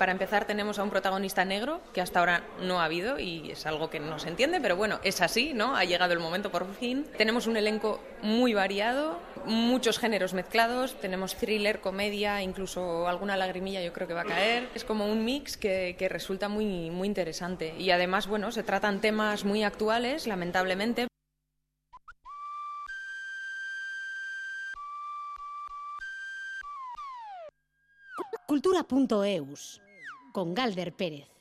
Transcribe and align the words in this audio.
Para 0.00 0.12
empezar 0.12 0.46
tenemos 0.46 0.78
a 0.78 0.82
un 0.82 0.88
protagonista 0.88 1.44
negro 1.44 1.82
que 1.92 2.00
hasta 2.00 2.20
ahora 2.20 2.42
no 2.62 2.80
ha 2.80 2.86
habido 2.86 3.18
y 3.18 3.50
es 3.50 3.66
algo 3.66 3.90
que 3.90 4.00
no 4.00 4.18
se 4.18 4.30
entiende, 4.30 4.58
pero 4.58 4.74
bueno, 4.74 4.98
es 5.04 5.20
así, 5.20 5.52
¿no? 5.52 5.76
Ha 5.76 5.84
llegado 5.84 6.14
el 6.14 6.20
momento 6.20 6.50
por 6.50 6.72
fin. 6.72 7.04
Tenemos 7.18 7.46
un 7.46 7.58
elenco 7.58 8.00
muy 8.22 8.54
variado, 8.54 9.18
muchos 9.44 9.98
géneros 9.98 10.32
mezclados, 10.32 10.98
tenemos 11.02 11.34
thriller, 11.34 11.82
comedia, 11.82 12.40
incluso 12.40 13.08
alguna 13.08 13.36
lagrimilla 13.36 13.82
yo 13.82 13.92
creo 13.92 14.08
que 14.08 14.14
va 14.14 14.22
a 14.22 14.24
caer. 14.24 14.70
Es 14.74 14.84
como 14.84 15.04
un 15.04 15.22
mix 15.22 15.58
que, 15.58 15.94
resulta 16.08 16.48
muy, 16.48 16.88
muy 16.88 17.06
interesante 17.06 17.74
y 17.78 17.90
además, 17.90 18.26
bueno, 18.26 18.52
se 18.52 18.62
tratan 18.62 19.02
temas 19.02 19.44
muy 19.44 19.64
actuales, 19.64 20.26
lamentablemente, 20.26 21.08
cultura.eus 28.46 29.82
con 30.32 30.54
Galder 30.54 30.92
Pérez. 30.92 31.39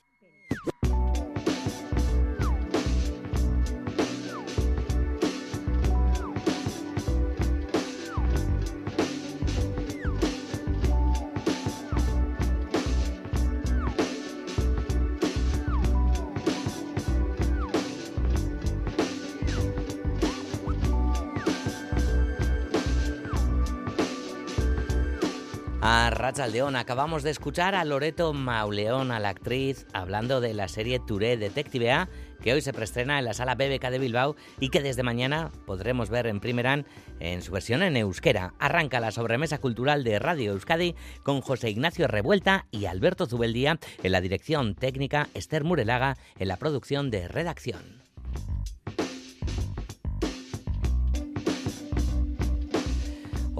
A 26.30 26.46
León, 26.46 26.76
acabamos 26.76 27.24
de 27.24 27.32
escuchar 27.32 27.74
a 27.74 27.84
Loreto 27.84 28.34
Mauleón, 28.34 29.12
a 29.12 29.20
la 29.20 29.30
actriz, 29.30 29.88
hablando 29.94 30.42
de 30.42 30.54
la 30.54 30.68
serie 30.68 31.00
Touré 31.00 31.38
Detective 31.38 31.92
A, 31.92 32.08
que 32.44 32.54
hoy 32.54 32.62
se 32.62 32.72
preestrena 32.72 33.18
en 33.18 33.26
la 33.26 33.34
sala 33.34 33.56
BBK 33.56 33.90
de 33.90 33.98
Bilbao 33.98 34.36
y 34.60 34.70
que 34.70 34.84
desde 34.84 35.02
mañana 35.02 35.52
podremos 35.66 36.12
ver 36.12 36.28
en 36.28 36.40
Primeran 36.40 36.86
en 37.20 37.42
su 37.42 37.52
versión 37.52 37.82
en 37.82 37.98
euskera. 37.98 38.54
Arranca 38.60 39.00
la 39.00 39.12
sobremesa 39.12 39.58
cultural 39.58 40.04
de 40.04 40.20
Radio 40.20 40.52
Euskadi 40.52 40.94
con 41.24 41.42
José 41.42 41.72
Ignacio 41.72 42.08
Revuelta 42.08 42.68
y 42.70 42.86
Alberto 42.86 43.26
Zubeldía 43.26 43.80
en 44.04 44.12
la 44.12 44.22
dirección 44.22 44.76
técnica, 44.76 45.30
Esther 45.34 45.64
Murelaga 45.64 46.16
en 46.38 46.48
la 46.48 46.58
producción 46.58 47.10
de 47.10 47.28
redacción. 47.28 48.04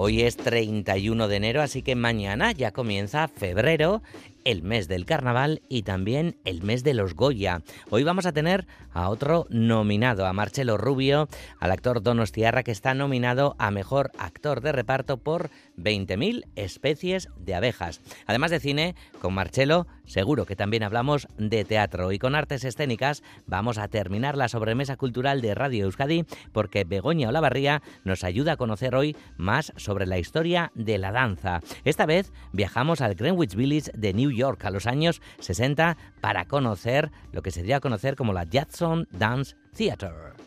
Hoy 0.02 0.22
es 0.22 0.38
31 0.38 1.28
de 1.28 1.36
enero, 1.36 1.62
así 1.62 1.82
que 1.82 1.94
mañana 1.94 2.54
ya 2.54 2.72
comienza 2.72 3.28
febrero 3.28 4.02
el 4.46 4.64
mes 4.64 4.88
del 4.88 5.06
carnaval 5.06 5.62
y 5.68 5.84
también 5.84 6.38
el 6.46 6.64
mes 6.64 6.86
de 6.86 6.94
los 6.94 7.16
Goya. 7.16 7.64
Hoy 7.90 8.04
vamos 8.04 8.26
a 8.26 8.32
tener 8.32 8.66
a 8.94 9.10
otro 9.10 9.46
nominado, 9.50 10.26
a 10.26 10.32
Marcelo 10.32 10.78
Rubio, 10.78 11.28
al 11.60 11.72
actor 11.72 12.02
Donostiarra, 12.02 12.64
que 12.64 12.72
está 12.72 12.94
nominado 12.94 13.58
a 13.60 13.72
Mejor 13.72 14.12
Actor 14.18 14.62
de 14.62 14.72
Reparto 14.72 15.18
por 15.18 15.50
20.000 15.80 16.46
especies 16.56 17.30
de 17.38 17.56
abejas. 17.56 18.02
Además 18.28 18.52
de 18.52 18.60
cine, 18.60 18.96
con 19.22 19.34
Marcelo 19.34 19.88
seguro 20.06 20.46
que 20.46 20.56
también 20.56 20.84
hablamos 20.84 21.28
de 21.38 21.64
teatro 21.64 22.12
y 22.12 22.20
con 22.20 22.36
artes 22.36 22.64
escénicas 22.64 23.24
vamos 23.46 23.78
a 23.78 23.88
terminar 23.88 24.36
la 24.36 24.50
sobremesa 24.50 24.98
cultural 24.98 25.42
de 25.42 25.56
Radio 25.56 25.86
Euskadi 25.86 26.26
porque 26.52 26.84
Begoña 26.84 27.30
Olavarría 27.30 27.82
nos 28.04 28.24
ayuda 28.24 28.54
a 28.54 28.58
conocer 28.58 28.96
hoy 28.96 29.16
más 29.38 29.72
sobre 29.78 30.08
la 30.08 30.18
historia 30.18 30.72
de 30.74 30.98
la 30.98 31.12
danza. 31.12 31.62
Esta 31.86 32.06
vez 32.06 32.32
viajamos 32.52 33.02
al 33.02 33.16
Greenwich 33.16 33.56
Village 33.56 33.92
de 33.94 34.14
New 34.14 34.32
York 34.32 34.66
a 34.66 34.72
los 34.72 34.88
años 34.88 35.22
60 35.40 35.98
para 36.22 36.46
conocer 36.46 37.12
lo 37.32 37.42
que 37.42 37.52
se 37.52 37.64
dio 37.64 37.76
a 37.76 37.80
conocer 37.80 38.16
como 38.16 38.34
la 38.34 38.46
Jackson 38.46 39.08
Dance 39.12 39.56
Theatre. 39.76 40.39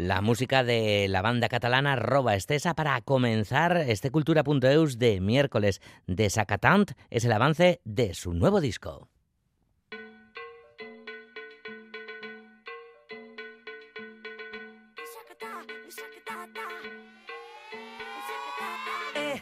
La 0.00 0.22
música 0.22 0.64
de 0.64 1.08
la 1.08 1.20
banda 1.20 1.50
catalana 1.50 1.94
Roba 1.94 2.34
Estesa 2.34 2.72
para 2.72 2.98
comenzar 3.02 3.76
este 3.76 4.10
Cultura.eus 4.10 4.98
de 4.98 5.20
miércoles 5.20 5.82
de 6.06 6.30
Sacatant 6.30 6.92
es 7.10 7.26
el 7.26 7.32
avance 7.32 7.82
de 7.84 8.14
su 8.14 8.32
nuevo 8.32 8.62
disco. 8.62 9.08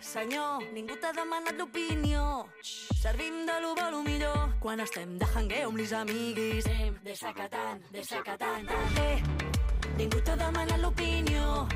senyor, 0.01 0.63
ningú 0.73 0.97
t'ha 0.97 1.13
demanat 1.13 1.59
l'opinió. 1.59 2.47
Servim 2.63 3.47
de 3.47 3.61
lo 3.61 3.75
bo, 3.75 3.91
lo 3.91 4.03
millor, 4.03 4.55
quan 4.59 4.81
estem 4.81 5.19
de 5.19 5.27
jangueu 5.35 5.69
amb 5.69 5.79
les 5.79 5.93
amiguis. 5.93 6.65
Sem 6.65 6.97
de 7.05 7.15
sacatant, 7.15 7.85
de 7.93 8.03
sacatant. 8.05 8.73
Eh, 9.05 9.48
ningú 9.99 10.21
t'ha 10.23 10.37
demanat 10.39 10.79
l'opinió. 10.81 11.67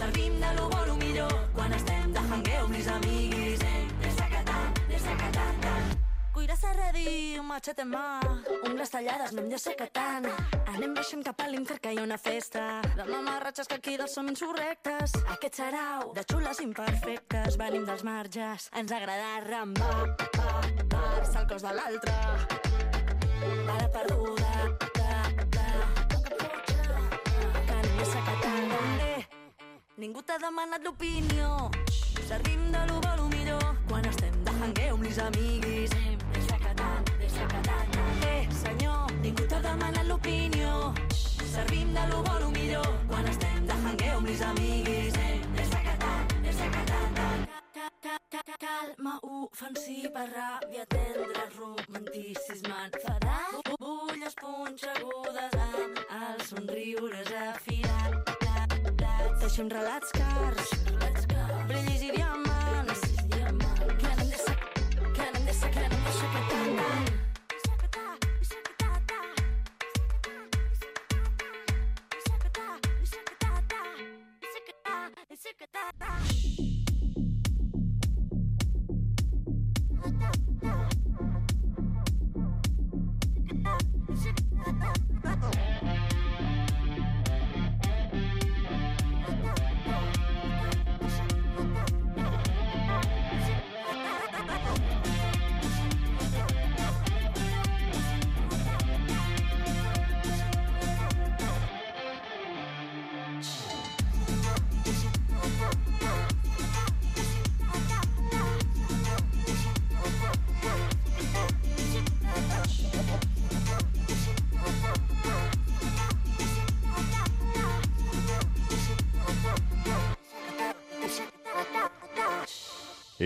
Servim 0.00 0.40
de 0.40 0.50
lo 0.56 0.68
bo, 0.68 0.84
lo 0.86 0.96
millor, 0.96 1.32
quan 1.54 1.72
estem 1.72 2.12
de 2.12 2.22
jangueu 2.30 2.68
les 2.74 2.88
amiguis. 2.88 3.58
Sem 3.60 3.88
de 4.02 4.10
sacatant, 4.16 4.80
de 4.88 4.98
sacatant. 4.98 5.98
Cuira 6.34 6.56
serredi, 6.56 7.36
un 7.38 7.46
matxet 7.46 7.82
en 7.84 7.90
mà, 7.92 8.20
ungles 8.66 8.90
tallades, 8.90 9.34
anem 9.34 9.50
de 9.52 9.58
secatant. 9.58 10.26
Anem 10.74 10.94
baixant 10.96 11.22
cap 11.26 11.42
a 11.44 11.48
l'infer 11.50 11.78
que 11.84 11.92
hi 11.92 12.00
ha 12.00 12.06
una 12.06 12.18
festa 12.18 12.80
de 12.96 13.06
mamarratxes 13.10 13.68
que 13.68 13.78
aquí 13.78 13.96
dels 14.00 14.14
som 14.14 14.28
insurrectes. 14.32 15.14
Aquest 15.36 15.60
sarau 15.62 16.14
de 16.16 16.24
xules 16.26 16.62
imperfectes, 16.64 17.58
venim 17.60 17.86
dels 17.86 18.06
marges, 18.06 18.70
ens 18.72 18.92
agrada 18.92 19.44
rambar, 19.46 20.16
pa, 20.36 21.10
el 21.40 21.46
cos 21.50 21.62
de 21.62 21.74
l'altre. 21.76 22.16
Bala 23.66 23.90
perduda, 23.92 24.89
ningú 30.00 30.22
t'ha 30.24 30.38
demanat 30.40 30.80
l'opinió, 30.82 31.68
servim 32.26 32.72
de 32.72 32.80
lo 32.88 33.00
bo, 33.04 33.10
lo 33.18 33.26
millor, 33.28 33.64
quan 33.88 34.04
estem 34.08 34.32
de 34.44 34.52
jangueu 34.60 34.94
amb 34.94 35.02
les 35.04 35.18
amiguis. 35.18 35.90
De 36.32 36.40
secatant, 36.46 37.10
de 37.20 37.28
secatant. 37.28 37.98
Eh, 38.30 38.46
senyor, 38.62 39.12
ningú 39.20 39.44
t'ha 39.50 39.60
demanat 39.60 40.06
l'opinió. 40.08 40.94
Servim 41.52 41.92
de 41.92 42.06
lo 42.08 42.22
bo, 42.24 42.38
lo 42.40 42.48
millor, 42.54 42.88
quan 43.10 43.28
estem 43.28 43.66
de 43.68 43.76
jangueu 43.82 44.16
amb 44.22 44.30
les 44.30 44.40
amiguis. 44.48 45.20
De 45.58 45.68
secatant, 45.74 46.32
de 46.46 46.56
secatant. 46.62 47.44
Calma 48.64 49.18
ofensiva, 49.22 50.24
ràbia 50.32 50.88
tendra, 50.96 51.44
romanticisme 51.58 52.80
enfadat. 52.88 53.76
Bulles 53.76 54.40
punxegudes 54.40 55.60
amb 55.68 56.02
els 56.22 56.48
somriures 56.54 57.36
afilat. 57.52 58.19
Deixem 59.50 59.68
relats 59.68 60.12
cars, 60.14 60.70
brillis 61.66 62.06
i 62.06 62.12
diamants. 62.14 62.49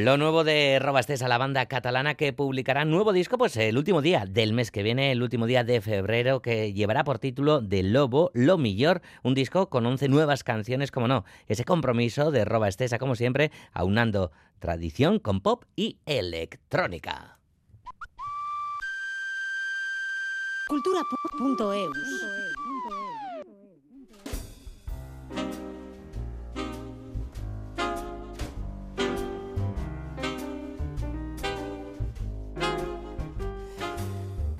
Lo 0.05 0.19
nuevo 0.19 0.45
de 0.45 0.79
Robastesa, 0.81 1.29
la 1.29 1.39
banda 1.39 1.65
catalana 1.65 2.15
que 2.15 2.35
publicará 2.35 2.85
nuevo 2.85 3.15
disco 3.15 3.39
pues 3.39 3.57
el 3.57 3.79
último 3.79 4.03
día 4.03 4.27
del 4.29 4.53
mes 4.53 4.71
que 4.71 4.83
viene, 4.83 5.13
el 5.13 5.23
último 5.23 5.47
día 5.47 5.65
de 5.65 5.81
febrero, 5.81 6.43
que 6.43 6.75
llevará 6.75 7.05
por 7.05 7.19
título 7.19 7.63
De 7.63 7.83
Lobo, 7.83 8.31
Lo 8.35 8.59
Millor, 8.59 9.01
un 9.23 9.33
disco 9.33 9.71
con 9.71 9.87
11 9.87 10.09
nuevas 10.09 10.45
canciones, 10.45 10.91
como 10.91 11.09
no, 11.09 11.25
ese 11.47 11.65
compromiso 11.65 12.31
de 12.31 12.45
Robastesa, 12.45 12.99
como 12.99 13.15
siempre, 13.15 13.51
aunando 13.73 14.31
tradición 14.59 15.21
con 15.21 15.41
pop 15.41 15.65
y 15.75 15.97
electrónica. 16.05 17.39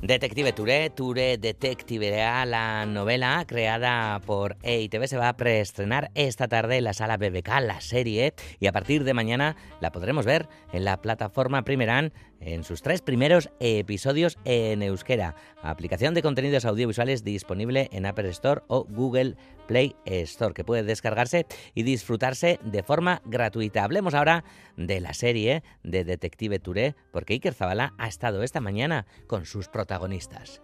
Detective 0.05 0.53
Touré, 0.53 0.91
Touré 0.91 1.39
Detective, 1.39 2.15
la 2.45 2.85
novela 2.85 3.43
creada 3.49 4.21
por 4.21 4.59
EITV 4.63 5.07
se 5.07 5.17
va 5.17 5.31
a 5.31 5.37
preestrenar 5.39 6.11
esta 6.15 6.47
tarde 6.47 6.77
en 6.77 6.85
la 6.85 6.93
sala 6.93 7.17
BBK, 7.17 7.49
la 7.63 7.81
serie, 7.81 8.35
y 8.61 8.67
a 8.67 8.73
partir 8.73 9.05
de 9.05 9.15
mañana 9.15 9.57
la 9.81 9.93
podremos 9.93 10.27
ver 10.27 10.47
en 10.75 10.85
la 10.85 11.01
plataforma 11.01 11.65
Primeran 11.65 12.13
en 12.41 12.65
sus 12.65 12.83
tres 12.83 13.01
primeros 13.01 13.49
episodios 13.61 14.37
en 14.45 14.83
euskera. 14.83 15.37
Aplicación 15.63 16.13
de 16.13 16.21
contenidos 16.21 16.67
audiovisuales 16.67 17.25
disponible 17.25 17.89
en 17.91 18.05
Apple 18.05 18.29
Store 18.29 18.61
o 18.67 18.85
Google 18.85 19.37
Play 19.67 19.97
Store, 20.05 20.55
que 20.55 20.65
puede 20.65 20.83
descargarse 20.83 21.47
y 21.75 21.83
disfrutarse 21.83 22.59
de 22.65 22.83
forma 22.83 23.23
gratuita. 23.25 23.85
Hablemos 23.85 24.15
ahora 24.15 24.45
de 24.77 25.01
la 25.01 25.15
serie 25.15 25.63
de 25.83 26.05
Detective 26.05 26.59
Touré, 26.59 26.95
porque 27.13 27.35
Iker 27.35 27.55
Zabala 27.55 27.95
ha 27.99 28.09
estado 28.09 28.43
esta 28.43 28.61
mañana 28.61 29.07
con 29.27 29.47
sus 29.47 29.69
protagonistas. 29.69 30.63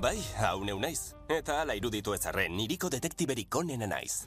Bai, 0.00 0.18
hau 0.38 0.64
naiz. 0.64 1.14
Eta 1.24 1.62
ala 1.62 1.72
iruditu 1.72 2.12
ezarren, 2.12 2.52
niriko 2.52 2.90
detektiberik 2.92 3.56
onena 3.56 3.86
naiz. 3.88 4.26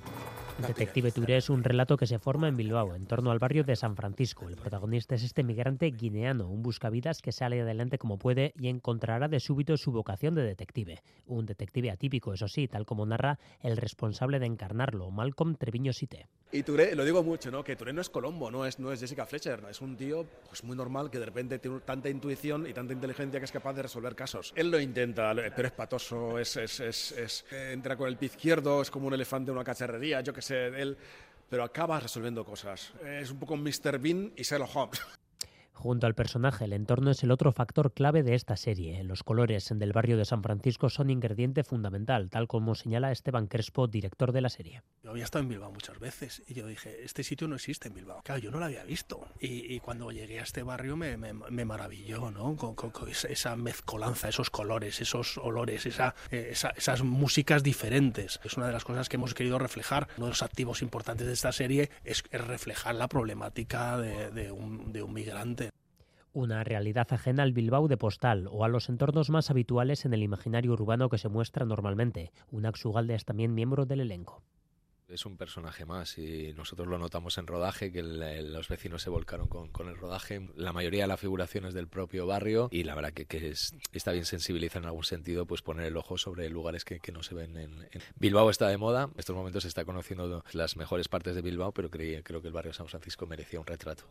Detective 0.57 1.11
Touré 1.11 1.37
es 1.37 1.51
un 1.51 1.63
relato 1.63 1.97
que 1.97 2.07
se 2.07 2.17
forma 2.17 2.47
en 2.47 2.57
Bilbao, 2.57 2.95
en 2.95 3.05
torno 3.05 3.29
al 3.29 3.37
barrio 3.37 3.63
de 3.63 3.75
San 3.75 3.95
Francisco. 3.95 4.49
El 4.49 4.55
protagonista 4.55 5.13
es 5.13 5.21
este 5.21 5.43
migrante 5.43 5.91
guineano, 5.91 6.49
un 6.49 6.63
buscavidas 6.63 7.21
que 7.21 7.31
sale 7.31 7.61
adelante 7.61 7.99
como 7.99 8.17
puede 8.17 8.53
y 8.57 8.67
encontrará 8.69 9.27
de 9.27 9.39
súbito 9.39 9.77
su 9.77 9.91
vocación 9.91 10.33
de 10.33 10.41
detective. 10.41 11.03
Un 11.27 11.45
detective 11.45 11.91
atípico, 11.91 12.33
eso 12.33 12.47
sí, 12.47 12.67
tal 12.67 12.87
como 12.87 13.05
narra 13.05 13.37
el 13.61 13.77
responsable 13.77 14.39
de 14.39 14.47
encarnarlo, 14.47 15.11
Malcolm 15.11 15.55
Treviño 15.55 15.93
Site. 15.93 16.27
Y 16.51 16.63
Touré, 16.63 16.95
lo 16.95 17.05
digo 17.05 17.21
mucho, 17.21 17.51
¿no? 17.51 17.63
Que 17.63 17.75
Touré 17.75 17.93
no 17.93 18.01
es 18.01 18.09
Colombo, 18.09 18.49
no 18.49 18.65
es, 18.65 18.79
no 18.79 18.91
es 18.91 18.99
Jessica 18.99 19.27
Fletcher, 19.27 19.63
es 19.69 19.81
un 19.81 19.95
tío 19.95 20.25
pues, 20.47 20.63
muy 20.63 20.75
normal 20.75 21.11
que 21.11 21.19
de 21.19 21.25
repente 21.25 21.59
tiene 21.59 21.81
tanta 21.81 22.09
intuición 22.09 22.65
y 22.65 22.73
tanta 22.73 22.93
inteligencia 22.93 23.39
que 23.39 23.45
es 23.45 23.51
capaz 23.51 23.73
de 23.73 23.83
resolver 23.83 24.15
casos. 24.15 24.53
Él 24.55 24.71
lo 24.71 24.79
intenta, 24.79 25.35
pero 25.55 25.67
es 25.67 25.73
patoso, 25.73 26.39
es, 26.39 26.55
es, 26.55 26.79
es, 26.87 27.11
es 27.11 27.45
entra 27.51 27.95
con 27.95 28.07
el 28.07 28.17
pie 28.17 28.27
izquierdo, 28.27 28.81
es 28.81 28.91
como 28.91 29.07
un 29.07 29.13
elefante 29.13 29.51
en 29.51 29.57
una 29.57 29.63
cacharrería, 29.63 30.21
yo 30.21 30.33
que 30.33 30.41
sé, 30.41 30.67
él, 30.67 30.97
pero 31.49 31.63
acaba 31.63 31.99
resolviendo 31.99 32.43
cosas. 32.43 32.93
Es 33.05 33.31
un 33.31 33.39
poco 33.39 33.55
Mr. 33.55 33.99
Bean 33.99 34.33
y 34.35 34.43
Sherlock 34.43 34.75
Holmes. 34.75 35.01
Junto 35.77 36.07
al 36.07 36.15
personaje, 36.15 36.65
el 36.65 36.73
entorno 36.73 37.11
es 37.11 37.21
el 37.21 37.29
otro 37.29 37.51
factor 37.51 37.93
clave 37.93 38.23
de 38.23 38.33
esta 38.33 38.57
serie. 38.57 39.03
Los 39.03 39.21
colores 39.21 39.69
del 39.71 39.93
barrio 39.93 40.17
de 40.17 40.25
San 40.25 40.41
Francisco 40.41 40.89
son 40.89 41.11
ingrediente 41.11 41.63
fundamental, 41.63 42.31
tal 42.31 42.47
como 42.47 42.73
señala 42.73 43.11
Esteban 43.11 43.45
Crespo, 43.45 43.85
director 43.85 44.31
de 44.31 44.41
la 44.41 44.49
serie. 44.49 44.81
Yo 45.03 45.11
había 45.11 45.23
estado 45.23 45.43
en 45.43 45.49
Bilbao 45.49 45.71
muchas 45.71 45.99
veces 45.99 46.41
y 46.47 46.55
yo 46.55 46.65
dije, 46.65 47.05
este 47.05 47.21
sitio 47.21 47.47
no 47.47 47.53
existe 47.53 47.89
en 47.89 47.93
Bilbao. 47.93 48.23
Claro, 48.23 48.41
yo 48.41 48.49
no 48.49 48.57
lo 48.57 48.65
había 48.65 48.83
visto. 48.85 49.27
Y, 49.39 49.71
y 49.71 49.79
cuando 49.79 50.09
llegué 50.09 50.39
a 50.39 50.43
este 50.43 50.63
barrio 50.63 50.97
me, 50.97 51.15
me, 51.15 51.33
me 51.33 51.63
maravilló, 51.63 52.31
¿no? 52.31 52.55
Con, 52.55 52.73
con, 52.73 52.89
con, 52.89 53.07
esa 53.07 53.55
mezcolanza, 53.55 54.29
esos 54.29 54.49
colores, 54.49 54.99
esos 54.99 55.37
olores, 55.37 55.85
esa, 55.85 56.15
eh, 56.31 56.49
esa, 56.53 56.69
esas 56.69 57.03
músicas 57.03 57.61
diferentes. 57.61 58.39
Es 58.43 58.57
una 58.57 58.65
de 58.65 58.73
las 58.73 58.83
cosas 58.83 59.09
que 59.09 59.17
hemos 59.17 59.35
querido 59.35 59.59
reflejar. 59.59 60.07
Uno 60.17 60.25
de 60.25 60.31
los 60.31 60.41
activos 60.41 60.81
importantes 60.81 61.27
de 61.27 61.33
esta 61.33 61.51
serie 61.51 61.91
es, 62.03 62.23
reflejar 62.31 62.95
la 62.95 63.07
problemática 63.07 63.99
de, 63.99 64.31
de, 64.31 64.51
un, 64.51 64.91
de 64.91 65.03
un 65.03 65.13
migrante 65.13 65.66
una 66.37 66.63
realidad 66.63 67.07
ajena 67.09 67.41
al 67.41 67.51
Bilbao 67.51 67.87
de 67.87 67.97
postal 67.97 68.47
o 68.51 68.63
a 68.63 68.67
los 68.67 68.89
entornos 68.89 69.31
más 69.31 69.49
habituales 69.49 70.05
en 70.05 70.13
el 70.13 70.21
imaginario 70.21 70.71
urbano 70.71 71.09
que 71.09 71.17
se 71.17 71.29
muestra 71.29 71.65
normalmente. 71.65 72.31
Unax 72.51 72.85
Ugalde 72.85 73.15
es 73.15 73.25
también 73.25 73.55
miembro 73.55 73.87
del 73.87 74.01
elenco. 74.01 74.43
Es 75.07 75.25
un 75.25 75.35
personaje 75.35 75.85
más 75.85 76.17
y 76.19 76.53
nosotros 76.53 76.87
lo 76.87 76.99
notamos 76.99 77.39
en 77.39 77.47
rodaje, 77.47 77.91
que 77.91 78.03
los 78.03 78.67
vecinos 78.67 79.01
se 79.01 79.09
volcaron 79.09 79.47
con, 79.47 79.69
con, 79.69 79.87
el 79.87 79.97
rodaje. 79.97 80.47
La 80.55 80.73
mayoría 80.73 81.03
de 81.03 81.07
la 81.07 81.17
figuración 81.17 81.65
es 81.65 81.73
del 81.73 81.87
propio 81.87 82.27
barrio 82.27 82.67
y 82.71 82.83
la 82.83 82.93
verdad 82.93 83.13
que, 83.13 83.25
que 83.25 83.47
es, 83.47 83.73
está 83.93 84.11
bien 84.11 84.25
sensibilizar 84.25 84.83
en 84.83 84.89
algún 84.89 85.05
sentido, 85.05 85.47
pues 85.47 85.63
poner 85.63 85.85
el 85.85 85.97
ojo 85.97 86.17
sobre 86.17 86.49
lugares 86.49 86.85
que, 86.85 86.99
que 86.99 87.13
no 87.13 87.23
se 87.23 87.33
ven 87.33 87.57
en, 87.57 87.87
Bilbao 88.19 88.49
está 88.51 88.67
de 88.67 88.77
moda, 88.77 89.05
en 89.05 89.17
estos 89.19 89.35
momentos 89.35 89.63
se 89.63 89.69
está 89.69 89.85
conociendo 89.85 90.43
las 90.51 90.75
mejores 90.75 91.07
partes 91.07 91.33
de 91.33 91.41
Bilbao, 91.41 91.71
pero 91.71 91.89
creía, 91.89 92.21
creo 92.21 92.41
que 92.41 92.49
el 92.49 92.53
barrio 92.53 92.73
San 92.73 92.87
Francisco 92.87 93.25
merecía 93.25 93.59
un 93.59 93.65
retrato. 93.65 94.03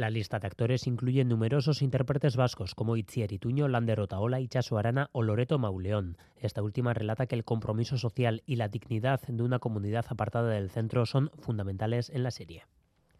La 0.00 0.08
lista 0.08 0.38
de 0.38 0.46
actores 0.46 0.86
incluye 0.86 1.26
numerosos 1.26 1.82
intérpretes 1.82 2.34
vascos 2.34 2.74
como 2.74 2.96
Itziar 2.96 3.34
Ituño, 3.34 3.68
Lander 3.68 4.00
Otaola, 4.00 4.40
Ichaso 4.40 4.78
Arana 4.78 5.10
o 5.12 5.22
Loreto 5.22 5.58
Mauleón. 5.58 6.16
Esta 6.38 6.62
última 6.62 6.94
relata 6.94 7.26
que 7.26 7.34
el 7.34 7.44
compromiso 7.44 7.98
social 7.98 8.42
y 8.46 8.56
la 8.56 8.68
dignidad 8.68 9.20
de 9.28 9.42
una 9.42 9.58
comunidad 9.58 10.06
apartada 10.08 10.48
del 10.48 10.70
centro 10.70 11.04
son 11.04 11.30
fundamentales 11.40 12.08
en 12.08 12.22
la 12.22 12.30
serie. 12.30 12.64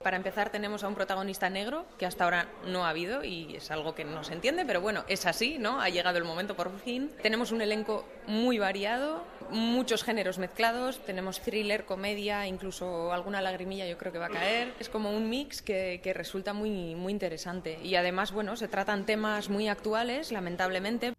Para 0.03 0.17
empezar 0.17 0.49
tenemos 0.49 0.83
a 0.83 0.89
un 0.89 0.95
protagonista 0.95 1.51
negro 1.51 1.85
que 1.99 2.07
hasta 2.07 2.25
ahora 2.25 2.49
no 2.65 2.87
ha 2.87 2.89
habido 2.89 3.23
y 3.23 3.55
es 3.57 3.71
algo 3.71 3.95
que 3.95 4.03
no 4.03 4.25
se 4.25 4.33
entiende, 4.33 4.65
pero 4.65 4.81
bueno, 4.81 5.05
es 5.09 5.27
así, 5.27 5.59
¿no? 5.59 5.79
Ha 5.79 5.91
llegado 5.91 6.17
el 6.17 6.25
momento 6.25 6.57
por 6.57 6.75
fin. 6.81 7.11
Tenemos 7.21 7.53
un 7.53 7.61
elenco 7.61 8.07
muy 8.27 8.59
variado, 8.59 9.23
muchos 9.51 10.03
géneros 10.03 10.39
mezclados, 10.39 11.05
tenemos 11.05 11.43
thriller, 11.43 11.85
comedia, 11.85 12.47
incluso 12.47 13.13
alguna 13.13 13.43
lagrimilla 13.43 13.87
yo 13.87 13.99
creo 13.99 14.11
que 14.11 14.19
va 14.19 14.27
a 14.27 14.31
caer. 14.31 14.73
Es 14.81 14.89
como 14.89 15.15
un 15.15 15.29
mix 15.29 15.61
que, 15.61 16.01
que 16.03 16.15
resulta 16.15 16.55
muy, 16.55 16.95
muy 16.95 17.13
interesante 17.13 17.79
y 17.83 17.95
además, 17.97 18.33
bueno, 18.33 18.57
se 18.57 18.69
tratan 18.69 19.05
temas 19.05 19.51
muy 19.51 19.69
actuales, 19.69 20.33
lamentablemente. 20.33 21.13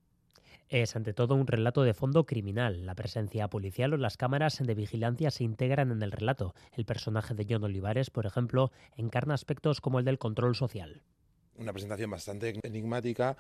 Es 0.72 0.96
ante 0.96 1.14
todo 1.14 1.36
un 1.36 1.48
relato 1.48 1.84
de 1.84 1.94
fondo 1.94 2.26
criminal. 2.26 2.86
La 2.86 2.96
presencia 2.96 3.50
policial 3.50 3.94
o 3.94 3.98
las 3.98 4.16
cámaras 4.16 4.58
de 4.58 4.74
vigilancia 4.74 5.30
se 5.30 5.44
integran 5.44 5.92
en 5.92 6.02
el 6.02 6.14
relato. 6.14 6.56
El 6.72 6.86
personaje 6.86 7.34
de 7.34 7.46
John 7.48 7.66
Olivares, 7.66 8.10
por 8.10 8.26
ejemplo, 8.26 8.72
encarna 8.96 9.34
aspectos 9.34 9.82
como 9.82 10.00
el 10.00 10.06
del 10.06 10.18
control 10.18 10.56
social. 10.56 11.02
Una 11.58 11.74
presentación 11.74 12.10
bastante 12.10 12.58
enigmática 12.64 13.36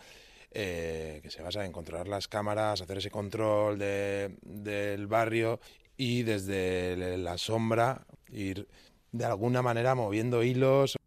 eh, 0.51 1.21
que 1.23 1.31
se 1.31 1.41
basa 1.41 1.63
en 1.63 1.71
controlar 1.71 2.09
las 2.09 2.27
cámaras, 2.27 2.81
hacer 2.81 2.97
ese 2.97 3.09
control 3.09 3.79
de, 3.79 4.35
del 4.41 5.07
barrio 5.07 5.61
y 5.95 6.23
desde 6.23 7.17
la 7.17 7.37
sombra 7.37 8.07
ir 8.27 8.67
de 9.13 9.23
alguna 9.23 9.61
manera 9.61 9.95
moviendo 9.95 10.43
hilos 10.43 10.97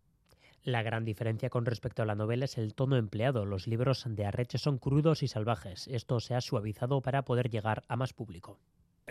la 0.64 0.82
gran 0.82 1.04
diferencia 1.04 1.50
con 1.50 1.66
respecto 1.66 2.02
a 2.02 2.06
la 2.06 2.14
novela 2.14 2.46
es 2.46 2.58
el 2.58 2.74
tono 2.74 2.96
empleado. 2.96 3.44
Los 3.44 3.66
libros 3.66 4.04
de 4.08 4.24
Arreche 4.24 4.58
son 4.58 4.78
crudos 4.78 5.22
y 5.22 5.28
salvajes. 5.28 5.86
Esto 5.88 6.20
se 6.20 6.34
ha 6.34 6.40
suavizado 6.40 7.00
para 7.02 7.24
poder 7.24 7.50
llegar 7.50 7.84
a 7.88 7.96
más 7.96 8.12
público. 8.12 8.58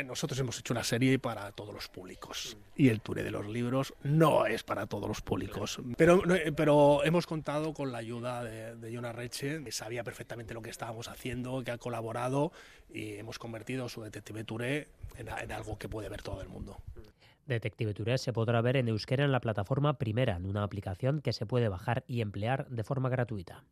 Nosotros 0.03 0.39
hemos 0.39 0.57
hecho 0.57 0.73
una 0.73 0.83
serie 0.83 1.19
para 1.19 1.51
todos 1.51 1.71
los 1.71 1.87
públicos 1.87 2.57
y 2.75 2.89
el 2.89 3.01
tour 3.01 3.21
de 3.21 3.29
los 3.29 3.47
libros 3.47 3.93
no 4.01 4.47
es 4.47 4.63
para 4.63 4.87
todos 4.87 5.07
los 5.07 5.21
públicos. 5.21 5.79
Pero, 5.97 6.23
pero 6.55 7.03
hemos 7.03 7.27
contado 7.27 7.75
con 7.75 7.91
la 7.91 7.99
ayuda 7.99 8.43
de, 8.43 8.75
de 8.75 8.95
John 8.95 9.05
Arreche, 9.05 9.63
que 9.63 9.71
sabía 9.71 10.03
perfectamente 10.03 10.55
lo 10.55 10.63
que 10.63 10.71
estábamos 10.71 11.09
haciendo, 11.09 11.63
que 11.63 11.69
ha 11.69 11.77
colaborado 11.77 12.51
y 12.91 13.13
hemos 13.17 13.37
convertido 13.37 13.87
su 13.87 14.01
Detective 14.01 14.43
Touré 14.43 14.87
en 15.15 15.51
algo 15.51 15.77
que 15.77 15.87
puede 15.87 16.09
ver 16.09 16.23
todo 16.23 16.41
el 16.41 16.49
mundo. 16.49 16.81
Detective 17.45 17.93
Touré 17.93 18.17
se 18.17 18.33
podrá 18.33 18.61
ver 18.61 18.77
en 18.77 18.87
euskera 18.87 19.25
en 19.25 19.31
la 19.31 19.41
plataforma 19.41 19.97
Primera, 19.97 20.35
en 20.37 20.45
una 20.45 20.63
aplicación 20.63 21.21
que 21.21 21.33
se 21.33 21.45
puede 21.45 21.69
bajar 21.69 22.03
y 22.07 22.21
emplear 22.21 22.67
de 22.69 22.83
forma 22.83 23.09
gratuita. 23.09 23.63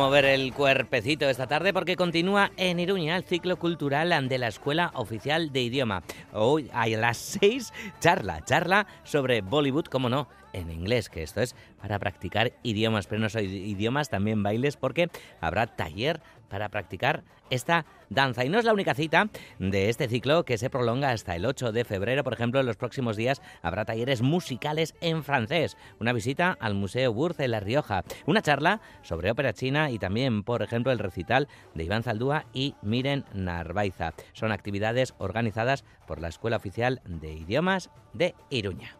Mover 0.00 0.24
el 0.24 0.54
cuerpecito 0.54 1.28
esta 1.28 1.46
tarde 1.46 1.74
porque 1.74 1.94
continúa 1.94 2.52
en 2.56 2.80
Iruña 2.80 3.18
el 3.18 3.24
ciclo 3.24 3.58
cultural 3.58 4.28
de 4.30 4.38
la 4.38 4.48
Escuela 4.48 4.92
Oficial 4.94 5.52
de 5.52 5.60
Idioma. 5.60 6.02
Hoy 6.32 6.70
a 6.72 6.86
las 6.86 7.18
seis, 7.18 7.70
charla, 8.00 8.42
charla 8.42 8.86
sobre 9.04 9.42
Bollywood, 9.42 9.84
como 9.84 10.08
no, 10.08 10.26
en 10.54 10.70
inglés, 10.70 11.10
que 11.10 11.22
esto 11.22 11.42
es 11.42 11.54
para 11.82 11.98
practicar 11.98 12.54
idiomas, 12.62 13.06
pero 13.06 13.20
no 13.20 13.28
solo 13.28 13.44
idiomas, 13.44 14.08
también 14.08 14.42
bailes, 14.42 14.78
porque 14.78 15.10
habrá 15.42 15.66
taller 15.66 16.22
para 16.50 16.68
practicar 16.68 17.24
esta 17.48 17.86
danza. 18.10 18.44
Y 18.44 18.50
no 18.50 18.58
es 18.58 18.64
la 18.64 18.74
única 18.74 18.94
cita 18.94 19.30
de 19.58 19.88
este 19.88 20.08
ciclo 20.08 20.44
que 20.44 20.58
se 20.58 20.68
prolonga 20.68 21.10
hasta 21.10 21.34
el 21.36 21.46
8 21.46 21.72
de 21.72 21.84
febrero. 21.84 22.22
Por 22.22 22.34
ejemplo, 22.34 22.60
en 22.60 22.66
los 22.66 22.76
próximos 22.76 23.16
días 23.16 23.40
habrá 23.62 23.86
talleres 23.86 24.20
musicales 24.20 24.94
en 25.00 25.24
francés, 25.24 25.76
una 25.98 26.12
visita 26.12 26.56
al 26.60 26.74
Museo 26.74 27.14
Burz 27.14 27.40
en 27.40 27.52
La 27.52 27.60
Rioja, 27.60 28.04
una 28.26 28.42
charla 28.42 28.80
sobre 29.02 29.30
ópera 29.30 29.54
china 29.54 29.90
y 29.90 29.98
también, 29.98 30.42
por 30.42 30.62
ejemplo, 30.62 30.92
el 30.92 30.98
recital 30.98 31.48
de 31.74 31.84
Iván 31.84 32.02
Zaldúa 32.02 32.44
y 32.52 32.74
Miren 32.82 33.24
Narvaiza. 33.32 34.12
Son 34.32 34.52
actividades 34.52 35.14
organizadas 35.18 35.84
por 36.06 36.20
la 36.20 36.28
Escuela 36.28 36.56
Oficial 36.56 37.00
de 37.04 37.32
Idiomas 37.32 37.90
de 38.12 38.34
Iruña. 38.50 38.96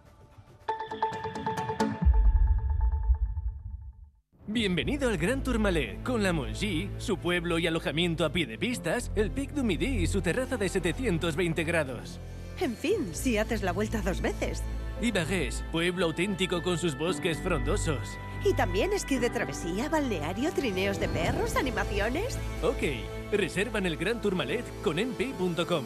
Bienvenido 4.53 5.09
al 5.09 5.17
Gran 5.17 5.45
Tourmalet, 5.45 6.03
con 6.03 6.25
la 6.25 6.33
Mongie, 6.33 6.91
su 6.99 7.19
pueblo 7.19 7.61
y 7.61 7.69
alojamiento 7.69 8.25
a 8.25 8.33
pie 8.33 8.47
de 8.47 8.59
pistas, 8.59 9.13
el 9.15 9.31
Pic 9.31 9.53
du 9.53 9.63
Midi 9.63 9.87
y 9.87 10.09
su 10.09 10.23
terraza 10.23 10.57
de 10.57 10.69
720 10.69 11.63
grados. 11.63 12.19
En 12.61 12.75
fin, 12.75 13.11
si 13.13 13.39
haces 13.39 13.63
la 13.63 13.71
vuelta 13.71 14.03
dos 14.03 14.21
veces. 14.21 14.65
Y 15.01 15.13
Bagués, 15.13 15.63
pueblo 15.71 16.07
auténtico 16.07 16.65
con 16.65 16.79
sus 16.79 16.99
bosques 16.99 17.39
frondosos. 17.39 18.19
Y 18.45 18.53
también 18.55 18.93
esquí 18.93 19.19
de 19.19 19.31
travesía, 19.31 19.89
balneario, 19.89 20.51
trineos 20.51 20.99
de 20.99 21.07
perros, 21.07 21.55
animaciones. 21.55 22.37
Ok, 22.65 23.31
reserva 23.31 23.79
en 23.79 23.87
el 23.87 23.97
Gran 23.97 24.21
Tourmalet 24.21 24.65
con 24.83 24.99
enpay.com. 24.99 25.85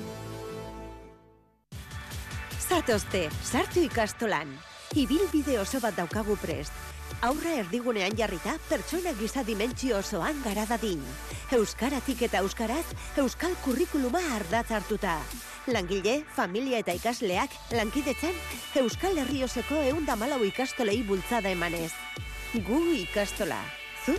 Zatozte, 2.61 3.29
sartu 3.43 3.81
ikastolan. 3.81 4.49
Ibil 4.95 5.29
bide 5.31 5.59
oso 5.59 5.81
bat 5.81 5.97
daukagu 5.99 6.39
prest. 6.39 6.73
Aurra 7.25 7.55
erdigunean 7.57 8.13
jarrita, 8.19 8.53
pertsona 8.69 9.15
giza 9.17 9.41
dimentsio 9.49 9.97
osoan 9.97 10.43
gara 10.45 10.67
dadin. 10.69 11.01
Euskaratik 11.57 12.21
eta 12.27 12.43
euskaraz, 12.45 12.85
euskal 13.23 13.55
kurrikuluma 13.65 14.21
ardatz 14.35 14.75
hartuta. 14.77 15.15
Langile, 15.73 16.19
familia 16.37 16.83
eta 16.85 16.93
ikasleak, 16.93 17.55
lankidetzan, 17.73 18.37
euskal 18.83 19.17
herrioseko 19.23 19.81
eunda 19.89 20.19
malau 20.21 20.43
ikastolei 20.45 20.99
bultzada 21.09 21.49
emanez. 21.49 21.95
Gu 22.67 22.83
ikastola. 22.99 23.63
Zu? 24.05 24.19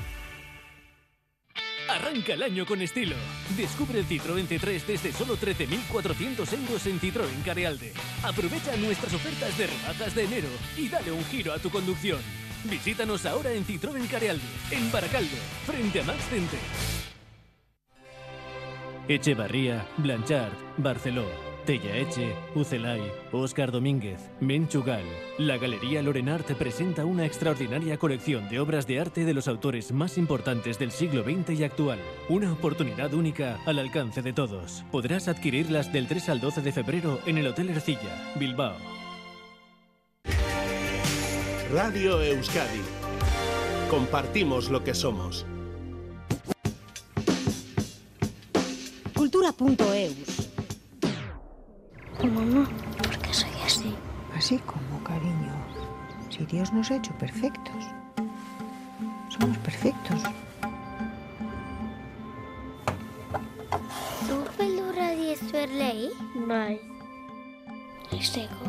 Arranca 1.88 2.34
el 2.34 2.42
año 2.42 2.66
con 2.66 2.82
estilo. 2.82 3.16
Descubre 3.56 4.00
el 4.00 4.08
Citroën 4.08 4.48
C3 4.48 4.82
desde 4.84 5.14
solo 5.14 5.38
13.400 5.38 6.54
euros 6.58 6.88
en 6.88 7.00
Citroën 7.00 7.44
Carealde. 7.46 7.94
Aprovecha 8.24 8.76
nuestras 8.78 9.14
ofertas 9.14 9.56
de 9.60 9.68
rebajas 9.68 10.16
de 10.16 10.24
enero 10.24 10.50
y 10.76 10.90
dale 10.90 11.12
un 11.12 11.24
giro 11.26 11.54
a 11.54 11.60
tu 11.60 11.70
conducción. 11.70 12.45
Visítanos 12.70 13.26
ahora 13.26 13.52
en 13.52 13.66
Citroën 13.66 14.08
Carealde, 14.08 14.44
en 14.72 14.92
Baracaldo, 14.92 15.36
frente 15.66 16.02
a 16.02 16.04
Max 16.04 16.24
Center. 16.30 16.60
Echevarría, 19.08 19.88
Blanchard, 19.98 20.54
Barceló, 20.78 21.28
Tella 21.66 21.96
Eche, 21.96 22.34
Ucelay, 22.56 23.02
Óscar 23.32 23.72
Domínguez, 23.72 24.20
Menchugal. 24.40 25.04
La 25.38 25.58
Galería 25.58 26.02
Lorenart 26.02 26.52
presenta 26.54 27.06
una 27.06 27.26
extraordinaria 27.26 27.98
colección 27.98 28.50
de 28.50 28.60
obras 28.60 28.88
de 28.88 29.00
arte 29.00 29.26
de 29.26 29.34
los 29.36 29.48
autores 29.48 29.92
más 29.92 30.18
importantes 30.18 30.80
del 30.80 30.92
siglo 30.92 31.24
XX 31.24 31.60
y 31.60 31.64
actual. 31.64 32.00
Una 32.30 32.52
oportunidad 32.52 33.14
única 33.14 33.60
al 33.68 33.78
alcance 33.78 34.24
de 34.24 34.34
todos. 34.34 34.84
Podrás 34.92 35.28
adquirirlas 35.28 35.94
del 35.94 36.08
3 36.08 36.30
al 36.30 36.40
12 36.40 36.62
de 36.62 36.72
febrero 36.72 37.20
en 37.28 37.38
el 37.38 37.48
Hotel 37.48 37.70
Ercilla, 37.70 38.34
Bilbao. 38.40 38.95
Radio 41.76 42.22
Euskadi. 42.22 42.80
Compartimos 43.90 44.70
lo 44.70 44.82
que 44.82 44.94
somos. 44.94 45.46
Cultura.eus. 49.14 50.50
Mamá, 52.24 52.70
¿por 52.98 53.18
qué 53.18 53.34
soy 53.34 53.50
así? 53.66 53.94
Así 54.38 54.58
como, 54.60 55.04
cariño. 55.04 55.54
Si 56.30 56.46
Dios 56.46 56.72
nos 56.72 56.90
ha 56.92 56.96
hecho 56.96 57.14
perfectos. 57.18 57.84
Somos 59.38 59.58
perfectos. 59.58 60.22
¿Tú 64.30 64.46
pelura 64.58 65.10
de. 65.10 65.34
Esteko. 68.14 68.64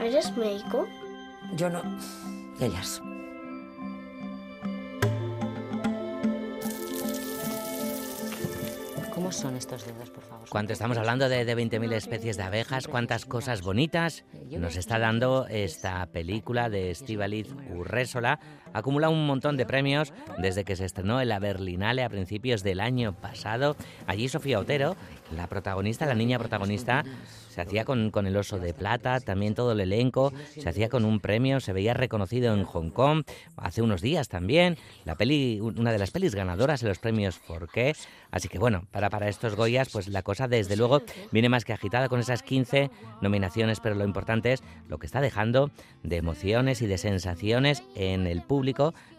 ¿Eres 0.00 0.34
médico? 0.34 0.88
Yo 1.56 1.68
no. 1.68 1.82
Ellas. 2.60 3.02
¿Cómo 9.14 9.30
son 9.30 9.56
estos 9.56 9.84
dedos, 9.84 10.10
por 10.10 10.24
favor? 10.24 10.48
Cuando 10.48 10.72
estamos 10.72 10.96
hablando 10.96 11.28
de, 11.28 11.44
de 11.44 11.56
20.000 11.56 11.92
especies 11.92 12.36
de 12.38 12.42
abejas, 12.42 12.88
cuántas 12.88 13.26
cosas 13.26 13.60
bonitas 13.60 14.24
nos 14.50 14.76
está 14.76 14.98
dando 14.98 15.46
esta 15.48 16.06
película 16.06 16.70
de 16.70 16.90
Estivaliz 16.90 17.54
Urrésola. 17.74 18.40
Acumula 18.72 19.08
un 19.08 19.26
montón 19.26 19.56
de 19.56 19.66
premios 19.66 20.12
desde 20.38 20.64
que 20.64 20.76
se 20.76 20.84
estrenó 20.84 21.20
en 21.20 21.28
la 21.28 21.38
Berlinale 21.38 22.02
a 22.02 22.08
principios 22.08 22.62
del 22.62 22.80
año 22.80 23.12
pasado. 23.12 23.76
Allí 24.06 24.28
Sofía 24.28 24.58
Otero, 24.58 24.96
la 25.36 25.46
protagonista, 25.46 26.06
la 26.06 26.14
niña 26.14 26.38
protagonista, 26.38 27.04
se 27.52 27.60
hacía 27.60 27.84
con, 27.84 28.10
con, 28.10 28.26
el 28.26 28.36
oso 28.36 28.58
de 28.58 28.72
plata, 28.72 29.20
también 29.20 29.54
todo 29.54 29.72
el 29.72 29.80
elenco, 29.80 30.32
se 30.58 30.66
hacía 30.66 30.88
con 30.88 31.04
un 31.04 31.20
premio, 31.20 31.60
se 31.60 31.74
veía 31.74 31.92
reconocido 31.92 32.54
en 32.54 32.64
Hong 32.64 32.88
Kong, 32.88 33.24
hace 33.56 33.82
unos 33.82 34.00
días 34.00 34.28
también, 34.28 34.78
la 35.04 35.16
peli, 35.16 35.60
una 35.60 35.92
de 35.92 35.98
las 35.98 36.10
pelis 36.10 36.34
ganadoras 36.34 36.82
en 36.82 36.88
los 36.88 36.98
premios 36.98 37.36
Forqué, 37.36 37.94
así 38.30 38.48
que 38.48 38.58
bueno, 38.58 38.86
para, 38.90 39.10
para 39.10 39.28
estos 39.28 39.54
Goyas, 39.54 39.90
pues 39.90 40.08
la 40.08 40.22
cosa 40.22 40.48
desde 40.48 40.76
luego 40.76 41.02
viene 41.30 41.50
más 41.50 41.66
que 41.66 41.74
agitada 41.74 42.08
con 42.08 42.20
esas 42.20 42.42
15 42.42 42.90
nominaciones, 43.20 43.80
pero 43.80 43.96
lo 43.96 44.04
importante 44.04 44.54
es 44.54 44.62
lo 44.88 44.98
que 44.98 45.04
está 45.04 45.20
dejando 45.20 45.70
de 46.02 46.16
emociones 46.16 46.80
y 46.80 46.86
de 46.86 46.96
sensaciones 46.96 47.82
en 47.94 48.26
el 48.26 48.40
público, 48.40 48.61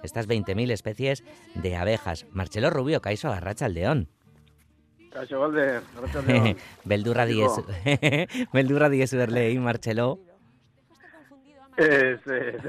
estas 0.04 0.28
20.000 0.28 0.72
especies 0.72 1.24
de 1.56 1.76
abejas. 1.76 2.26
Marcelo 2.32 2.70
Rubio, 2.70 3.02
Caiso 3.02 3.32
Arracha 3.32 3.68
el 3.68 3.74
León. 3.74 4.10
Kaixo 5.14 5.40
Balde, 5.40 5.82
arratsaldeon. 5.96 6.58
Beldurra 6.86 7.26
diez, 7.26 7.52
beldurra 8.54 8.90
diez 8.90 9.14
berlei, 9.14 9.60
Martxelo. 9.60 10.20
Ez, 11.78 12.20
ez. 12.28 12.62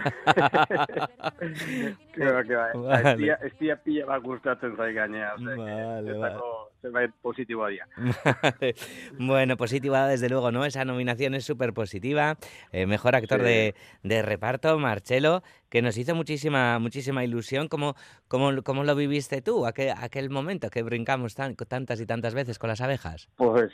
Keba. 2.14 2.42
Vale. 2.74 3.10
Estia, 3.10 3.38
estia 3.48 3.76
pila 3.84 4.06
bat 4.12 4.22
gustatzen 4.24 4.76
zai 4.76 4.92
gainea. 4.96 5.34
Vale, 5.40 6.18
vale. 6.18 6.36
Zerbait 6.84 7.10
positiboa 7.22 7.68
dira. 7.70 7.88
Vale. 7.96 8.74
Bueno, 9.18 9.56
positiva 9.56 10.06
desde 10.06 10.28
luego, 10.28 10.50
¿no? 10.52 10.64
Esa 10.66 10.84
nominación 10.84 11.34
es 11.34 11.44
súper 11.44 11.72
positiva. 11.72 12.36
Eh, 12.72 12.86
mejor 12.86 13.16
actor 13.16 13.40
Sí. 13.40 13.46
de, 13.46 13.74
de 14.02 14.22
reparto, 14.22 14.78
Marcelo, 14.78 15.42
que 15.70 15.80
nos 15.82 15.96
hizo 15.96 16.14
muchísima 16.14 16.78
muchísima 16.78 17.24
ilusión. 17.24 17.68
¿Cómo, 17.68 17.94
cómo, 18.28 18.50
cómo 18.62 18.84
lo 18.84 18.94
viviste 18.94 19.40
tú, 19.40 19.66
aquel, 19.66 19.94
aquel 19.96 20.28
momento 20.30 20.68
que 20.68 20.82
brincamos 20.82 21.34
tan- 21.34 21.56
tantas 21.56 22.00
y 22.00 22.06
tantas 22.06 22.34
veces 22.34 22.58
con 22.58 22.68
las 22.68 22.80
abejas? 22.82 23.28
Pues, 23.36 23.72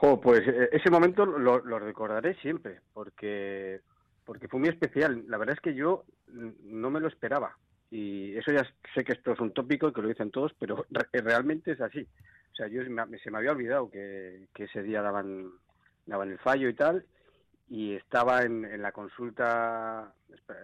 jo, 0.00 0.20
pues 0.20 0.40
eh, 0.46 0.68
ese 0.72 0.90
momento 0.90 1.24
lo, 1.24 1.64
lo 1.64 1.78
recordaré 1.78 2.34
siempre, 2.42 2.80
porque, 2.92 3.80
porque 4.24 4.48
fue 4.48 4.60
muy 4.60 4.68
especial. 4.68 5.24
La 5.28 5.38
verdad 5.38 5.54
es 5.54 5.60
que 5.60 5.74
yo 5.74 6.04
no 6.64 6.90
me 6.90 7.00
lo 7.00 7.08
esperaba. 7.08 7.56
Y 7.90 8.36
eso 8.36 8.52
ya 8.52 8.66
sé 8.94 9.04
que 9.04 9.12
esto 9.12 9.32
es 9.32 9.40
un 9.40 9.52
tópico 9.52 9.88
y 9.88 9.92
que 9.92 10.02
lo 10.02 10.08
dicen 10.08 10.30
todos, 10.30 10.52
pero 10.58 10.84
re- 10.90 11.20
realmente 11.22 11.72
es 11.72 11.80
así. 11.80 12.00
O 12.52 12.54
sea, 12.56 12.66
yo 12.68 12.82
me- 12.90 13.18
se 13.18 13.30
me 13.30 13.38
había 13.38 13.52
olvidado 13.52 13.90
que, 13.90 14.48
que 14.54 14.64
ese 14.64 14.82
día 14.82 15.02
daban, 15.02 15.50
daban 16.04 16.30
el 16.30 16.38
fallo 16.38 16.68
y 16.68 16.74
tal, 16.74 17.04
y 17.68 17.94
estaba 17.94 18.42
en, 18.42 18.64
en 18.64 18.80
la 18.82 18.92
consulta, 18.92 20.12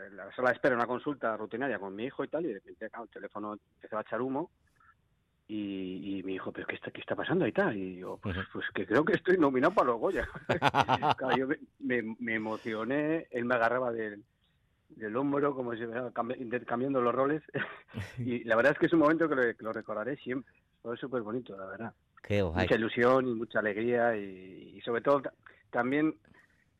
en 0.09 0.17
la 0.17 0.33
sala 0.35 0.50
de 0.50 0.55
espera, 0.55 0.75
una 0.75 0.87
consulta 0.87 1.37
rutinaria 1.37 1.79
con 1.79 1.95
mi 1.95 2.05
hijo 2.07 2.25
y 2.25 2.29
tal, 2.29 2.45
y 2.45 2.49
de 2.49 2.55
repente 2.55 2.88
claro, 2.91 3.05
el 3.05 3.11
teléfono 3.11 3.59
empezó 3.76 3.99
a 3.99 4.02
echar 4.02 4.21
humo, 4.23 4.50
y, 5.49 6.19
y 6.19 6.23
me 6.23 6.33
dijo, 6.33 6.50
pero 6.52 6.67
qué 6.67 6.76
está, 6.76 6.91
qué 6.91 7.00
está 7.00 7.14
pasando 7.14 7.47
y 7.47 7.52
tal? 7.52 7.76
Y 7.76 7.97
yo, 7.99 8.17
pues, 8.23 8.37
pues 8.52 8.64
que 8.75 8.87
creo 8.87 9.05
que 9.05 9.14
estoy 9.14 9.37
nominado 9.37 9.75
para 9.75 9.88
los 9.88 9.99
Goya. 10.00 10.26
Claro, 11.19 11.37
yo 11.37 11.47
me, 11.49 11.57
me- 11.81 12.17
me 12.21 12.35
emocioné, 12.37 13.26
él 13.31 13.45
me 13.45 13.55
agarraba 13.57 13.93
del, 13.93 14.25
del 14.97 15.17
hombro, 15.17 15.55
como 15.55 15.75
si 15.75 15.83
intercambiando 16.39 17.01
los 17.01 17.15
roles. 17.15 17.43
y 18.19 18.45
la 18.45 18.57
verdad 18.57 18.73
es 18.73 18.79
que 18.79 18.87
es 18.87 18.93
un 18.93 19.01
momento 19.01 19.29
que 19.29 19.35
lo, 19.35 19.43
que 19.43 19.63
lo 19.65 19.73
recordaré 19.73 20.17
siempre. 20.17 20.53
Fue 20.83 20.97
súper 20.97 21.23
bonito, 21.23 21.57
la 21.57 21.67
verdad. 21.67 21.93
Qué. 22.23 22.43
Mucha 22.43 22.75
ilusión 22.75 23.27
y 23.29 23.35
mucha 23.35 23.59
alegría 23.61 24.17
y, 24.17 24.75
y 24.77 24.81
sobre 24.83 25.01
todo 25.03 25.23
ta- 25.23 25.33
también, 25.71 26.15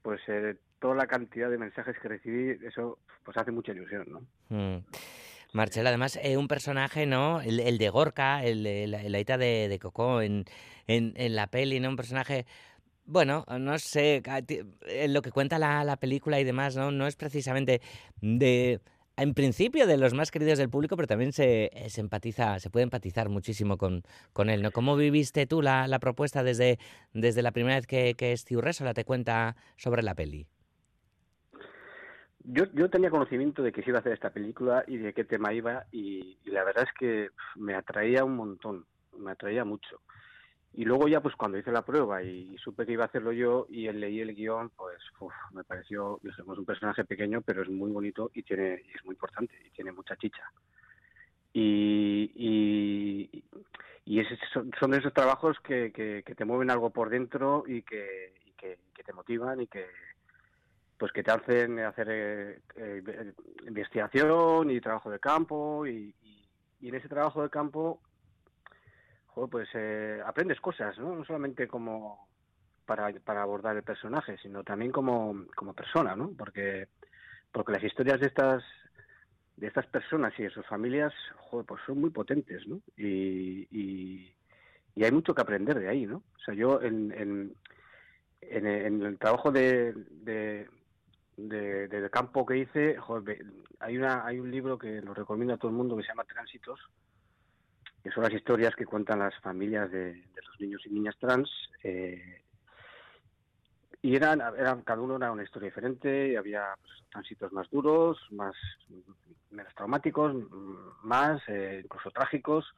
pues 0.03 0.21
eh, 0.29 0.57
toda 0.81 0.95
la 0.95 1.07
cantidad 1.07 1.51
de 1.51 1.59
mensajes 1.59 1.97
que 2.01 2.09
recibí, 2.09 2.57
eso 2.67 2.99
pues 3.25 3.37
hace 3.37 3.51
mucha 3.53 3.73
ilusión, 3.73 4.07
¿no? 4.09 4.21
Mm. 4.49 4.85
Marcelo, 5.53 5.89
además, 5.89 6.19
eh, 6.23 6.37
un 6.37 6.49
personaje, 6.49 7.05
¿no? 7.07 7.41
El, 7.43 7.61
el 7.61 7.77
de 7.79 7.91
Gorka, 7.91 8.43
el, 8.45 8.67
el, 8.67 8.95
el 8.95 9.15
Aita 9.15 9.37
de, 9.37 9.69
de 9.69 9.79
Coco 9.79 10.23
en, 10.23 10.45
en, 10.87 11.13
en 11.17 11.37
la 11.37 11.47
peli, 11.49 11.79
¿no? 11.79 11.91
Un 11.91 11.97
personaje 11.97 12.47
bueno, 13.05 13.45
no 13.59 13.79
sé, 13.79 14.23
lo 15.09 15.23
que 15.23 15.31
cuenta 15.31 15.59
la, 15.59 15.85
la, 15.85 15.97
película 15.97 16.41
y 16.41 16.45
demás, 16.45 16.77
¿no? 16.77 16.91
No 16.91 17.07
es 17.07 17.17
precisamente 17.17 17.81
de 18.21 18.81
en 19.17 19.35
principio 19.35 19.87
de 19.87 19.99
los 19.99 20.15
más 20.15 20.31
queridos 20.31 20.59
del 20.59 20.71
público, 20.71 20.97
pero 20.97 21.07
también 21.07 21.33
se, 21.33 21.71
se 21.89 22.01
empatiza, 22.01 22.59
se 22.59 22.71
puede 22.71 22.85
empatizar 22.85 23.29
muchísimo 23.29 23.77
con, 23.77 24.03
con 24.33 24.49
él, 24.49 24.63
¿no? 24.63 24.71
¿Cómo 24.71 24.97
viviste 24.97 25.47
tú 25.47 25.63
la, 25.63 25.87
la 25.87 25.99
propuesta 25.99 26.43
desde, 26.43 26.79
desde 27.13 27.43
la 27.43 27.53
primera 27.53 27.77
vez 27.77 27.87
que, 27.87 28.15
que 28.15 28.37
Steve 28.37 28.63
Resola 28.63 28.95
te 28.95 29.05
cuenta 29.05 29.57
sobre 29.77 30.03
la 30.03 30.15
peli? 30.15 30.47
Yo, 32.45 32.65
yo 32.75 32.91
tenía 32.91 33.11
conocimiento 33.11 33.63
de 33.63 33.71
que 33.71 33.83
se 33.83 33.91
iba 33.91 33.99
a 33.99 34.01
hacer 34.01 34.15
esta 34.15 34.31
película 34.31 34.85
y 34.89 34.97
de 34.97 35.13
qué 35.13 35.25
tema 35.25 35.53
iba 35.53 35.87
y 35.93 36.39
la 36.45 36.65
verdad 36.65 36.85
es 36.85 36.93
que 36.99 37.29
me 37.55 37.75
atraía 37.75 38.25
un 38.25 38.35
montón, 38.35 38.85
me 39.17 39.31
atraía 39.31 39.65
mucho. 39.65 40.01
Y 40.75 40.85
luego 40.85 41.07
ya, 41.07 41.21
pues 41.21 41.37
cuando 41.37 41.59
hice 41.59 41.71
la 41.71 41.85
prueba 41.85 42.23
y 42.23 42.57
supe 42.57 42.87
que 42.87 42.93
iba 42.93 43.05
a 43.05 43.07
hacerlo 43.07 43.33
yo 43.33 43.67
y 43.69 43.89
él 43.89 44.01
leí 44.01 44.21
el 44.21 44.35
guion, 44.35 44.71
pues 44.71 44.99
me 45.53 45.65
pareció, 45.65 46.19
dijimos, 46.23 46.59
un 46.59 46.65
personaje 46.65 47.05
pequeño, 47.05 47.43
pero 47.43 47.63
es 47.63 47.69
muy 47.69 47.91
bonito 47.91 48.31
y 48.33 48.43
tiene 48.43 48.83
y 48.87 48.97
es 48.97 49.05
muy 49.05 49.15
importante 49.15 49.55
y 49.67 49.71
tiene 49.71 49.93
mucha 49.93 50.17
chicha. 50.17 50.51
Y, 51.53 52.33
y, 52.35 53.45
y 54.07 54.25
son, 54.81 54.95
esos 54.95 55.13
trabajos 55.13 55.59
que, 55.61 55.93
que, 55.93 56.23
te 56.35 56.45
mueven 56.47 56.71
algo 56.71 56.89
por 56.89 57.11
dentro 57.11 57.65
y 57.67 57.83
que, 57.83 58.33
que, 58.57 58.79
te 59.05 59.13
motivan 59.13 59.61
y 59.61 59.67
que 59.67 59.87
pues 60.97 61.11
que 61.11 61.25
te 61.25 61.33
hacen 61.33 61.81
hacer 61.81 62.07
eh, 62.09 62.61
eh, 62.77 63.33
investigación 63.67 64.71
y 64.71 64.81
trabajo 64.81 65.11
de 65.11 65.19
campo 65.19 65.85
y, 65.85 66.15
y 66.81 66.89
en 66.89 66.95
ese 66.95 67.09
trabajo 67.09 67.43
de 67.43 67.51
campo 67.51 68.01
pues 69.35 69.69
eh, 69.75 70.21
aprendes 70.25 70.61
cosas, 70.61 70.99
¿no? 70.99 71.15
No 71.15 71.25
solamente 71.25 71.67
como 71.67 72.29
para, 72.85 73.13
para 73.21 73.43
abordar 73.43 73.77
el 73.77 73.83
personaje, 73.83 74.37
sino 74.39 74.63
también 74.63 74.93
como, 74.93 75.47
como 75.55 75.75
persona, 75.75 76.15
¿no? 76.15 76.31
Porque, 76.37 76.89
porque 77.51 77.73
las 77.73 77.85
historias 77.85 78.21
de 78.21 78.27
estas 78.27 78.63
de 79.57 79.67
estas 79.67 79.87
personas 79.87 80.33
y 80.39 80.43
de 80.43 80.51
sus 80.51 80.67
familias, 80.67 81.13
joder, 81.37 81.67
pues 81.67 81.81
son 81.87 82.01
muy 82.01 82.11
potentes, 82.11 82.67
¿no? 82.67 82.81
Y, 82.97 83.69
y, 83.71 84.35
hay 85.05 85.13
mucho 85.13 85.35
que 85.35 85.43
aprender 85.43 85.79
de 85.79 85.89
ahí, 85.89 86.07
¿no? 86.07 86.17
O 86.17 86.39
sea, 86.45 86.55
yo 86.55 86.81
en, 86.83 87.13
en, 87.13 87.55
en, 88.41 89.03
el 89.03 89.19
trabajo 89.19 89.51
de, 89.51 89.93
de, 90.11 90.69
de, 91.37 92.11
campo 92.11 92.45
que 92.47 92.59
hice, 92.59 92.97
joder, 92.99 93.45
hay, 93.81 93.97
una, 93.97 94.27
hay 94.27 94.39
un 94.39 94.51
libro 94.51 94.79
que 94.79 95.01
lo 95.01 95.15
recomiendo 95.15 95.55
a 95.55 95.59
todo 95.59 95.71
el 95.71 95.77
mundo 95.77 95.97
que 95.97 96.03
se 96.03 96.09
llama 96.09 96.25
Tránsitos, 96.25 96.81
que 98.03 98.11
son 98.11 98.25
las 98.25 98.33
historias 98.33 98.75
que 98.75 98.87
cuentan 98.87 99.21
las 99.21 99.35
familias 99.41 99.91
de, 99.91 100.25
los 100.35 100.61
niños 100.61 100.83
y 100.87 100.91
niñas 100.91 101.17
trans. 101.19 101.49
Eh, 101.85 102.43
y 104.03 104.17
eran, 104.17 104.41
cada 104.83 105.01
uno 105.01 105.17
era 105.17 105.31
una 105.31 105.45
historia 105.45 105.69
diferente, 105.69 106.37
había 106.37 106.75
pues, 106.81 106.93
tránsitos 107.11 107.53
más 107.53 107.71
duros, 107.71 108.19
más 108.33 108.57
menos 109.51 109.73
traumáticos, 109.77 110.35
más 111.03 111.41
eh, 111.47 111.83
incluso 111.85 112.11
trágicos, 112.11 112.75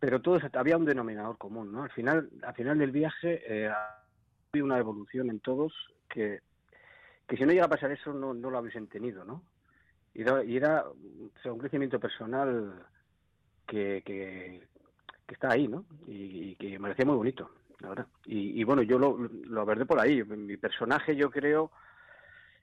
pero 0.00 0.20
todos 0.20 0.42
había 0.54 0.76
un 0.76 0.84
denominador 0.84 1.38
común, 1.38 1.70
¿no? 1.70 1.84
Al 1.84 1.92
final, 1.92 2.28
al 2.42 2.54
final 2.54 2.78
del 2.78 2.90
viaje 2.90 3.42
eh, 3.46 3.70
había 4.52 4.64
una 4.64 4.78
evolución 4.78 5.30
en 5.30 5.38
todos 5.38 5.72
que, 6.08 6.40
que 7.28 7.36
si 7.36 7.44
no 7.44 7.52
llega 7.52 7.66
a 7.66 7.68
pasar 7.68 7.92
eso 7.92 8.12
no, 8.12 8.34
no 8.34 8.50
lo 8.50 8.58
hubiesen 8.58 8.88
tenido, 8.88 9.24
¿no? 9.24 9.44
Y 10.12 10.22
era, 10.22 10.42
y 10.42 10.56
era 10.56 10.84
un 11.44 11.58
crecimiento 11.58 12.00
personal 12.00 12.84
que, 13.74 14.02
que, 15.26 15.34
está 15.34 15.52
ahí, 15.52 15.66
¿no? 15.68 15.84
Y, 16.06 16.54
que 16.56 16.70
me 16.78 16.80
parecía 16.80 17.04
muy 17.04 17.16
bonito, 17.16 17.50
la 17.80 17.88
verdad. 17.88 18.06
Y, 18.26 18.62
bueno, 18.64 18.82
yo 18.82 18.98
lo, 18.98 19.16
lo 19.18 19.66
verdad 19.66 19.86
por 19.86 20.00
ahí. 20.00 20.22
Mi 20.22 20.56
personaje, 20.56 21.16
yo 21.16 21.30
creo 21.30 21.70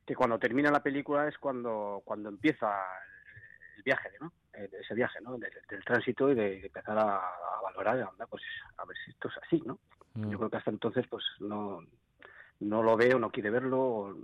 que 0.05 0.15
cuando 0.15 0.39
termina 0.39 0.71
la 0.71 0.81
película 0.81 1.27
es 1.27 1.37
cuando, 1.37 2.01
cuando 2.05 2.29
empieza 2.29 2.69
el 3.77 3.83
viaje, 3.83 4.09
¿no? 4.19 4.31
Ese 4.53 4.93
viaje, 4.93 5.19
¿no? 5.21 5.37
Del, 5.37 5.51
tránsito 5.85 6.31
y 6.31 6.35
de, 6.35 6.65
empezar 6.65 6.97
a, 6.97 7.21
valorar, 7.63 8.09
pues 8.29 8.43
a 8.77 8.85
ver 8.85 8.97
si 9.05 9.11
esto 9.11 9.29
es 9.29 9.37
así, 9.43 9.63
¿no? 9.65 9.79
Mm. 10.13 10.31
Yo 10.31 10.37
creo 10.37 10.49
que 10.49 10.57
hasta 10.57 10.71
entonces, 10.71 11.05
pues 11.09 11.23
no, 11.39 11.85
no 12.59 12.83
lo 12.83 12.97
veo, 12.97 13.19
no 13.19 13.31
quiere 13.31 13.49
verlo, 13.49 14.17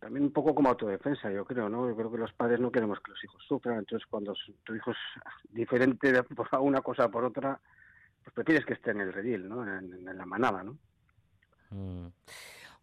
también 0.00 0.24
un 0.24 0.32
poco 0.32 0.54
como 0.54 0.70
autodefensa, 0.70 1.30
yo 1.30 1.44
creo, 1.44 1.68
¿no? 1.68 1.86
Yo 1.88 1.94
creo 1.94 2.10
que 2.10 2.18
los 2.18 2.32
padres 2.32 2.58
no 2.58 2.72
queremos 2.72 2.98
que 3.00 3.10
los 3.10 3.22
hijos 3.22 3.42
sufran, 3.46 3.78
entonces 3.78 4.06
cuando 4.08 4.34
tu 4.64 4.74
hijo 4.74 4.90
es 4.90 4.96
diferente 5.50 6.10
de 6.10 6.24
una 6.60 6.80
cosa 6.80 7.08
por 7.08 7.24
otra, 7.24 7.60
pues 8.24 8.34
prefieres 8.34 8.64
que 8.64 8.74
esté 8.74 8.90
en 8.92 9.02
el 9.02 9.12
redil, 9.12 9.48
¿no? 9.48 9.62
En, 9.62 10.04
la 10.04 10.26
manada, 10.26 10.62
¿no? 10.62 10.78
Mm. 11.70 12.08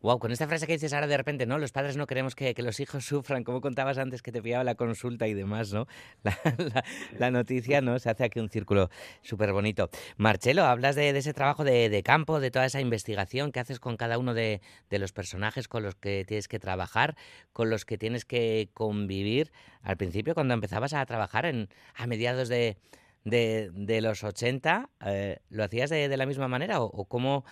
Wow, 0.01 0.19
con 0.19 0.31
esta 0.31 0.47
frase 0.47 0.67
que 0.67 0.73
dices 0.73 0.93
ahora 0.93 1.07
de 1.07 1.17
repente, 1.17 1.47
¿no? 1.47 1.57
Los 1.57 1.71
padres 1.71 1.97
no 1.97 2.05
queremos 2.05 2.35
que, 2.35 2.53
los 2.57 2.79
hijos 2.79 3.03
sufran, 3.05 3.43
como 3.43 3.61
contabas 3.61 3.97
antes 3.97 4.21
que 4.21 4.31
te 4.31 4.43
pillaba 4.43 4.63
la 4.63 4.75
consulta 4.75 5.27
y 5.27 5.33
demás, 5.33 5.73
¿no? 5.73 5.87
La, 7.17 7.31
noticia, 7.31 7.81
¿no? 7.81 7.97
Se 7.97 8.11
hace 8.11 8.23
aquí 8.23 8.39
un 8.39 8.49
círculo 8.49 8.91
súper 9.23 9.53
bonito. 9.53 9.89
Marcelo, 10.15 10.65
hablas 10.65 10.95
de, 10.95 11.09
ese 11.09 11.33
trabajo 11.33 11.63
de, 11.63 12.01
campo, 12.05 12.39
de 12.39 12.51
toda 12.51 12.65
esa 12.67 12.79
investigación 12.79 13.51
que 13.51 13.59
haces 13.59 13.79
con 13.79 13.97
cada 13.97 14.19
uno 14.19 14.35
de, 14.35 14.61
de 14.91 14.99
los 14.99 15.13
personajes 15.13 15.67
con 15.67 15.81
los 15.81 15.95
que 15.95 16.25
tienes 16.25 16.47
que 16.47 16.59
trabajar, 16.59 17.15
con 17.51 17.71
los 17.71 17.83
que 17.83 17.97
tienes 17.97 18.23
que 18.23 18.69
convivir. 18.75 19.51
Al 19.81 19.97
principio, 19.97 20.35
cuando 20.35 20.53
empezabas 20.53 20.93
a 20.93 21.03
trabajar 21.07 21.47
en, 21.47 21.69
a 21.95 22.05
mediados 22.05 22.49
de 22.49 22.77
de, 23.23 23.69
de 23.73 24.01
los 24.01 24.23
80, 24.23 24.89
eh, 25.05 25.39
¿lo 25.49 25.63
hacías 25.63 25.89
de, 25.89 26.07
de, 26.07 26.17
la 26.17 26.25
misma 26.25 26.47
manera 26.47 26.81
o, 26.81 27.05
cómo 27.05 27.45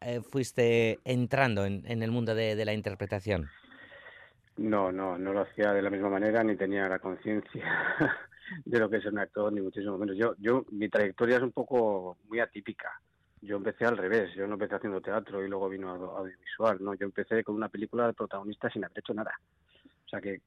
eh, 0.00 0.20
fuiste 0.20 1.00
entrando 1.04 1.64
en, 1.66 1.82
en 1.86 2.02
el 2.02 2.10
mundo 2.10 2.34
de, 2.34 2.56
de, 2.56 2.64
la 2.64 2.72
interpretación? 2.72 3.48
No, 4.56 4.92
no, 4.92 5.18
no 5.18 5.32
lo 5.32 5.40
hacía 5.42 5.72
de 5.72 5.82
la 5.82 5.90
misma 5.90 6.08
manera 6.08 6.42
ni 6.44 6.56
tenía 6.56 6.88
la 6.88 7.00
conciencia 7.00 7.64
de 8.64 8.78
lo 8.78 8.88
que 8.88 8.98
es 8.98 9.06
un 9.06 9.18
actor, 9.18 9.52
ni 9.52 9.60
muchísimo 9.60 9.98
menos. 9.98 10.16
Yo, 10.16 10.34
yo, 10.38 10.64
mi 10.70 10.88
trayectoria 10.88 11.36
es 11.36 11.42
un 11.42 11.52
poco 11.52 12.18
muy 12.28 12.40
atípica. 12.40 12.90
Yo 13.42 13.56
empecé 13.56 13.84
al 13.84 13.98
revés, 13.98 14.34
yo 14.34 14.46
no 14.46 14.54
empecé 14.54 14.76
haciendo 14.76 15.02
teatro 15.02 15.44
y 15.44 15.48
luego 15.48 15.68
vino 15.68 15.90
audiovisual, 15.90 16.78
¿no? 16.80 16.94
Yo 16.94 17.04
empecé 17.04 17.44
con 17.44 17.56
una 17.56 17.68
película 17.68 18.06
de 18.06 18.14
protagonista 18.14 18.70
sin 18.70 18.84
haber 18.84 18.98
hecho 18.98 19.12
nada. 19.12 19.32
O 20.06 20.08
sea 20.08 20.20
que 20.20 20.40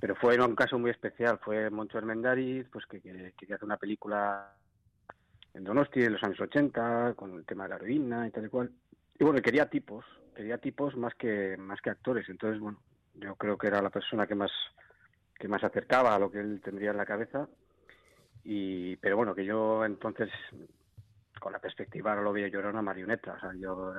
pero 0.00 0.16
fue 0.16 0.40
un 0.40 0.56
caso 0.56 0.78
muy 0.78 0.90
especial, 0.90 1.38
fue 1.44 1.68
Moncho 1.68 1.98
Hermendariz, 1.98 2.66
pues 2.72 2.86
que, 2.86 3.00
quería 3.00 3.56
hacer 3.56 3.64
una 3.64 3.76
película 3.76 4.54
en 5.52 5.62
Donosti 5.62 6.02
en 6.02 6.14
los 6.14 6.24
años 6.24 6.40
80, 6.40 7.12
con 7.14 7.34
el 7.34 7.44
tema 7.44 7.64
de 7.64 7.68
la 7.70 7.76
heroína 7.76 8.26
y 8.26 8.30
tal 8.30 8.46
y 8.46 8.48
cual. 8.48 8.72
Y 9.18 9.24
bueno, 9.24 9.42
quería 9.42 9.68
tipos, 9.68 10.06
quería 10.34 10.56
tipos 10.56 10.96
más 10.96 11.14
que 11.16 11.56
más 11.58 11.82
que 11.82 11.90
actores, 11.90 12.26
entonces 12.30 12.58
bueno, 12.58 12.80
yo 13.14 13.36
creo 13.36 13.58
que 13.58 13.66
era 13.66 13.82
la 13.82 13.90
persona 13.90 14.26
que 14.26 14.34
más 14.34 14.50
que 15.38 15.48
más 15.48 15.62
acercaba 15.62 16.14
a 16.14 16.18
lo 16.18 16.30
que 16.30 16.40
él 16.40 16.60
tendría 16.64 16.92
en 16.92 16.96
la 16.96 17.06
cabeza. 17.06 17.46
Y 18.42 18.96
pero 18.96 19.18
bueno, 19.18 19.34
que 19.34 19.44
yo 19.44 19.84
entonces 19.84 20.30
con 21.38 21.52
la 21.52 21.58
perspectiva 21.58 22.14
no 22.14 22.22
lo 22.22 22.32
veía 22.32 22.48
yo 22.48 22.60
era 22.60 22.70
una 22.70 22.80
marioneta, 22.80 23.34
o 23.34 23.40
sea, 23.40 23.52
yo 23.54 23.92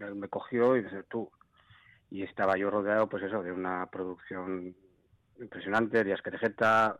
él 0.00 0.14
me 0.16 0.28
cogió 0.28 0.76
y 0.76 0.82
dice 0.82 1.04
tú 1.04 1.30
y 2.10 2.22
estaba 2.24 2.56
yo 2.56 2.70
rodeado 2.70 3.08
pues 3.08 3.22
eso 3.22 3.42
de 3.42 3.52
una 3.52 3.86
producción 3.86 4.74
impresionante, 5.42 6.04
Díaz 6.04 6.22
Querejeta, 6.22 6.98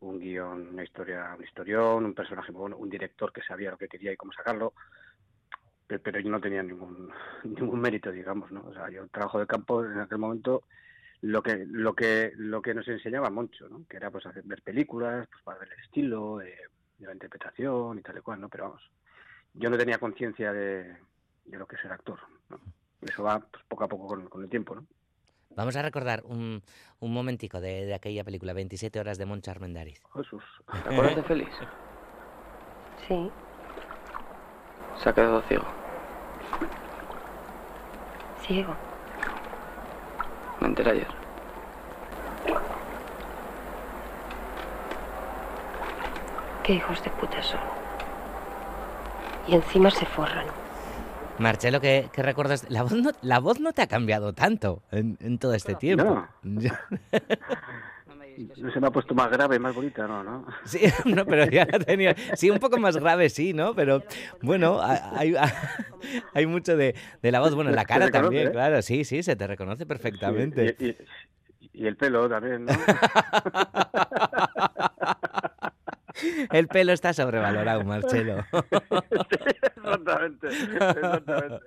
un 0.00 0.18
guion, 0.18 0.68
una 0.68 0.84
historia, 0.84 1.34
un 1.36 1.44
historión, 1.44 2.04
un 2.04 2.14
personaje 2.14 2.52
bueno, 2.52 2.76
un 2.76 2.90
director 2.90 3.32
que 3.32 3.42
sabía 3.42 3.70
lo 3.70 3.78
que 3.78 3.88
quería 3.88 4.12
y 4.12 4.16
cómo 4.16 4.32
sacarlo, 4.32 4.74
pero 5.86 6.18
yo 6.18 6.30
no 6.30 6.40
tenía 6.40 6.62
ningún 6.62 7.10
ningún 7.44 7.80
mérito, 7.80 8.10
digamos, 8.10 8.50
¿no? 8.50 8.64
O 8.66 8.74
sea, 8.74 8.90
yo 8.90 9.06
trabajo 9.08 9.38
de 9.38 9.46
campo 9.46 9.84
en 9.84 9.98
aquel 10.00 10.18
momento 10.18 10.64
lo 11.20 11.42
que 11.42 11.64
lo 11.66 11.94
que 11.94 12.32
lo 12.36 12.60
que 12.60 12.74
nos 12.74 12.86
enseñaba 12.88 13.30
mucho, 13.30 13.68
¿no? 13.68 13.84
Que 13.88 13.96
era 13.96 14.10
pues 14.10 14.26
hacer 14.26 14.42
ver 14.44 14.62
películas, 14.62 15.26
pues 15.30 15.42
para 15.42 15.58
ver 15.60 15.72
el 15.72 15.84
estilo 15.84 16.38
de, 16.38 16.56
la 16.98 17.12
interpretación 17.12 17.98
y 17.98 18.02
tal 18.02 18.18
y 18.18 18.20
cual, 18.20 18.40
¿no? 18.40 18.48
Pero 18.48 18.64
vamos, 18.64 18.90
yo 19.54 19.70
no 19.70 19.76
tenía 19.76 19.98
conciencia 19.98 20.52
de, 20.52 20.96
de 21.44 21.58
lo 21.58 21.66
que 21.66 21.76
es 21.76 21.82
ser 21.82 21.92
actor, 21.92 22.18
¿no? 22.50 22.60
Eso 23.02 23.22
va 23.22 23.40
pues, 23.40 23.62
poco 23.68 23.84
a 23.84 23.88
poco 23.88 24.06
con, 24.06 24.28
con 24.28 24.42
el 24.42 24.48
tiempo, 24.48 24.74
¿no? 24.74 24.86
Vamos 25.56 25.76
a 25.76 25.82
recordar 25.82 26.22
un, 26.26 26.62
un 27.00 27.12
momentico 27.12 27.60
de, 27.60 27.86
de, 27.86 27.94
aquella 27.94 28.24
película, 28.24 28.52
27 28.52 28.98
horas 28.98 29.18
de 29.18 29.26
Moncha 29.26 29.52
Armendariz. 29.52 30.02
Jesús. 30.14 30.42
¿Te 30.70 30.78
acuerdas 30.90 31.16
de 31.16 31.22
Félix? 31.22 31.50
Sí. 33.06 33.30
Se 35.02 35.08
ha 35.08 35.12
quedado 35.12 35.42
ciego. 35.42 35.64
¿Ciego? 38.42 38.74
Me 40.60 40.68
enteré 40.68 40.90
ayer. 40.90 41.24
Qué 46.62 46.74
hijos 46.74 47.02
de 47.04 47.10
puta 47.10 47.42
son. 47.42 47.60
Y 49.46 49.54
encima 49.54 49.90
se 49.90 50.06
forran. 50.06 50.63
Marcelo, 51.38 51.80
¿qué, 51.80 52.08
qué 52.12 52.22
recuerdas? 52.22 52.66
La 52.70 52.82
voz, 52.82 52.92
no, 52.92 53.10
la 53.22 53.38
voz 53.40 53.60
no 53.60 53.72
te 53.72 53.82
ha 53.82 53.86
cambiado 53.86 54.32
tanto 54.32 54.82
en, 54.90 55.18
en 55.20 55.38
todo 55.38 55.54
este 55.54 55.74
tiempo. 55.74 56.26
No. 56.42 56.60
se 58.72 58.80
me 58.80 58.86
ha 58.86 58.90
puesto 58.90 59.14
más 59.14 59.30
grave, 59.30 59.58
más 59.58 59.74
bonita, 59.74 60.06
¿no? 60.06 60.22
¿no? 60.24 60.46
Sí, 60.64 60.80
no, 61.04 61.24
pero 61.26 61.44
ya 61.46 61.66
la 61.70 61.78
tenía. 61.80 62.14
Sí, 62.34 62.50
un 62.50 62.58
poco 62.58 62.78
más 62.78 62.96
grave, 62.96 63.28
sí, 63.30 63.52
¿no? 63.52 63.74
Pero 63.74 64.02
bueno, 64.42 64.80
hay, 64.80 65.34
hay 66.34 66.46
mucho 66.46 66.76
de, 66.76 66.94
de 67.22 67.32
la 67.32 67.40
voz, 67.40 67.54
bueno, 67.54 67.70
en 67.70 67.76
la 67.76 67.84
cara 67.84 68.06
reconoce, 68.06 68.24
también, 68.26 68.48
¿eh? 68.48 68.52
claro, 68.52 68.82
sí, 68.82 69.04
sí, 69.04 69.22
se 69.22 69.36
te 69.36 69.46
reconoce 69.46 69.86
perfectamente. 69.86 70.76
Y, 70.78 70.86
y- 70.86 70.96
y 71.76 71.88
el 71.88 71.96
pelo 71.96 72.28
también, 72.28 72.66
¿no? 72.66 72.72
El 76.52 76.68
pelo 76.68 76.92
está 76.92 77.12
sobrevalorado, 77.12 77.82
Marcelo. 77.82 78.44
Exactamente, 79.94 80.48
exactamente. 80.48 81.64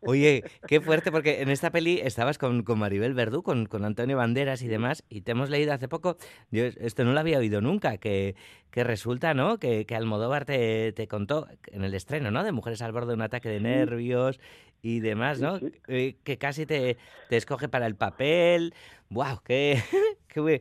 Oye, 0.00 0.42
qué 0.66 0.80
fuerte, 0.80 1.12
porque 1.12 1.40
en 1.42 1.48
esta 1.48 1.70
peli 1.70 2.00
estabas 2.00 2.36
con, 2.36 2.64
con 2.64 2.80
Maribel 2.80 3.14
Verdú, 3.14 3.42
con, 3.42 3.66
con 3.66 3.84
Antonio 3.84 4.16
Banderas 4.16 4.62
y 4.62 4.68
demás, 4.68 5.04
y 5.08 5.20
te 5.20 5.32
hemos 5.32 5.50
leído 5.50 5.72
hace 5.72 5.88
poco, 5.88 6.16
yo 6.50 6.64
esto 6.64 7.04
no 7.04 7.12
lo 7.12 7.20
había 7.20 7.38
oído 7.38 7.60
nunca, 7.60 7.96
que, 7.98 8.34
que 8.70 8.82
resulta, 8.82 9.34
¿no?, 9.34 9.58
que, 9.58 9.86
que 9.86 9.94
Almodóvar 9.94 10.44
te, 10.44 10.92
te 10.92 11.06
contó 11.06 11.46
en 11.66 11.84
el 11.84 11.94
estreno, 11.94 12.30
¿no?, 12.32 12.42
de 12.42 12.50
Mujeres 12.52 12.82
al 12.82 12.92
borde 12.92 13.08
de 13.08 13.14
un 13.14 13.22
ataque 13.22 13.48
de 13.48 13.60
nervios 13.60 14.40
y 14.82 14.98
demás, 14.98 15.40
¿no?, 15.40 15.60
Eh, 15.86 16.16
que 16.24 16.38
casi 16.38 16.66
te, 16.66 16.96
te 17.28 17.36
escoge 17.36 17.68
para 17.68 17.86
el 17.86 17.94
papel. 17.94 18.74
¡Wow! 19.10 19.42
¡Qué, 19.44 19.80
qué, 20.26 20.60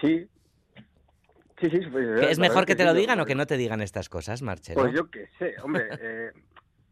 Sí. 0.00 0.28
Sí, 1.60 1.70
sí, 1.70 1.80
pues, 1.90 2.06
la 2.20 2.30
¿Es 2.30 2.38
mejor 2.38 2.66
que 2.66 2.74
te 2.74 2.82
sí, 2.82 2.88
lo 2.88 2.94
yo- 2.94 3.00
digan 3.00 3.20
o 3.20 3.26
que 3.26 3.34
no 3.34 3.46
te 3.46 3.56
digan 3.56 3.80
estas 3.80 4.08
cosas, 4.08 4.42
Marcelo? 4.42 4.80
Pues 4.82 4.92
yo 4.94 5.08
qué 5.10 5.28
sé, 5.38 5.54
hombre, 5.62 5.88
eh, 6.00 6.32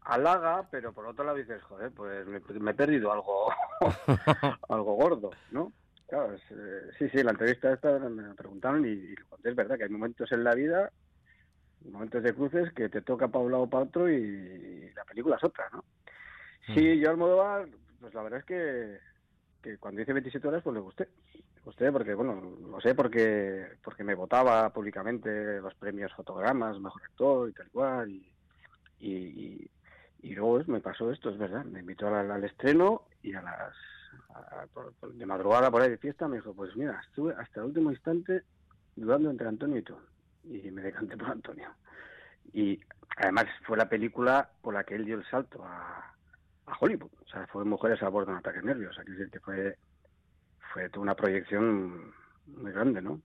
halaga, 0.01 0.67
pero 0.71 0.93
por 0.93 1.05
otro 1.07 1.23
lado 1.25 1.37
dices, 1.37 1.61
joder, 1.63 1.91
pues 1.91 2.25
me, 2.25 2.39
me 2.59 2.71
he 2.71 2.73
perdido 2.73 3.11
algo, 3.11 3.51
algo 4.69 4.93
gordo, 4.95 5.31
¿no? 5.51 5.73
Claro, 6.07 6.33
es, 6.33 6.41
eh, 6.51 6.91
sí, 6.97 7.09
sí, 7.09 7.19
en 7.19 7.25
la 7.25 7.31
entrevista 7.31 7.73
esta 7.73 7.97
me 7.99 8.33
preguntaron 8.35 8.85
y, 8.85 8.89
y 8.89 9.15
es 9.43 9.55
verdad 9.55 9.77
que 9.77 9.83
hay 9.83 9.89
momentos 9.89 10.31
en 10.31 10.43
la 10.43 10.53
vida, 10.53 10.91
momentos 11.85 12.23
de 12.23 12.33
cruces 12.33 12.71
que 12.73 12.87
te 12.89 13.01
toca 13.01 13.27
para 13.27 13.43
un 13.43 13.51
lado 13.51 13.63
o 13.63 13.69
para 13.69 13.83
otro 13.85 14.09
y, 14.09 14.91
la 14.95 15.03
película 15.05 15.35
es 15.37 15.43
otra, 15.43 15.65
¿no? 15.73 15.83
Sí, 16.73 16.99
yo 16.99 17.09
Almodóvar, 17.09 17.67
pues 17.99 18.13
la 18.13 18.23
verdad 18.23 18.39
es 18.39 18.45
que, 18.45 18.99
que 19.63 19.77
cuando 19.77 20.01
hice 20.01 20.13
27 20.13 20.47
horas, 20.47 20.61
pues 20.61 20.73
le 20.75 20.81
gusté. 20.81 21.09
Le 21.33 21.61
gusté 21.63 21.91
porque, 21.91 22.13
bueno, 22.13 22.57
lo 22.69 22.81
sé 22.81 22.93
porque 22.93 23.77
porque 23.83 24.03
me 24.03 24.13
votaba 24.13 24.71
públicamente 24.71 25.59
los 25.61 25.73
premios 25.75 26.13
fotogramas, 26.13 26.79
mejor 26.79 27.01
actor 27.03 27.49
y 27.49 27.53
tal 27.53 27.71
cual. 27.71 28.11
Y, 28.11 28.35
y, 28.99 29.71
y, 30.21 30.35
luego 30.35 30.59
es- 30.59 30.67
me 30.67 30.81
pasó 30.81 31.11
esto, 31.11 31.29
es 31.29 31.37
verdad. 31.37 31.63
Me 31.65 31.79
invitó 31.79 32.07
al, 32.07 32.43
estreno 32.43 33.07
y 33.21 33.33
a 33.33 33.41
las 33.41 33.75
de 35.13 35.25
madrugada 35.25 35.71
por 35.71 35.81
ahí 35.81 35.89
de 35.89 35.97
fiesta 35.97 36.27
me 36.27 36.35
dijo, 36.37 36.53
pues 36.53 36.75
mira, 36.75 37.01
estuve 37.07 37.33
hasta 37.33 37.61
el 37.61 37.67
último 37.67 37.89
instante 37.89 38.43
dudando 38.95 39.31
entre 39.31 39.47
Antonio 39.47 39.77
y 39.77 39.83
tú. 39.83 39.97
Y 40.43 40.69
me 40.71 40.81
decanté 40.81 41.17
por 41.17 41.29
Antonio. 41.29 41.75
Y 42.53 42.79
además 43.17 43.45
fue 43.65 43.77
la 43.77 43.89
película 43.89 44.51
por 44.61 44.73
la 44.73 44.83
que 44.83 44.95
él 44.95 45.05
dio 45.05 45.15
el 45.15 45.25
salto 45.25 45.63
a, 45.63 46.12
a 46.65 46.77
Hollywood. 46.79 47.11
O 47.21 47.27
sea, 47.27 47.47
fue 47.47 47.65
Mujeres 47.65 48.01
a 48.03 48.09
bordo 48.09 48.27
de 48.27 48.31
un 48.33 48.37
ataque 48.39 48.59
de 48.59 48.65
nervios. 48.65 48.91
O 48.91 48.93
sea, 48.93 49.03
quiero 49.03 49.19
decir 49.19 49.31
que 49.33 49.39
fue, 49.39 49.77
fue 50.73 50.89
toda 50.89 51.03
una 51.03 51.15
proyección 51.15 52.13
muy 52.45 52.71
grande, 52.71 53.01
¿no? 53.01 53.21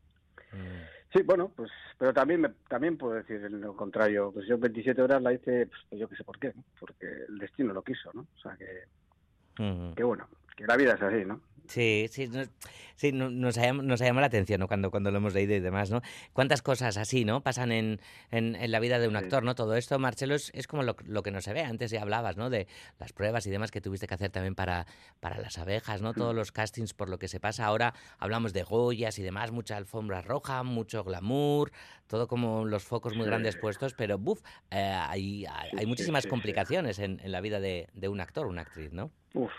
Sí, 1.12 1.22
bueno, 1.24 1.50
pues, 1.56 1.70
pero 1.96 2.12
también 2.12 2.40
me- 2.42 2.54
también 2.68 2.98
puedo 2.98 3.14
decir 3.14 3.40
lo 3.50 3.74
contrario. 3.74 4.30
Pues 4.32 4.46
yo 4.46 4.58
27 4.58 5.00
horas 5.00 5.22
la 5.22 5.32
hice, 5.32 5.66
pues, 5.66 5.80
pues 5.88 6.00
yo 6.00 6.08
qué 6.08 6.16
sé 6.16 6.24
por 6.24 6.38
qué, 6.38 6.52
¿no? 6.54 6.64
Porque 6.78 7.06
el 7.28 7.38
destino 7.38 7.72
lo 7.72 7.82
quiso, 7.82 8.10
¿no? 8.12 8.22
O 8.22 8.38
sea, 8.42 8.56
que, 8.56 9.62
Ujú. 9.62 9.94
que 9.94 10.02
bueno, 10.04 10.28
que 10.56 10.66
la 10.66 10.76
vida 10.76 10.94
es 10.94 11.02
así, 11.02 11.24
¿no? 11.24 11.40
Sí, 11.68 12.06
sí, 12.10 12.26
nos, 12.28 12.48
sí, 12.96 13.12
no- 13.12 13.30
nos, 13.30 13.58
ha, 13.58 13.72
nos 13.72 14.00
ha 14.00 14.04
llamado 14.06 14.22
la 14.22 14.26
atención 14.26 14.60
¿no? 14.60 14.68
cuando, 14.68 14.90
cuando 14.90 15.10
lo 15.10 15.18
hemos 15.18 15.34
leído 15.34 15.54
y 15.54 15.60
demás, 15.60 15.90
¿no? 15.90 16.00
Cuántas 16.32 16.62
cosas 16.62 16.96
así, 16.96 17.24
¿no? 17.24 17.42
Pasan 17.42 17.72
en, 17.72 18.00
en, 18.30 18.56
en 18.56 18.70
la 18.70 18.80
vida 18.80 18.98
de 18.98 19.06
un 19.08 19.16
actor, 19.16 19.42
¿no? 19.44 19.54
Todo 19.54 19.76
esto, 19.76 19.98
Marcelo, 19.98 20.34
es, 20.34 20.50
es 20.54 20.66
como 20.66 20.82
lo, 20.82 20.96
lo 21.04 21.22
que 21.22 21.30
no 21.30 21.40
se 21.40 21.52
ve. 21.52 21.62
Antes 21.62 21.90
ya 21.90 22.02
hablabas, 22.02 22.36
¿no? 22.36 22.50
De 22.50 22.66
las 22.98 23.12
pruebas 23.12 23.46
y 23.46 23.50
demás 23.50 23.70
que 23.70 23.80
tuviste 23.80 24.06
que 24.06 24.14
hacer 24.14 24.30
también 24.30 24.54
para, 24.54 24.86
para 25.20 25.38
las 25.38 25.58
abejas, 25.58 26.02
¿no? 26.02 26.14
Todos 26.14 26.34
los 26.34 26.52
castings 26.52 26.94
por 26.94 27.08
lo 27.08 27.18
que 27.18 27.28
se 27.28 27.38
pasa. 27.40 27.66
Ahora 27.66 27.94
hablamos 28.18 28.52
de 28.52 28.62
Goyas 28.62 29.18
y 29.18 29.22
demás, 29.22 29.52
mucha 29.52 29.76
alfombra 29.76 30.22
roja, 30.22 30.62
mucho 30.62 31.04
glamour, 31.04 31.70
todo 32.06 32.26
como 32.28 32.64
los 32.64 32.84
focos 32.84 33.14
muy 33.14 33.26
grandes 33.26 33.56
puestos, 33.56 33.94
pero, 33.94 34.18
buf, 34.18 34.40
eh, 34.70 34.76
hay, 34.78 35.44
hay, 35.76 35.86
muchísimas 35.86 36.26
complicaciones 36.26 36.98
en, 36.98 37.20
en 37.22 37.32
la 37.32 37.40
vida 37.40 37.60
de, 37.60 37.88
de 37.92 38.08
un 38.08 38.20
actor, 38.20 38.46
una 38.46 38.62
actriz, 38.62 38.92
¿no? 38.92 39.10
Uf, 39.34 39.52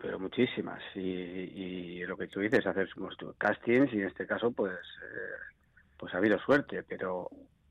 pero 0.00 0.18
muchísimas. 0.18 0.82
Y, 0.94 2.04
lo 2.04 2.16
que 2.16 2.28
tú 2.28 2.40
dices, 2.40 2.66
hacer 2.66 2.88
castings 3.38 3.92
y 3.92 4.00
en 4.00 4.06
este 4.06 4.26
caso, 4.26 4.52
pues, 4.52 4.74
eh, 4.74 5.56
pues 5.96 6.14
ha 6.14 6.18
habido 6.18 6.38
suerte, 6.38 6.82
pero, 6.84 7.28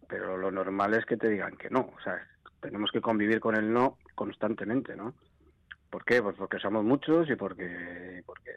pero 0.08 0.38
lo 0.38 0.52
normal 0.52 0.94
es 0.94 1.06
que 1.06 1.18
te 1.18 1.30
digan 1.30 1.56
que 1.56 1.70
no. 1.70 1.94
O 1.96 2.02
sea, 2.04 2.20
tenemos 2.60 2.92
que 2.92 3.02
convivir 3.02 3.40
con 3.40 3.56
el 3.56 3.72
no 3.72 3.98
constantemente, 4.14 4.96
¿no? 4.96 5.14
¿Por 5.90 6.04
qué? 6.04 6.22
Pues 6.22 6.36
porque 6.36 6.60
somos 6.60 6.84
muchos 6.84 7.30
y 7.30 7.36
porque, 7.36 8.22
porque, 8.26 8.52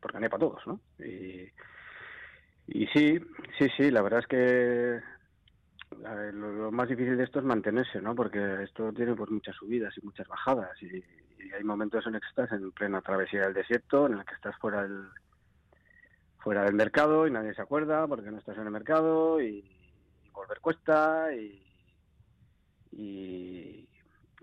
porque 0.00 0.20
no 0.20 0.28
para 0.28 0.40
todos, 0.40 0.66
¿no? 0.66 0.80
Y, 0.98 1.48
y 2.66 2.86
sí, 2.88 3.18
sí, 3.58 3.68
sí, 3.76 3.90
la 3.90 4.02
verdad 4.02 4.20
es 4.20 4.26
que 4.26 5.00
lo, 6.32 6.52
lo 6.52 6.72
más 6.72 6.88
difícil 6.88 7.16
de 7.16 7.24
esto 7.24 7.38
es 7.38 7.44
mantenerse, 7.44 8.02
¿no? 8.02 8.14
Porque 8.14 8.64
esto 8.64 8.92
tiene 8.92 9.14
pues 9.14 9.30
muchas 9.30 9.56
subidas 9.56 9.96
y 9.96 10.04
muchas 10.04 10.26
bajadas 10.28 10.76
y, 10.82 11.02
y 11.46 11.52
hay 11.52 11.64
momentos 11.64 12.06
en 12.06 12.14
los 12.14 12.22
que 12.22 12.28
estás 12.28 12.52
en 12.52 12.72
plena 12.72 13.00
travesía 13.00 13.42
del 13.42 13.54
desierto, 13.54 14.06
en 14.06 14.14
el 14.18 14.24
que 14.24 14.34
estás 14.34 14.56
fuera 14.58 14.82
del 14.82 15.06
fuera 16.38 16.62
del 16.62 16.74
mercado 16.74 17.26
y 17.26 17.30
nadie 17.30 17.54
se 17.54 17.62
acuerda 17.62 18.06
porque 18.06 18.30
no 18.30 18.38
estás 18.38 18.56
en 18.56 18.64
el 18.64 18.70
mercado 18.70 19.40
y, 19.40 19.68
y 20.24 20.30
volver 20.32 20.60
cuesta 20.60 21.34
y, 21.34 21.60
y 22.92 23.86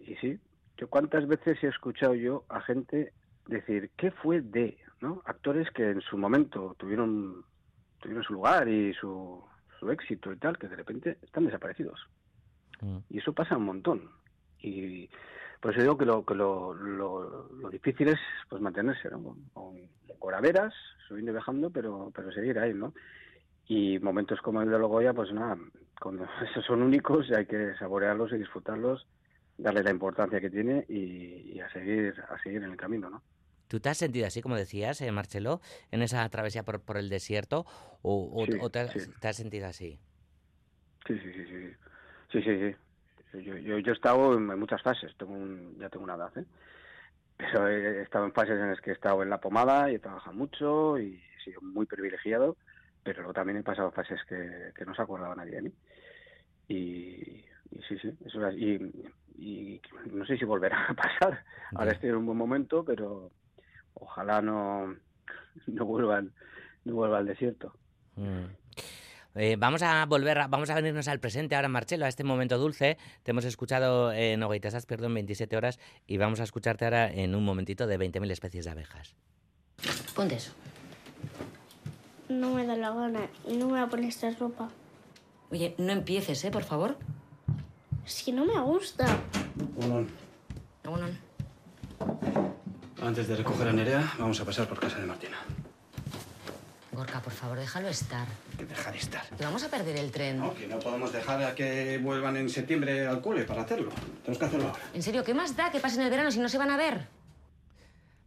y 0.06 0.16
sí, 0.16 0.40
yo 0.78 0.90
cuántas 0.90 1.28
veces 1.28 1.64
he 1.64 1.68
escuchado 1.68 2.14
yo 2.16 2.44
a 2.50 2.62
gente 2.62 3.14
decir 3.48 3.92
qué 3.98 4.12
fue 4.12 4.42
de, 4.42 4.78
¿no? 5.02 5.22
Actores 5.26 5.70
que 5.72 5.90
en 5.90 6.02
su 6.02 6.18
momento 6.18 6.76
tuvieron 6.78 7.44
tuvieron 8.00 8.24
su 8.24 8.34
lugar 8.34 8.68
y 8.68 8.94
su, 8.96 9.42
su 9.80 9.90
éxito 9.90 10.34
y 10.34 10.38
tal, 10.38 10.58
que 10.58 10.68
de 10.68 10.76
repente 10.76 11.18
están 11.22 11.46
desaparecidos. 11.46 12.06
Y 13.10 13.20
eso 13.20 13.32
pasa 13.32 13.56
un 13.56 13.64
montón. 13.64 14.10
Y 14.60 15.10
por 15.64 15.72
eso 15.72 15.82
digo 15.82 15.98
que 15.98 16.06
lo 16.06 16.26
que 16.26 16.36
lo, 16.36 16.74
lo, 16.74 17.50
lo 17.54 17.70
difícil 17.70 18.10
es 18.10 18.20
pues 18.50 18.62
mantenerse, 18.62 19.10
¿no? 19.10 19.24
Con, 19.24 19.44
con 19.54 19.90
coraveras, 20.20 20.74
subiendo 21.08 21.32
y 21.32 21.36
bajando, 21.36 21.72
pero, 21.72 22.12
pero 22.14 22.32
seguir 22.34 22.60
ahí, 22.60 22.74
¿no? 22.74 22.94
Y 23.66 23.98
momentos 24.00 24.42
como 24.42 24.62
el 24.62 24.70
de 24.70 24.78
Logoya, 24.78 25.14
pues 25.14 25.32
nada, 25.32 25.58
cuando 26.02 26.26
esos 26.52 26.66
son 26.66 26.82
únicos 26.82 27.30
y 27.30 27.34
hay 27.34 27.46
que 27.46 27.76
saborearlos 27.80 28.34
y 28.34 28.38
disfrutarlos, 28.40 29.08
darle 29.58 29.84
la 29.84 29.92
importancia 29.92 30.42
que 30.42 30.50
tiene 30.50 30.86
y, 30.90 31.54
y 31.56 31.60
a 31.62 31.70
seguir 31.72 32.14
a 32.30 32.38
seguir 32.44 32.62
en 32.62 32.72
el 32.72 32.78
camino, 32.78 33.10
¿no? 33.10 33.24
¿Tú 33.70 33.80
te 33.80 33.90
has 33.90 33.98
sentido 33.98 34.28
así, 34.28 34.42
como 34.42 34.58
decías, 34.58 35.02
eh, 35.02 35.12
Marcelo, 35.14 35.62
en 35.92 36.02
esa 36.02 36.28
travesía 36.30 36.64
por, 36.64 36.82
por 36.82 36.98
el 36.98 37.10
desierto? 37.10 37.66
¿O, 38.02 38.42
o- 38.42 38.46
Sí, 38.46 38.52
o 38.60 38.70
te, 38.70 38.80
has- 38.80 38.92
sí. 38.92 39.12
te 39.20 39.28
has 39.30 39.38
sentido 39.38 39.66
así? 39.68 39.98
Sí, 41.08 41.18
sí, 41.20 41.34
sí, 41.34 41.46
sí. 41.46 41.76
Sí, 42.32 42.42
sí, 42.44 42.60
sí. 42.60 42.76
Yo, 43.34 43.58
yo, 43.58 43.78
yo 43.80 43.92
he 43.92 43.96
estado 43.96 44.34
en 44.36 44.46
muchas 44.60 44.82
fases, 44.82 45.16
tengo 45.18 45.34
un- 45.34 45.78
ya 45.80 45.90
tengo 45.90 46.04
una 46.06 46.16
edad, 46.16 46.38
¿eh? 46.38 46.46
Pero 47.36 47.68
he 47.68 48.02
estado 48.04 48.26
en 48.26 48.34
fases 48.34 48.60
en 48.60 48.70
las 48.70 48.80
que 48.80 48.92
he 48.92 48.94
estado 48.94 49.24
en 49.24 49.30
la 49.30 49.40
pomada 49.42 49.92
y 49.92 49.96
he 49.96 50.00
trabajado 50.00 50.36
mucho 50.36 50.98
y 51.00 51.16
he 51.16 51.44
sido 51.44 51.62
muy 51.62 51.86
privilegiado, 51.86 52.58
pero 53.02 53.20
luego 53.22 53.34
también 53.34 53.58
he 53.58 53.64
pasado 53.64 53.92
fases 53.92 54.24
que, 54.26 54.72
que 54.76 54.86
no 54.86 54.94
se 54.94 55.02
acordaba 55.02 55.36
nadie 55.36 55.56
de 55.56 55.62
mí. 55.64 55.74
Y, 56.68 57.46
y 57.72 57.82
sí, 57.88 57.98
sí, 58.00 58.12
eso 58.26 58.48
es, 58.48 58.56
y, 58.56 58.80
y 59.36 59.82
no 60.12 60.26
sé 60.26 60.38
si 60.38 60.46
volverá 60.46 60.88
a 60.90 60.94
pasar. 60.94 61.44
Ahora 61.76 61.92
estoy 61.92 62.10
en 62.10 62.16
un 62.18 62.26
buen 62.28 62.38
momento, 62.38 62.86
pero 62.86 63.32
ojalá 63.96 64.42
no, 64.42 64.96
no 65.68 65.86
vuelvan 65.86 66.34
no 66.86 66.96
vuelva 66.96 67.18
al 67.18 67.26
desierto. 67.26 67.76
Mm. 68.16 68.46
Eh, 69.36 69.56
vamos 69.58 69.82
a 69.82 70.06
volver, 70.06 70.38
a- 70.40 70.48
vamos 70.48 70.70
a 70.70 70.76
venirnos 70.76 71.08
al 71.08 71.20
presente 71.20 71.56
ahora, 71.56 71.68
Marcelo, 71.68 72.06
a 72.06 72.08
este 72.08 72.24
momento 72.24 72.58
dulce. 72.58 72.98
Te 73.24 73.32
hemos 73.32 73.46
escuchado 73.46 74.12
en 74.14 74.44
Ogaitasas, 74.44 74.86
perdón, 74.86 75.14
27 75.16 75.58
horas, 75.58 75.80
y 76.08 76.18
vamos 76.18 76.40
a 76.40 76.44
escucharte 76.44 76.86
ahora 76.86 77.12
en 77.12 77.34
un 77.36 77.44
momentito 77.44 77.88
de 77.88 77.98
20.000 77.98 78.32
especies 78.32 78.66
de 78.66 78.72
abejas. 78.72 79.16
Ponte 80.16 80.36
eso. 80.36 80.52
No 82.30 82.54
me 82.54 82.66
da 82.66 82.76
la 82.76 82.92
gana 82.92 83.28
y 83.48 83.58
no 83.58 83.66
me 83.66 83.72
voy 83.74 83.80
a 83.82 83.88
poner 83.88 84.06
esta 84.10 84.30
ropa. 84.32 84.70
Oye, 85.52 85.76
no 85.78 85.92
empieces, 85.92 86.44
¿eh? 86.46 86.52
Por 86.52 86.64
favor. 86.64 86.98
Es 88.06 88.24
que 88.24 88.32
no 88.32 88.46
me 88.46 88.60
gusta. 88.62 89.06
Bueno, 89.76 90.08
Bueno, 90.84 91.08
antes 93.02 93.28
de 93.28 93.36
recoger 93.38 93.68
a 93.70 93.74
Nerea, 93.74 94.14
vamos 94.20 94.40
a 94.42 94.46
pasar 94.46 94.68
por 94.68 94.80
casa 94.80 95.00
de 95.00 95.06
Martina. 95.06 95.38
Gorka, 96.94 97.22
por 97.22 97.34
favor, 97.34 97.58
déjalo 97.58 97.88
estar. 97.88 98.28
Que 98.58 98.66
dejar 98.66 98.96
estar. 98.96 99.28
Que 99.36 99.44
vamos 99.44 99.64
a 99.64 99.70
perder 99.70 99.98
el 99.98 100.12
tren. 100.12 100.38
No, 100.38 100.54
que 100.54 100.68
no 100.68 100.78
podemos 100.80 101.12
dejar 101.12 101.42
a 101.44 101.56
que 101.56 101.98
vuelvan 101.98 102.38
en 102.38 102.50
septiembre 102.50 103.08
al 103.08 103.22
cole 103.22 103.46
para 103.46 103.64
hacerlo. 103.64 103.92
Tenemos 104.22 104.38
que 104.38 104.46
hacerlo 104.46 104.68
ahora. 104.68 104.80
En 104.94 105.02
serio, 105.02 105.24
¿qué 105.24 105.34
más 105.34 105.56
da 105.56 105.72
que 105.72 105.80
pasen 105.80 106.02
el 106.02 106.12
verano 106.12 106.30
si 106.30 106.40
no 106.40 106.50
se 106.50 106.58
van 106.58 106.70
a 106.70 106.78
ver? 106.78 107.08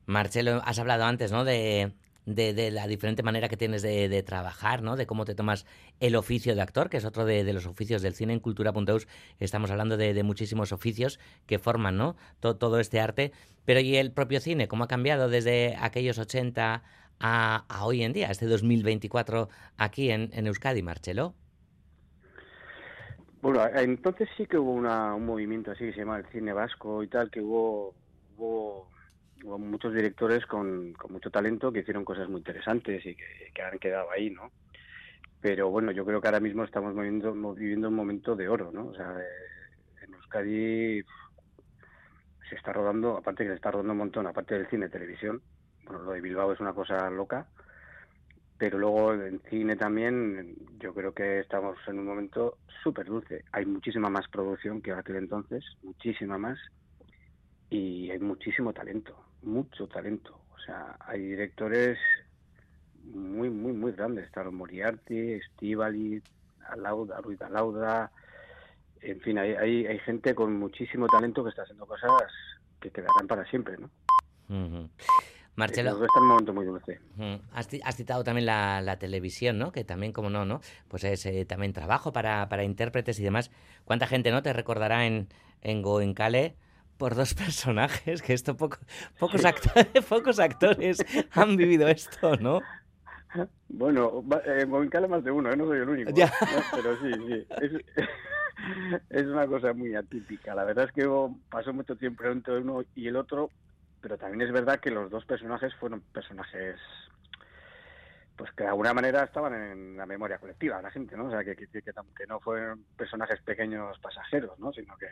Marcelo, 0.06 0.62
has 0.64 0.78
hablado 0.78 1.04
antes, 1.04 1.30
¿no? 1.30 1.44
De, 1.44 1.92
de, 2.26 2.54
de 2.54 2.70
la 2.72 2.88
diferente 2.88 3.22
manera 3.22 3.48
que 3.48 3.56
tienes 3.56 3.82
de, 3.82 4.08
de, 4.08 4.22
trabajar, 4.24 4.82
¿no? 4.82 4.96
De 4.96 5.06
cómo 5.06 5.24
te 5.24 5.34
tomas 5.36 5.64
el 6.00 6.16
oficio 6.16 6.54
de 6.54 6.60
actor, 6.60 6.90
que 6.90 6.96
es 6.96 7.04
otro 7.04 7.24
de, 7.24 7.44
de 7.44 7.52
los 7.52 7.66
oficios 7.66 8.02
del 8.02 8.14
cine 8.14 8.32
en 8.32 8.40
Cultura.eus. 8.40 9.06
Estamos 9.38 9.70
hablando 9.70 9.96
de, 9.96 10.22
muchísimos 10.24 10.72
oficios 10.72 11.20
que 11.46 11.60
forman, 11.60 11.96
¿no? 11.96 12.16
Todo, 12.40 12.56
todo, 12.56 12.80
este 12.80 13.00
arte. 13.00 13.32
Pero 13.64 13.80
¿y 13.80 13.96
el 13.96 14.10
propio 14.10 14.40
cine? 14.40 14.68
¿Cómo 14.68 14.84
ha 14.84 14.88
cambiado 14.88 15.28
desde 15.28 15.76
aquellos 15.80 16.18
80 16.18 16.82
a, 17.20 17.64
a 17.68 17.84
hoy 17.86 18.02
en 18.02 18.12
día, 18.12 18.30
este 18.30 18.46
2024 18.46 19.48
aquí 19.76 20.10
en, 20.10 20.30
en 20.32 20.46
Euskadi, 20.46 20.82
Marcelo? 20.82 21.34
Bueno, 23.42 23.64
entonces 23.74 24.28
sí 24.36 24.46
que 24.46 24.58
hubo 24.58 24.72
una, 24.72 25.14
un 25.14 25.24
movimiento 25.24 25.70
así 25.70 25.84
que 25.84 25.92
se 25.92 26.00
llama 26.00 26.18
el 26.18 26.26
cine 26.26 26.52
vasco 26.52 27.02
y 27.02 27.06
tal, 27.08 27.30
que 27.30 27.40
hubo, 27.40 27.94
hubo, 28.36 28.90
hubo 29.44 29.58
muchos 29.58 29.94
directores 29.94 30.44
con, 30.46 30.94
con, 30.94 31.12
mucho 31.12 31.30
talento 31.30 31.70
que 31.70 31.80
hicieron 31.80 32.04
cosas 32.04 32.28
muy 32.28 32.38
interesantes 32.38 33.06
y 33.06 33.14
que, 33.14 33.62
han 33.62 33.78
quedado 33.78 34.10
ahí, 34.10 34.30
¿no? 34.30 34.50
Pero 35.40 35.70
bueno, 35.70 35.92
yo 35.92 36.04
creo 36.04 36.20
que 36.20 36.26
ahora 36.26 36.40
mismo 36.40 36.64
estamos 36.64 36.94
viviendo, 36.94 37.32
viviendo 37.54 37.88
un 37.88 37.94
momento 37.94 38.34
de 38.34 38.48
oro, 38.48 38.72
¿no? 38.72 38.88
O 38.88 38.94
sea, 38.94 39.14
en 40.02 40.14
Euskadi 40.14 41.02
se 42.48 42.54
está 42.56 42.72
rodando, 42.72 43.16
aparte 43.16 43.44
que 43.44 43.50
se 43.50 43.56
está 43.56 43.70
rodando 43.70 43.92
un 43.92 43.98
montón, 43.98 44.26
aparte 44.26 44.54
del 44.54 44.68
cine, 44.68 44.88
televisión, 44.88 45.40
bueno, 45.86 46.04
lo 46.04 46.12
de 46.12 46.20
Bilbao 46.20 46.52
es 46.52 46.60
una 46.60 46.74
cosa 46.74 47.08
loca, 47.10 47.46
pero 48.58 48.78
luego 48.78 49.14
en 49.14 49.40
cine 49.48 49.76
también 49.76 50.56
yo 50.78 50.92
creo 50.94 51.12
que 51.12 51.40
estamos 51.40 51.76
en 51.86 51.98
un 51.98 52.06
momento 52.06 52.58
súper 52.82 53.06
dulce. 53.06 53.44
Hay 53.52 53.66
muchísima 53.66 54.10
más 54.10 54.28
producción 54.28 54.82
que 54.82 54.92
aquel 54.92 55.16
entonces, 55.16 55.64
muchísima 55.82 56.38
más, 56.38 56.58
y 57.70 58.10
hay 58.10 58.18
muchísimo 58.18 58.72
talento, 58.72 59.16
mucho 59.42 59.86
talento. 59.86 60.40
O 60.54 60.58
sea, 60.58 60.96
hay 61.00 61.20
directores 61.20 61.98
muy, 63.04 63.50
muy, 63.50 63.72
muy 63.72 63.92
grandes. 63.92 64.30
Taro 64.32 64.52
Moriarty, 64.52 65.32
Estivali, 65.34 66.22
Alauda, 66.68 67.20
Ruiz 67.20 67.40
Alauda, 67.42 68.10
en 69.00 69.20
fin, 69.20 69.38
hay, 69.38 69.52
hay, 69.52 69.86
hay 69.86 69.98
gente 70.00 70.34
con 70.34 70.58
muchísimo 70.58 71.06
talento 71.06 71.44
que 71.44 71.50
está 71.50 71.62
haciendo 71.62 71.86
cosas 71.86 72.10
que 72.80 72.90
quedarán 72.90 73.26
para 73.28 73.44
siempre, 73.46 73.76
¿no? 73.78 73.90
Marcelo. 75.56 75.90
Está 75.92 76.20
un 76.20 76.28
momento 76.28 76.52
muy 76.52 76.66
dulce. 76.66 77.00
Has, 77.52 77.68
has 77.82 77.96
citado 77.96 78.22
también 78.22 78.46
la, 78.46 78.82
la, 78.82 78.98
televisión, 78.98 79.58
¿no? 79.58 79.72
Que 79.72 79.84
también, 79.84 80.12
como 80.12 80.30
no, 80.30 80.44
¿no? 80.44 80.60
Pues 80.88 81.04
es 81.04 81.24
eh, 81.26 81.44
también 81.46 81.72
trabajo 81.72 82.12
para, 82.12 82.48
para 82.48 82.62
intérpretes 82.62 83.18
y 83.18 83.24
demás. 83.24 83.50
¿Cuánta 83.84 84.06
gente, 84.06 84.30
no? 84.30 84.42
Te 84.42 84.52
recordará 84.52 85.06
en, 85.06 85.28
en 85.62 85.82
Goenkale 85.82 86.56
por 86.98 87.14
dos 87.14 87.34
personajes, 87.34 88.22
que 88.22 88.34
esto 88.34 88.56
poco, 88.56 88.78
pocos, 89.18 89.44
actores, 89.44 90.04
pocos 90.08 90.38
actores 90.38 90.98
han 91.32 91.56
vivido 91.56 91.88
esto, 91.88 92.36
¿no? 92.36 92.60
Bueno, 93.68 94.24
en 94.44 94.70
Goenkale 94.70 95.08
más 95.08 95.24
de 95.24 95.30
uno, 95.30 95.50
¿eh? 95.50 95.56
no 95.56 95.66
soy 95.66 95.78
el 95.80 95.88
único. 95.88 96.10
Ya. 96.14 96.26
¿no? 96.26 96.62
Pero 96.74 96.96
sí, 96.98 97.12
sí. 97.26 97.46
Es, 97.60 97.72
es 99.10 99.26
una 99.26 99.46
cosa 99.46 99.72
muy 99.74 99.94
atípica. 99.94 100.54
La 100.54 100.64
verdad 100.64 100.86
es 100.86 100.92
que 100.92 101.06
pasó 101.50 101.72
mucho 101.72 101.96
tiempo 101.96 102.24
entre 102.24 102.58
uno 102.58 102.82
y 102.94 103.08
el 103.08 103.16
otro, 103.16 103.50
pero 104.06 104.18
también 104.18 104.42
es 104.42 104.52
verdad 104.52 104.78
que 104.78 104.92
los 104.92 105.10
dos 105.10 105.24
personajes 105.24 105.74
fueron 105.74 106.00
personajes 106.00 106.78
pues 108.36 108.52
que 108.52 108.62
de 108.62 108.68
alguna 108.68 108.94
manera 108.94 109.24
estaban 109.24 109.52
en 109.52 109.96
la 109.96 110.06
memoria 110.06 110.38
colectiva 110.38 110.76
de 110.76 110.84
la 110.84 110.92
gente, 110.92 111.16
¿no? 111.16 111.26
O 111.26 111.30
sea, 111.32 111.42
que, 111.42 111.56
que, 111.56 111.66
que, 111.66 112.26
no 112.28 112.38
fueron 112.38 112.84
personajes 112.96 113.40
pequeños 113.42 113.98
pasajeros, 113.98 114.56
¿no? 114.60 114.72
Sino 114.72 114.96
que, 114.96 115.08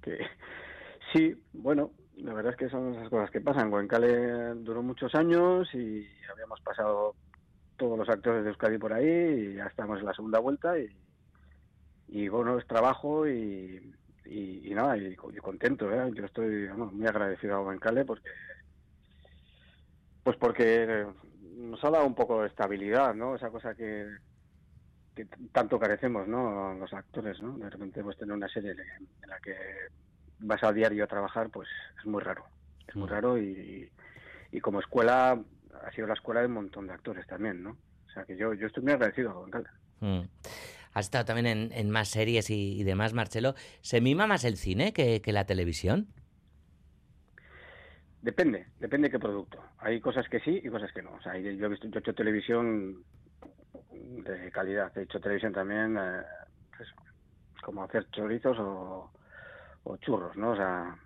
que 0.00 0.26
sí, 1.12 1.38
bueno, 1.52 1.90
la 2.16 2.32
verdad 2.32 2.52
es 2.52 2.56
que 2.56 2.70
son 2.70 2.94
esas 2.94 3.10
cosas 3.10 3.30
que 3.30 3.42
pasan. 3.42 3.70
Goenkale 3.70 4.54
duró 4.54 4.82
muchos 4.82 5.14
años 5.14 5.68
y 5.74 6.08
habíamos 6.32 6.62
pasado 6.62 7.16
todos 7.76 7.98
los 7.98 8.08
actores 8.08 8.42
de 8.42 8.48
Euskadi 8.48 8.78
por 8.78 8.94
ahí 8.94 9.06
y 9.06 9.54
ya 9.56 9.66
estamos 9.66 10.00
en 10.00 10.06
la 10.06 10.14
segunda 10.14 10.38
vuelta 10.38 10.78
y, 10.78 10.88
y 12.08 12.28
bueno, 12.28 12.58
es 12.58 12.66
trabajo 12.66 13.28
y, 13.28 13.92
y, 14.30 14.70
y 14.70 14.74
nada, 14.74 14.96
y, 14.96 15.06
y, 15.06 15.16
contento, 15.16 15.92
¿eh? 15.92 16.10
Yo 16.14 16.24
estoy 16.24 16.68
bueno, 16.68 16.86
muy 16.92 17.06
agradecido 17.06 17.56
a 17.56 17.60
Goenkale 17.60 18.04
porque 18.04 18.30
pues 20.22 20.36
porque 20.36 21.06
nos 21.56 21.82
ha 21.82 21.90
dado 21.90 22.06
un 22.06 22.14
poco 22.14 22.42
de 22.42 22.48
estabilidad, 22.48 23.12
¿no? 23.14 23.34
Esa 23.34 23.50
cosa 23.50 23.74
que, 23.74 24.06
que 25.16 25.26
tanto 25.52 25.80
carecemos, 25.80 26.28
¿no? 26.28 26.74
Los 26.74 26.92
actores, 26.92 27.42
¿no? 27.42 27.58
De 27.58 27.68
repente 27.68 28.04
pues 28.04 28.16
tener 28.16 28.34
una 28.34 28.48
serie 28.48 28.70
en 28.70 29.28
la 29.28 29.40
que 29.40 29.56
vas 30.38 30.62
a 30.62 30.72
diario 30.72 31.04
a 31.04 31.08
trabajar, 31.08 31.50
pues 31.50 31.68
es 31.98 32.06
muy 32.06 32.22
raro. 32.22 32.44
Es 32.86 32.94
muy 32.94 33.08
raro 33.08 33.36
y, 33.36 33.90
y 34.52 34.60
como 34.60 34.78
escuela 34.78 35.32
ha 35.32 35.90
sido 35.92 36.06
la 36.06 36.14
escuela 36.14 36.40
de 36.40 36.46
un 36.46 36.54
montón 36.54 36.86
de 36.86 36.92
actores 36.92 37.26
también, 37.26 37.62
¿no? 37.62 37.70
O 38.06 38.10
sea 38.12 38.24
que 38.24 38.36
yo, 38.36 38.54
yo 38.54 38.68
estoy 38.68 38.84
muy 38.84 38.92
agradecido 38.92 39.30
a 39.30 39.34
Goenkale. 39.34 39.68
Mm. 40.00 40.20
Has 40.92 41.06
estado 41.06 41.24
también 41.24 41.70
en, 41.72 41.90
más 41.90 42.08
series 42.08 42.50
y, 42.50 42.82
demás, 42.82 43.12
Marcelo. 43.12 43.54
¿Se 43.80 44.00
mima 44.00 44.26
más 44.26 44.44
el 44.44 44.56
cine 44.56 44.92
que, 44.92 45.22
la 45.26 45.46
televisión? 45.46 46.08
Depende, 48.22 48.66
depende 48.80 49.08
de 49.08 49.12
qué 49.12 49.18
producto. 49.18 49.62
Hay 49.78 50.00
cosas 50.00 50.28
que 50.28 50.40
sí 50.40 50.60
y 50.62 50.68
cosas 50.68 50.92
que 50.92 51.02
no. 51.02 51.12
O 51.12 51.22
sea, 51.22 51.38
yo 51.38 51.66
he 51.66 51.68
visto, 51.68 51.86
yo 51.86 51.98
he 51.98 52.00
hecho 52.00 52.14
televisión 52.14 53.04
de 53.92 54.50
calidad. 54.50 54.96
He 54.98 55.02
hecho 55.02 55.20
televisión 55.20 55.52
también, 55.52 55.96
eh, 55.96 56.22
pues, 56.76 56.88
como 57.62 57.84
hacer 57.84 58.10
chorizos 58.10 58.58
o, 58.58 59.10
churros, 60.00 60.36
¿no? 60.36 60.50
O 60.50 60.56
sea, 60.56 60.96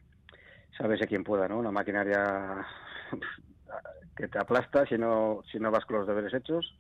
sabes 0.76 1.00
quién 1.06 1.24
pueda, 1.24 1.46
¿no? 1.46 1.58
Una 1.58 1.70
maquinaria 1.70 2.66
que 4.16 4.28
te 4.28 4.38
aplasta 4.38 4.86
si 4.86 4.96
no, 4.96 5.42
si 5.50 5.58
no 5.58 5.70
vas 5.70 5.84
con 5.84 5.98
los 5.98 6.06
deberes 6.06 6.34
hechos. 6.34 6.74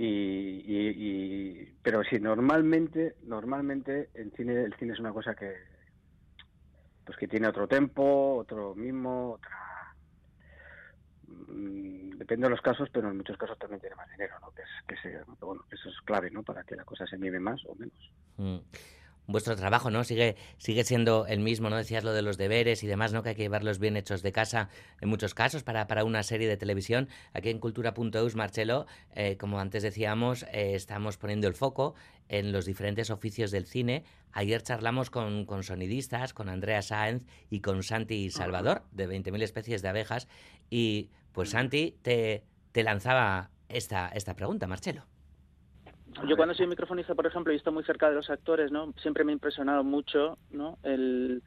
Y, 0.00 0.62
y, 0.64 0.88
y, 0.96 1.74
pero 1.82 2.04
sí, 2.04 2.20
normalmente, 2.20 3.16
normalmente 3.24 4.10
en 4.14 4.30
cine, 4.30 4.62
el 4.62 4.72
cine 4.74 4.92
es 4.92 5.00
una 5.00 5.12
cosa 5.12 5.34
que, 5.34 5.52
pues 7.04 7.18
que 7.18 7.26
tiene 7.26 7.48
otro 7.48 7.66
tempo, 7.66 8.36
otro 8.36 8.76
mismo, 8.76 9.32
otra 9.32 9.58
mm, 11.26 12.10
depende 12.10 12.46
de 12.46 12.50
los 12.50 12.60
casos, 12.60 12.88
pero 12.92 13.10
en 13.10 13.16
muchos 13.16 13.36
casos 13.36 13.58
también 13.58 13.80
tiene 13.80 13.96
más 13.96 14.08
dinero, 14.12 14.36
¿no? 14.40 14.52
Que, 14.52 14.62
es, 14.62 14.68
que, 14.86 14.96
se, 14.98 15.20
bueno, 15.40 15.64
eso 15.68 15.88
es 15.88 16.00
clave, 16.02 16.30
¿no? 16.30 16.44
Para 16.44 16.62
que 16.62 16.76
la 16.76 16.84
cosa 16.84 17.04
se 17.04 17.18
mime 17.18 17.40
más 17.40 17.60
o 17.66 17.74
menos. 17.74 18.12
Mm. 18.36 18.58
Vuestro 19.30 19.56
trabajo, 19.56 19.90
¿no? 19.90 20.04
Sigue, 20.04 20.36
sigue 20.56 20.84
siendo 20.84 21.26
el 21.26 21.40
mismo, 21.40 21.68
¿no? 21.68 21.76
Decías 21.76 22.02
lo 22.02 22.14
de 22.14 22.22
los 22.22 22.38
deberes 22.38 22.82
y 22.82 22.86
demás, 22.86 23.12
¿no? 23.12 23.22
Que 23.22 23.28
hay 23.28 23.34
que 23.34 23.42
llevarlos 23.42 23.78
bien 23.78 23.98
hechos 23.98 24.22
de 24.22 24.32
casa 24.32 24.70
en 25.02 25.10
muchos 25.10 25.34
casos 25.34 25.62
para, 25.62 25.86
para 25.86 26.04
una 26.04 26.22
serie 26.22 26.48
de 26.48 26.56
televisión. 26.56 27.10
Aquí 27.34 27.50
en 27.50 27.58
Cultura.eus, 27.58 28.36
Marcelo, 28.36 28.86
eh, 29.14 29.36
como 29.36 29.60
antes 29.60 29.82
decíamos, 29.82 30.44
eh, 30.44 30.72
estamos 30.74 31.18
poniendo 31.18 31.46
el 31.46 31.52
foco 31.52 31.94
en 32.30 32.52
los 32.52 32.64
diferentes 32.64 33.10
oficios 33.10 33.50
del 33.50 33.66
cine. 33.66 34.02
Ayer 34.32 34.62
charlamos 34.62 35.10
con, 35.10 35.44
con 35.44 35.62
sonidistas, 35.62 36.32
con 36.32 36.48
Andrea 36.48 36.80
Sáenz 36.80 37.24
y 37.50 37.60
con 37.60 37.82
Santi 37.82 38.30
Salvador, 38.30 38.84
de 38.92 39.10
20.000 39.10 39.42
especies 39.42 39.82
de 39.82 39.88
abejas. 39.88 40.26
Y 40.70 41.10
pues 41.32 41.50
Santi 41.50 41.98
te, 42.00 42.44
te 42.72 42.82
lanzaba 42.82 43.50
esta, 43.68 44.08
esta 44.08 44.34
pregunta, 44.34 44.66
Marcelo. 44.66 45.04
Yo 46.26 46.36
cuando 46.36 46.54
soy 46.54 46.66
microfonista, 46.66 47.14
por 47.14 47.26
ejemplo, 47.26 47.52
y 47.52 47.56
estoy 47.56 47.72
muy 47.72 47.84
cerca 47.84 48.08
de 48.08 48.16
los 48.16 48.30
actores, 48.30 48.72
¿no? 48.72 48.92
Siempre 49.00 49.24
me 49.24 49.32
ha 49.32 49.34
impresionado 49.34 49.84
mucho, 49.84 50.38
¿no? 50.50 50.78
El, 50.82 51.42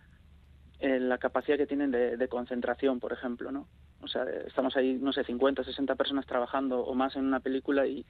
el 0.79 1.09
la 1.09 1.17
capacidad 1.17 1.57
que 1.57 1.67
tienen 1.67 1.91
de, 1.91 2.17
de, 2.17 2.27
concentración, 2.27 2.99
por 2.99 3.11
ejemplo, 3.11 3.51
¿no? 3.51 3.67
O 4.01 4.07
sea, 4.07 4.23
estamos 4.47 4.75
ahí, 4.77 4.93
no 4.93 5.13
sé, 5.13 5.23
50, 5.23 5.63
60 5.63 5.95
personas 5.95 6.25
trabajando 6.25 6.79
o 6.81 6.95
más 6.95 7.15
en 7.15 7.25
una 7.25 7.39
película 7.39 7.85
y, 7.85 8.05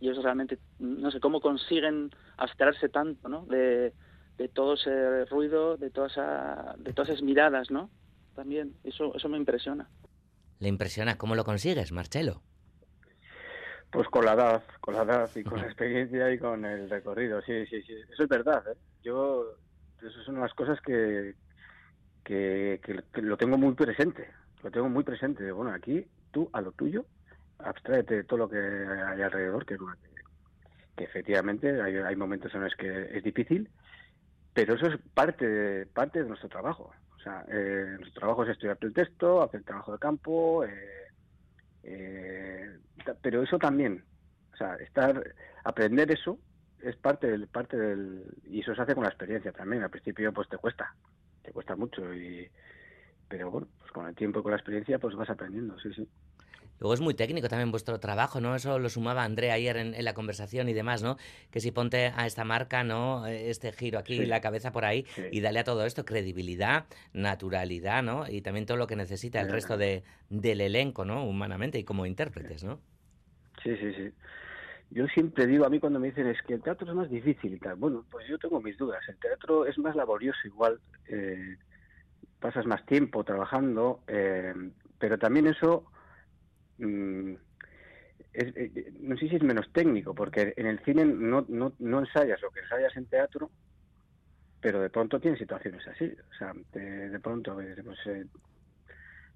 y 0.00 0.08
eso 0.08 0.22
realmente, 0.22 0.58
no 0.78 1.10
sé, 1.10 1.20
cómo 1.20 1.40
consiguen 1.40 2.10
abstraerse 2.36 2.88
tanto, 2.88 3.28
¿no? 3.28 3.46
De, 3.46 3.92
de 4.38 4.48
todo 4.48 4.74
ese 4.74 5.24
ruido, 5.26 5.76
de, 5.76 5.90
toda 5.90 6.08
esa, 6.08 6.74
de 6.78 6.92
todas 6.92 7.10
esas 7.10 7.22
miradas, 7.22 7.70
¿no? 7.70 7.90
También, 8.34 8.74
eso, 8.84 9.14
eso 9.14 9.28
me 9.28 9.38
impresiona. 9.38 9.88
¿Le 10.58 10.68
impresiona? 10.68 11.16
¿Cómo 11.16 11.34
lo 11.34 11.44
consigues, 11.44 11.92
Marcelo? 11.92 12.42
Pues 13.96 14.08
con 14.08 14.26
la 14.26 14.34
edad, 14.34 14.62
con 14.82 14.92
la 14.92 15.04
edad 15.04 15.30
y 15.34 15.42
con 15.42 15.58
la 15.58 15.64
experiencia 15.64 16.30
y 16.30 16.38
con 16.38 16.66
el 16.66 16.90
recorrido, 16.90 17.40
sí, 17.40 17.64
sí, 17.64 17.80
sí. 17.80 17.94
Eso 18.12 18.24
es 18.24 18.28
verdad, 18.28 18.62
¿eh? 18.68 18.76
Yo, 19.02 19.54
eso 20.02 20.22
son 20.22 20.38
las 20.38 20.52
cosas 20.52 20.78
que, 20.82 21.34
que, 22.22 22.78
que, 22.82 23.22
lo 23.22 23.38
tengo 23.38 23.56
muy 23.56 23.72
presente, 23.72 24.28
lo 24.62 24.70
tengo 24.70 24.90
muy 24.90 25.02
presente. 25.02 25.50
Bueno, 25.50 25.72
aquí 25.72 26.06
tú 26.30 26.50
a 26.52 26.60
lo 26.60 26.72
tuyo, 26.72 27.06
abstráete 27.58 28.16
de 28.16 28.24
todo 28.24 28.40
lo 28.40 28.50
que 28.50 28.58
hay 28.58 29.22
alrededor, 29.22 29.64
que, 29.64 29.78
que 30.94 31.04
efectivamente 31.04 31.80
hay, 31.80 31.96
hay 31.96 32.16
momentos 32.16 32.54
en 32.54 32.64
los 32.64 32.74
que 32.74 33.16
es 33.16 33.24
difícil, 33.24 33.70
pero 34.52 34.74
eso 34.74 34.88
es 34.88 34.98
parte 35.14 35.48
de, 35.48 35.86
parte 35.86 36.22
de 36.22 36.28
nuestro 36.28 36.50
trabajo. 36.50 36.92
O 37.16 37.18
sea, 37.20 37.46
eh, 37.48 37.96
nuestro 37.98 38.20
trabajo 38.20 38.44
es 38.44 38.50
estudiar 38.50 38.76
el 38.78 38.92
texto, 38.92 39.42
hacer 39.42 39.64
trabajo 39.64 39.92
de 39.92 39.98
campo, 39.98 40.64
eh, 40.64 41.05
eh, 41.88 42.78
pero 43.22 43.42
eso 43.42 43.58
también, 43.58 44.04
o 44.52 44.56
sea, 44.56 44.74
estar, 44.76 45.22
aprender 45.62 46.10
eso 46.10 46.38
es 46.82 46.96
parte 46.96 47.28
del, 47.28 47.46
parte 47.46 47.76
del, 47.76 48.24
y 48.44 48.60
eso 48.60 48.74
se 48.74 48.82
hace 48.82 48.94
con 48.94 49.04
la 49.04 49.10
experiencia 49.10 49.52
también. 49.52 49.82
Al 49.82 49.90
principio, 49.90 50.32
pues 50.32 50.48
te 50.48 50.58
cuesta, 50.58 50.94
te 51.42 51.52
cuesta 51.52 51.76
mucho 51.76 52.12
y, 52.12 52.50
pero 53.28 53.50
bueno, 53.50 53.68
pues 53.78 53.92
con 53.92 54.06
el 54.08 54.14
tiempo 54.16 54.40
y 54.40 54.42
con 54.42 54.50
la 54.50 54.58
experiencia, 54.58 54.98
pues 54.98 55.14
vas 55.14 55.30
aprendiendo, 55.30 55.78
sí, 55.78 55.92
sí. 55.94 56.08
Luego 56.78 56.94
es 56.94 57.00
muy 57.00 57.14
técnico 57.14 57.48
también 57.48 57.70
vuestro 57.70 57.98
trabajo, 58.00 58.40
¿no? 58.40 58.54
Eso 58.54 58.78
lo 58.78 58.88
sumaba 58.88 59.24
Andrea 59.24 59.54
ayer 59.54 59.76
en, 59.78 59.94
en 59.94 60.04
la 60.04 60.12
conversación 60.14 60.68
y 60.68 60.74
demás, 60.74 61.02
¿no? 61.02 61.16
Que 61.50 61.60
si 61.60 61.70
ponte 61.70 62.12
a 62.14 62.26
esta 62.26 62.44
marca, 62.44 62.84
¿no? 62.84 63.26
Este 63.26 63.72
giro 63.72 63.98
aquí, 63.98 64.18
Sí. 64.18 64.26
la 64.26 64.40
cabeza 64.40 64.72
por 64.72 64.84
ahí, 64.84 65.04
Sí. 65.14 65.22
y 65.32 65.40
dale 65.40 65.60
a 65.60 65.64
todo 65.64 65.86
esto 65.86 66.04
credibilidad, 66.04 66.84
naturalidad, 67.12 68.02
¿no? 68.02 68.28
Y 68.28 68.42
también 68.42 68.66
todo 68.66 68.76
lo 68.76 68.86
que 68.86 68.96
necesita 68.96 69.40
el 69.40 69.48
resto 69.50 69.76
de, 69.76 70.02
del 70.28 70.60
elenco, 70.60 71.04
¿no? 71.04 71.24
Humanamente 71.24 71.78
y 71.78 71.84
como 71.84 72.04
intérpretes, 72.06 72.62
¿no? 72.64 72.78
Sí, 73.62 73.74
sí, 73.78 73.92
sí. 73.94 74.10
Yo 74.90 75.06
siempre 75.08 75.46
digo, 75.46 75.64
a 75.64 75.68
mí 75.70 75.80
cuando 75.80 75.98
me 75.98 76.08
dicen 76.08 76.28
es 76.28 76.40
que 76.46 76.54
el 76.54 76.62
teatro 76.62 76.86
es 76.88 76.94
más 76.94 77.10
difícil 77.10 77.54
y 77.54 77.58
tal, 77.58 77.74
bueno, 77.76 78.04
pues 78.10 78.28
yo 78.28 78.38
tengo 78.38 78.60
mis 78.60 78.76
dudas. 78.78 79.00
El 79.08 79.16
teatro 79.16 79.66
es 79.66 79.76
más 79.78 79.96
laborioso 79.96 80.38
igual, 80.44 80.78
eh, 81.08 81.56
pasas 82.38 82.66
más 82.66 82.84
tiempo 82.86 83.24
trabajando, 83.24 84.00
eh, 84.06 84.54
pero 84.98 85.18
también 85.18 85.48
eso, 85.48 85.86
mm, 86.78 87.34
es- 88.32 88.56
eh, 88.56 88.92
no 89.00 89.16
sé 89.16 89.28
si 89.28 89.36
es 89.36 89.42
menos 89.42 89.72
técnico, 89.72 90.14
porque 90.14 90.54
en 90.56 90.66
el 90.66 90.80
cine 90.84 91.04
no, 91.04 91.44
no, 91.48 91.74
no 91.78 91.98
ensayas 92.00 92.40
lo 92.42 92.50
que 92.50 92.60
ensayas 92.60 92.96
en 92.96 93.06
teatro, 93.08 93.52
pero 94.60 94.80
de 94.80 94.90
pronto 94.90 95.20
tienes 95.20 95.38
situaciones 95.38 95.86
así. 95.86 96.04
O 96.04 96.34
sea, 96.38 96.52
de, 96.72 97.08
de 97.10 97.20
pronto, 97.20 97.60
eh, 97.60 97.76
pues, 97.84 97.98
eh, 98.06 98.26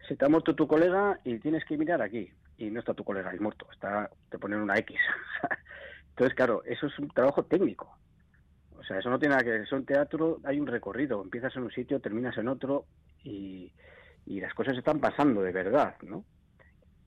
se 0.09 0.17
te 0.17 0.25
ha 0.25 0.29
muerto 0.29 0.55
tu 0.55 0.67
colega 0.67 1.21
y 1.25 1.39
tienes 1.39 1.65
que 1.65 1.77
mirar 1.77 2.03
aquí 2.03 2.33
y 2.57 2.71
no 2.71 2.81
está 2.81 2.95
tu 2.95 3.05
colega 3.05 3.31
ahí 3.31 3.39
muerto, 3.39 3.67
está 3.71 4.11
te 4.29 4.39
ponen 4.39 4.61
una 4.61 4.77
X. 4.79 4.99
Entonces, 6.11 6.35
claro, 6.37 6.63
eso 6.65 6.87
es 6.87 6.99
un 6.99 7.09
trabajo 7.09 7.47
técnico. 7.47 7.99
O 8.71 8.85
sea, 8.85 8.99
eso 8.99 9.11
no 9.11 9.19
tiene 9.19 9.35
nada 9.35 9.45
que 9.45 9.51
ver. 9.51 9.63
Eso 9.63 9.77
en 9.77 9.87
teatro 9.87 10.41
hay 10.45 10.61
un 10.61 10.67
recorrido. 10.67 11.23
Empiezas 11.23 11.55
en 11.57 11.65
un 11.65 11.73
sitio, 11.73 12.01
terminas 12.01 12.37
en 12.39 12.49
otro 12.49 12.89
y, 13.23 13.73
y 14.27 14.41
las 14.41 14.55
cosas 14.55 14.77
están 14.79 15.01
pasando 15.01 15.43
de 15.43 15.53
verdad, 15.53 15.97
¿no? 16.03 16.27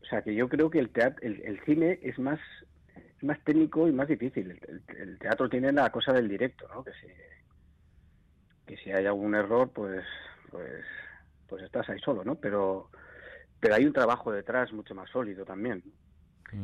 O 0.04 0.06
sea, 0.06 0.22
que 0.22 0.36
yo 0.36 0.48
creo 0.50 0.70
que 0.70 0.80
el, 0.80 0.92
teat- 0.92 1.18
el, 1.22 1.42
el 1.44 1.64
cine 1.66 2.00
es 2.04 2.20
más 2.20 2.40
es 2.96 3.24
más 3.24 3.42
técnico 3.44 3.88
y 3.88 3.92
más 3.92 4.08
difícil. 4.08 4.52
El, 4.52 4.84
el- 4.88 4.98
el 4.98 5.20
teatro 5.20 5.50
tiene 5.50 5.72
la 5.72 5.92
cosa 5.92 6.14
del 6.14 6.28
directo, 6.30 6.68
¿no? 6.74 6.84
Que 6.84 6.92
si, 6.94 7.08
que 8.68 8.78
si 8.78 8.92
hay 8.92 9.06
algún 9.06 9.34
error, 9.36 9.72
pues, 9.74 10.04
pues, 10.52 10.84
pues 11.48 11.64
estás 11.64 11.90
ahí 11.90 12.00
solo, 12.00 12.24
¿no? 12.24 12.36
Pero, 12.36 12.90
pero 13.60 13.76
hay 13.76 13.86
un 13.86 13.94
trabajo 13.94 14.32
detrás 14.32 14.72
mucho 14.74 14.94
más 14.94 15.10
sólido 15.10 15.46
también. 15.46 15.84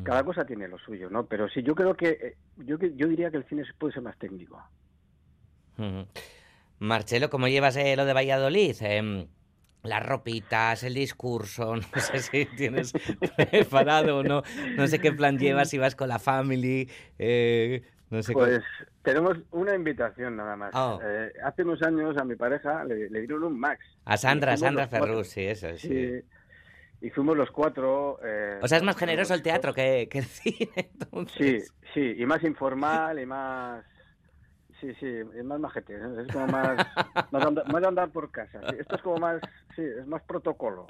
Cada 0.03 0.23
cosa 0.23 0.45
tiene 0.45 0.67
lo 0.67 0.77
suyo, 0.77 1.09
¿no? 1.09 1.25
Pero 1.25 1.49
sí, 1.49 1.63
yo 1.63 1.73
creo 1.73 1.95
que, 1.95 2.09
eh, 2.09 2.35
yo, 2.57 2.77
yo 2.77 3.07
diría 3.07 3.31
que 3.31 3.37
el 3.37 3.45
cine 3.47 3.63
puede 3.79 3.93
ser 3.93 4.03
más 4.03 4.17
técnico. 4.19 4.61
Marcelo, 6.79 7.29
¿cómo 7.29 7.47
llevas 7.47 7.75
eh, 7.77 7.95
lo 7.95 8.05
de 8.05 8.13
Valladolid? 8.13 8.75
Em, 8.81 9.27
las 9.83 10.05
ropitas, 10.05 10.83
el 10.83 10.93
discurso, 10.93 11.75
no 11.75 11.99
sé 12.01 12.19
si 12.19 12.45
tienes 12.57 12.93
preparado 13.35 14.17
o 14.19 14.23
no, 14.23 14.43
no 14.75 14.87
sé 14.87 14.99
qué 14.99 15.11
plan 15.11 15.37
llevas, 15.37 15.69
si 15.69 15.77
vas 15.77 15.95
con 15.95 16.09
la 16.09 16.19
family, 16.19 16.89
eh, 17.17 17.81
no 18.09 18.21
sé 18.23 18.33
Pues 18.33 18.61
tenemos 19.03 19.37
una 19.51 19.75
invitación 19.75 20.35
nada 20.35 20.55
más. 20.55 20.71
Oh. 20.73 20.99
Eh, 21.03 21.31
hace 21.43 21.63
unos 21.63 21.81
años 21.83 22.17
a 22.17 22.23
mi 22.25 22.35
pareja 22.35 22.83
le, 22.83 23.09
le 23.09 23.19
dieron 23.21 23.43
un 23.43 23.59
Max. 23.59 23.85
A 24.05 24.17
Sandra, 24.17 24.57
Sandra. 24.57 24.87
Ferrus, 24.87 25.29
sí, 25.29 25.45
eso, 25.45 25.69
sí. 25.77 25.87
Sí. 25.87 26.21
Y 27.01 27.09
fuimos 27.11 27.37
los 27.37 27.49
cuatro. 27.51 28.19
eh, 28.23 28.59
O 28.61 28.67
sea, 28.67 28.77
es 28.77 28.83
más 28.83 28.97
generoso 28.97 29.33
el 29.33 29.41
teatro 29.41 29.73
que, 29.73 30.09
que 30.11 30.17
el 30.19 30.25
cine, 30.25 30.69
Sí, 30.75 30.85
entonces. 30.91 31.73
sí, 31.93 32.15
y 32.17 32.25
más 32.25 32.43
informal 32.43 33.19
y 33.19 33.25
más... 33.25 33.85
Sí, 34.79 34.93
sí, 34.99 35.07
es 35.07 35.43
más 35.43 35.59
majete, 35.59 35.93
¿eh? 35.95 35.99
es 36.25 36.33
como 36.33 36.47
más, 36.47 36.77
más, 37.31 37.45
andar, 37.45 37.71
más 37.71 37.83
andar 37.83 38.09
por 38.11 38.31
casa. 38.31 38.61
sí. 38.69 38.75
Esto 38.79 38.95
es 38.95 39.01
como 39.01 39.17
más, 39.17 39.41
sí, 39.75 39.81
es 39.81 40.07
más 40.07 40.23
protocolo. 40.23 40.87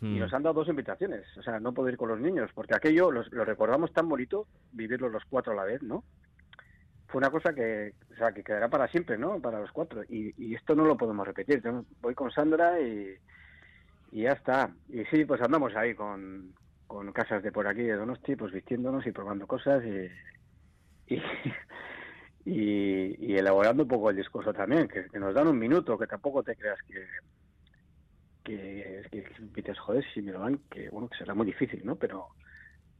Y 0.00 0.06
Mm. 0.06 0.18
nos 0.18 0.34
han 0.34 0.42
dado 0.42 0.54
dos 0.56 0.68
invitaciones, 0.68 1.24
o 1.38 1.42
sea, 1.42 1.58
no 1.60 1.72
puedo 1.72 1.88
ir 1.88 1.96
con 1.96 2.08
los 2.10 2.20
niños, 2.20 2.50
porque 2.54 2.74
aquello 2.76 3.10
los- 3.10 3.32
lo 3.32 3.44
recordamos 3.44 3.92
tan 3.92 4.08
bonito, 4.08 4.46
vivirlo 4.72 5.08
los 5.08 5.24
cuatro 5.24 5.52
a 5.52 5.56
la 5.56 5.64
vez, 5.64 5.82
¿no? 5.82 6.04
Fue 7.06 7.18
una 7.20 7.30
cosa 7.30 7.54
que, 7.54 7.94
o 8.12 8.16
sea, 8.16 8.32
que 8.32 8.42
quedará 8.44 8.68
para 8.68 8.86
siempre, 8.88 9.16
¿no? 9.16 9.40
Para 9.40 9.60
los 9.60 9.72
cuatro. 9.72 10.02
Y, 10.08 10.34
y 10.36 10.54
esto 10.54 10.74
no 10.74 10.84
lo 10.84 10.96
podemos 10.96 11.26
repetir. 11.26 11.62
Yo 11.62 11.84
voy 12.00 12.14
con 12.14 12.30
Sandra 12.30 12.80
y, 12.80 13.16
y 14.10 14.22
ya 14.24 14.32
está. 14.32 14.70
Y 14.88 15.04
sí, 15.06 15.24
pues 15.24 15.40
andamos 15.40 15.74
ahí 15.76 15.94
con, 15.94 16.52
con 16.86 17.10
casas 17.12 17.42
de 17.42 17.52
por 17.52 17.66
aquí, 17.66 17.82
de 17.84 17.94
Donosti, 17.96 18.36
pues 18.36 18.52
vistiéndonos 18.52 19.06
y 19.06 19.12
probando 19.12 19.46
cosas 19.46 19.82
y, 19.84 21.14
y, 21.14 21.22
y- 22.44 23.32
y 23.32 23.36
elaborando 23.36 23.82
un 23.84 23.88
poco 23.88 24.10
el 24.10 24.16
discurso 24.16 24.52
también, 24.52 24.88
que, 24.88 25.06
que 25.08 25.18
nos 25.18 25.34
dan 25.34 25.48
un 25.48 25.58
minuto, 25.58 25.98
que 25.98 26.06
tampoco 26.06 26.42
te 26.42 26.56
creas 26.56 26.78
que 26.86 27.06
que, 28.44 29.02
que, 29.10 29.62
que 29.62 29.74
joder, 29.74 30.04
si 30.12 30.20
me 30.20 30.32
lo 30.32 30.40
dan, 30.40 30.58
que 30.70 30.90
bueno, 30.90 31.08
que 31.08 31.16
será 31.16 31.34
muy 31.34 31.46
difícil, 31.46 31.80
¿no? 31.84 31.96
Pero 31.96 32.28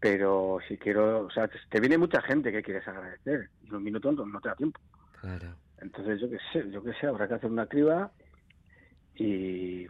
pero 0.01 0.59
si 0.69 0.77
quiero, 0.77 1.27
o 1.27 1.31
sea, 1.31 1.49
te, 1.49 1.81
viene 1.81 1.97
mucha 1.97 2.21
gente 2.21 2.53
que 2.53 2.63
quieres 2.63 2.87
agradecer 2.87 3.49
y 3.63 3.69
en 3.69 3.75
un 3.75 3.83
minuto 3.83 4.13
no, 4.13 4.27
no 4.27 4.41
te 4.41 4.49
da 4.51 4.55
tiempo. 4.55 4.79
Claro. 5.21 5.57
Entonces, 5.79 6.21
yo 6.21 6.29
qué 6.29 6.39
sé, 6.53 6.71
yo 6.71 6.83
qué 6.83 6.93
sé, 6.95 7.07
habrá 7.07 7.27
que 7.27 7.35
hacer 7.35 7.51
una 7.51 7.67
criba 7.67 8.13
y 9.15 9.85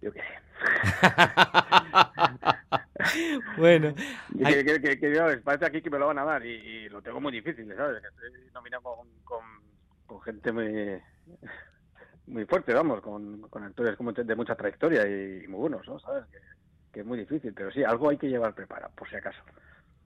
yo 0.00 0.12
qué 0.12 0.20
sé. 0.20 0.47
bueno, 3.56 3.94
que, 4.38 4.64
que, 4.64 4.80
que- 4.80 4.98
que, 4.98 5.14
¿sabes? 5.14 5.40
parece 5.42 5.66
aquí 5.66 5.82
que 5.82 5.90
me 5.90 5.98
lo 5.98 6.06
van 6.08 6.18
a 6.18 6.24
dar 6.24 6.44
y, 6.44 6.50
y 6.50 6.88
lo 6.88 7.00
tengo 7.02 7.20
muy 7.20 7.32
difícil, 7.32 7.72
¿sabes? 7.76 8.02
Estoy 8.04 8.50
nominado 8.52 8.82
con, 8.82 9.08
con, 9.24 9.44
con 10.06 10.20
gente 10.22 10.52
muy 10.52 11.00
muy 12.26 12.44
fuerte, 12.44 12.74
vamos, 12.74 13.00
con, 13.00 13.40
con 13.48 13.64
actores 13.64 13.96
como 13.96 14.12
de 14.12 14.36
mucha 14.36 14.54
trayectoria 14.54 15.06
y, 15.06 15.46
muy 15.48 15.60
buenos, 15.60 15.86
¿no? 15.88 15.98
¿Sabes? 15.98 16.26
Que, 16.26 16.38
que 16.92 17.00
es 17.00 17.06
muy 17.06 17.18
difícil, 17.18 17.54
pero 17.54 17.70
sí, 17.70 17.82
algo 17.82 18.10
hay 18.10 18.18
que 18.18 18.28
llevar 18.28 18.54
preparado, 18.54 18.92
por 18.94 19.08
si 19.08 19.16
acaso. 19.16 19.40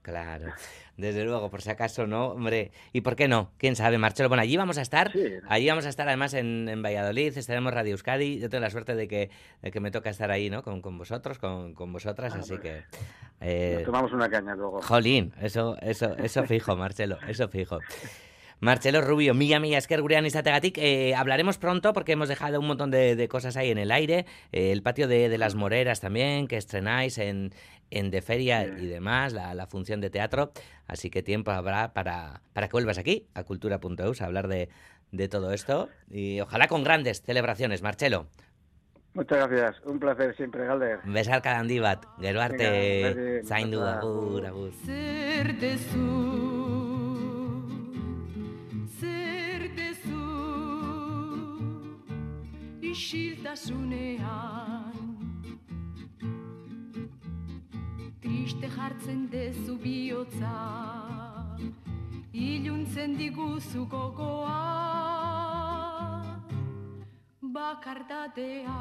Claro, 0.03 0.51
desde 0.97 1.23
luego, 1.23 1.49
por 1.49 1.61
si 1.61 1.69
acaso 1.71 2.05
no, 2.05 2.27
hombre. 2.27 2.71
¿Y 2.91 3.01
por 3.01 3.15
qué 3.15 3.27
no? 3.27 3.49
¿Quién 3.57 3.75
sabe, 3.75 3.97
Marcelo? 3.97 4.27
Bueno, 4.29 4.43
allí 4.43 4.55
vamos 4.57 4.77
a 4.77 4.81
estar, 4.81 5.11
allí 5.47 5.67
vamos 5.67 5.85
a 5.85 5.89
estar 5.89 6.07
además 6.07 6.33
en, 6.35 6.67
en 6.69 6.83
Valladolid, 6.83 7.35
estaremos 7.37 7.73
Radio 7.73 7.93
Euskadi. 7.93 8.37
Yo 8.39 8.49
tengo 8.49 8.61
la 8.61 8.69
suerte 8.69 8.95
de 8.95 9.07
que, 9.07 9.29
de 9.61 9.71
que 9.71 9.79
me 9.79 9.89
toca 9.91 10.09
estar 10.09 10.29
ahí, 10.29 10.49
¿no? 10.49 10.61
Con, 10.61 10.81
con 10.81 10.97
vosotros, 10.97 11.39
con, 11.39 11.73
con 11.73 11.91
vosotras, 11.93 12.33
Ah, 12.35 12.39
así 12.39 12.49
pues, 12.49 12.61
que... 12.61 12.83
eh, 13.41 13.73
Nos 13.75 13.85
tomamos 13.85 14.11
una 14.11 14.29
caña 14.29 14.55
luego. 14.55 14.81
Jolín, 14.81 15.33
eso, 15.41 15.77
eso, 15.81 16.15
eso 16.17 16.43
fijo, 16.43 16.75
Marcelo, 16.75 17.17
eso 17.27 17.47
fijo. 17.47 17.79
Marcelo 18.59 19.01
Rubio, 19.01 19.33
mila 19.33 19.59
mila 19.59 19.77
esker 19.77 20.01
gurean 20.01 20.25
izategatik. 20.25 20.77
Eh, 20.77 21.15
hablaremos 21.15 21.57
pronto 21.57 21.91
porque 21.91 22.13
hemos 22.13 22.29
dejado 22.29 22.61
un 22.61 22.67
montón 22.67 22.91
de, 22.91 23.17
de 23.17 23.27
cosas 23.27 23.57
ahí 23.57 23.71
en 23.71 23.77
el 23.77 23.91
aire. 23.91 24.25
Eh, 24.53 24.71
el 24.71 24.81
patio 24.81 25.09
de, 25.09 25.27
de 25.27 25.37
las 25.37 25.55
Moreras 25.55 25.99
también, 25.99 26.47
que 26.47 26.55
estrenáis 26.55 27.17
en, 27.17 27.53
en 27.93 28.11
De 28.11 28.21
Feria 28.21 28.65
y 28.65 28.87
demás, 28.87 29.33
la, 29.33 29.53
la 29.53 29.67
función 29.67 30.01
de 30.01 30.09
teatro. 30.09 30.51
Así 30.87 31.09
que 31.09 31.23
tiempo 31.23 31.51
habrá 31.51 31.93
para, 31.93 32.41
para 32.53 32.67
que 32.67 32.73
vuelvas 32.73 32.97
aquí, 32.97 33.27
a 33.33 33.43
cultura.eus, 33.43 34.21
a 34.21 34.25
hablar 34.25 34.47
de, 34.47 34.69
de 35.11 35.27
todo 35.29 35.53
esto. 35.53 35.89
Y 36.09 36.41
ojalá 36.41 36.67
con 36.67 36.83
grandes 36.83 37.21
celebraciones, 37.21 37.81
Marcelo. 37.81 38.27
Muchas 39.13 39.47
gracias, 39.47 39.75
un 39.85 39.99
placer 39.99 40.35
siempre, 40.35 40.65
Galder. 40.65 40.99
Besar 41.05 41.47
handi 41.47 41.77
bat, 41.77 42.03
gero 42.19 42.41
arte, 42.41 43.43
zaindu, 43.45 43.83
agur, 43.83 44.43
agur. 44.43 44.71
Zer 44.85 45.55
dezu 45.59 46.33
Zer 48.99 49.75
dezu 49.75 50.23
Isiltasunean 52.81 54.82
Triste 58.63 58.79
jartzen 58.79 59.29
dezu 59.29 59.77
bihotza. 59.77 60.55
Iluntzen 62.31 63.17
diguzu 63.17 63.85
gogoa 63.91 64.61
Bakardatea. 67.41 68.77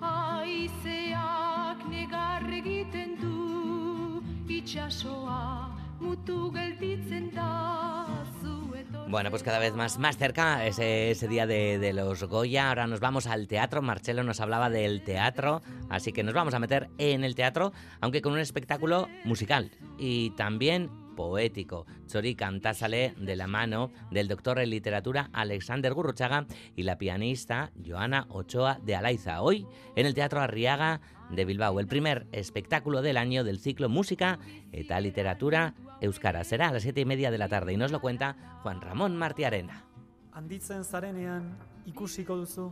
Aizeak 0.00 1.84
negar 1.90 2.48
egiten 2.60 3.16
du 3.20 4.22
itxasoa 4.48 5.68
mutu 6.00 6.50
gelditzen 6.50 7.30
da 7.34 8.06
zu 8.40 8.56
etortzen 8.72 8.75
Bueno, 9.08 9.30
pues 9.30 9.44
cada 9.44 9.60
vez 9.60 9.72
más, 9.74 10.00
más 10.00 10.18
cerca 10.18 10.66
ese, 10.66 11.12
ese 11.12 11.28
día 11.28 11.46
de, 11.46 11.92
los 11.92 12.24
Goya. 12.24 12.68
Ahora 12.68 12.88
nos 12.88 12.98
vamos 12.98 13.28
al 13.28 13.46
teatro. 13.46 13.80
Marcelo 13.80 14.24
nos 14.24 14.40
hablaba 14.40 14.68
del 14.68 15.02
teatro, 15.02 15.62
así 15.88 16.12
que 16.12 16.24
nos 16.24 16.34
vamos 16.34 16.54
a 16.54 16.58
meter 16.58 16.88
en 16.98 17.22
el 17.22 17.36
teatro, 17.36 17.72
aunque 18.00 18.20
con 18.20 18.32
un 18.32 18.40
espectáculo 18.40 19.08
musical 19.24 19.70
y 19.96 20.30
también 20.30 20.90
poético. 21.14 21.86
Chori 22.08 22.34
Cantásale 22.34 23.14
de 23.16 23.36
la 23.36 23.46
mano 23.46 23.92
del 24.10 24.26
doctor 24.26 24.58
en 24.58 24.70
literatura 24.70 25.30
Alexander 25.32 25.94
Gurruchaga 25.94 26.46
y 26.74 26.82
la 26.82 26.98
pianista 26.98 27.70
Joana 27.86 28.26
Ochoa 28.28 28.80
de 28.82 28.96
Alaiza. 28.96 29.40
Hoy 29.40 29.68
en 29.94 30.06
el 30.06 30.14
Teatro 30.14 30.40
Arriaga 30.40 31.00
de 31.30 31.44
Bilbao, 31.44 31.78
el 31.78 31.86
primer 31.86 32.26
espectáculo 32.32 33.02
del 33.02 33.16
año 33.16 33.44
del 33.44 33.60
ciclo 33.60 33.88
Música 33.88 34.40
eta 34.72 35.00
Literatura 35.00 35.74
Euskara. 36.00 36.44
Será 36.44 36.68
a 36.68 36.72
las 36.72 36.82
siete 36.82 37.00
y 37.00 37.04
media 37.04 37.30
de 37.30 37.38
la 37.38 37.48
tarde 37.48 37.72
y 37.72 37.76
nos 37.76 37.92
lo 37.92 38.00
cuenta 38.00 38.58
Juan 38.62 38.80
Ramón 38.80 39.16
Martiarena. 39.16 39.84
Handitzen 40.32 40.84
zarenean 40.84 41.56
ikusiko 41.86 42.36
duzu 42.36 42.70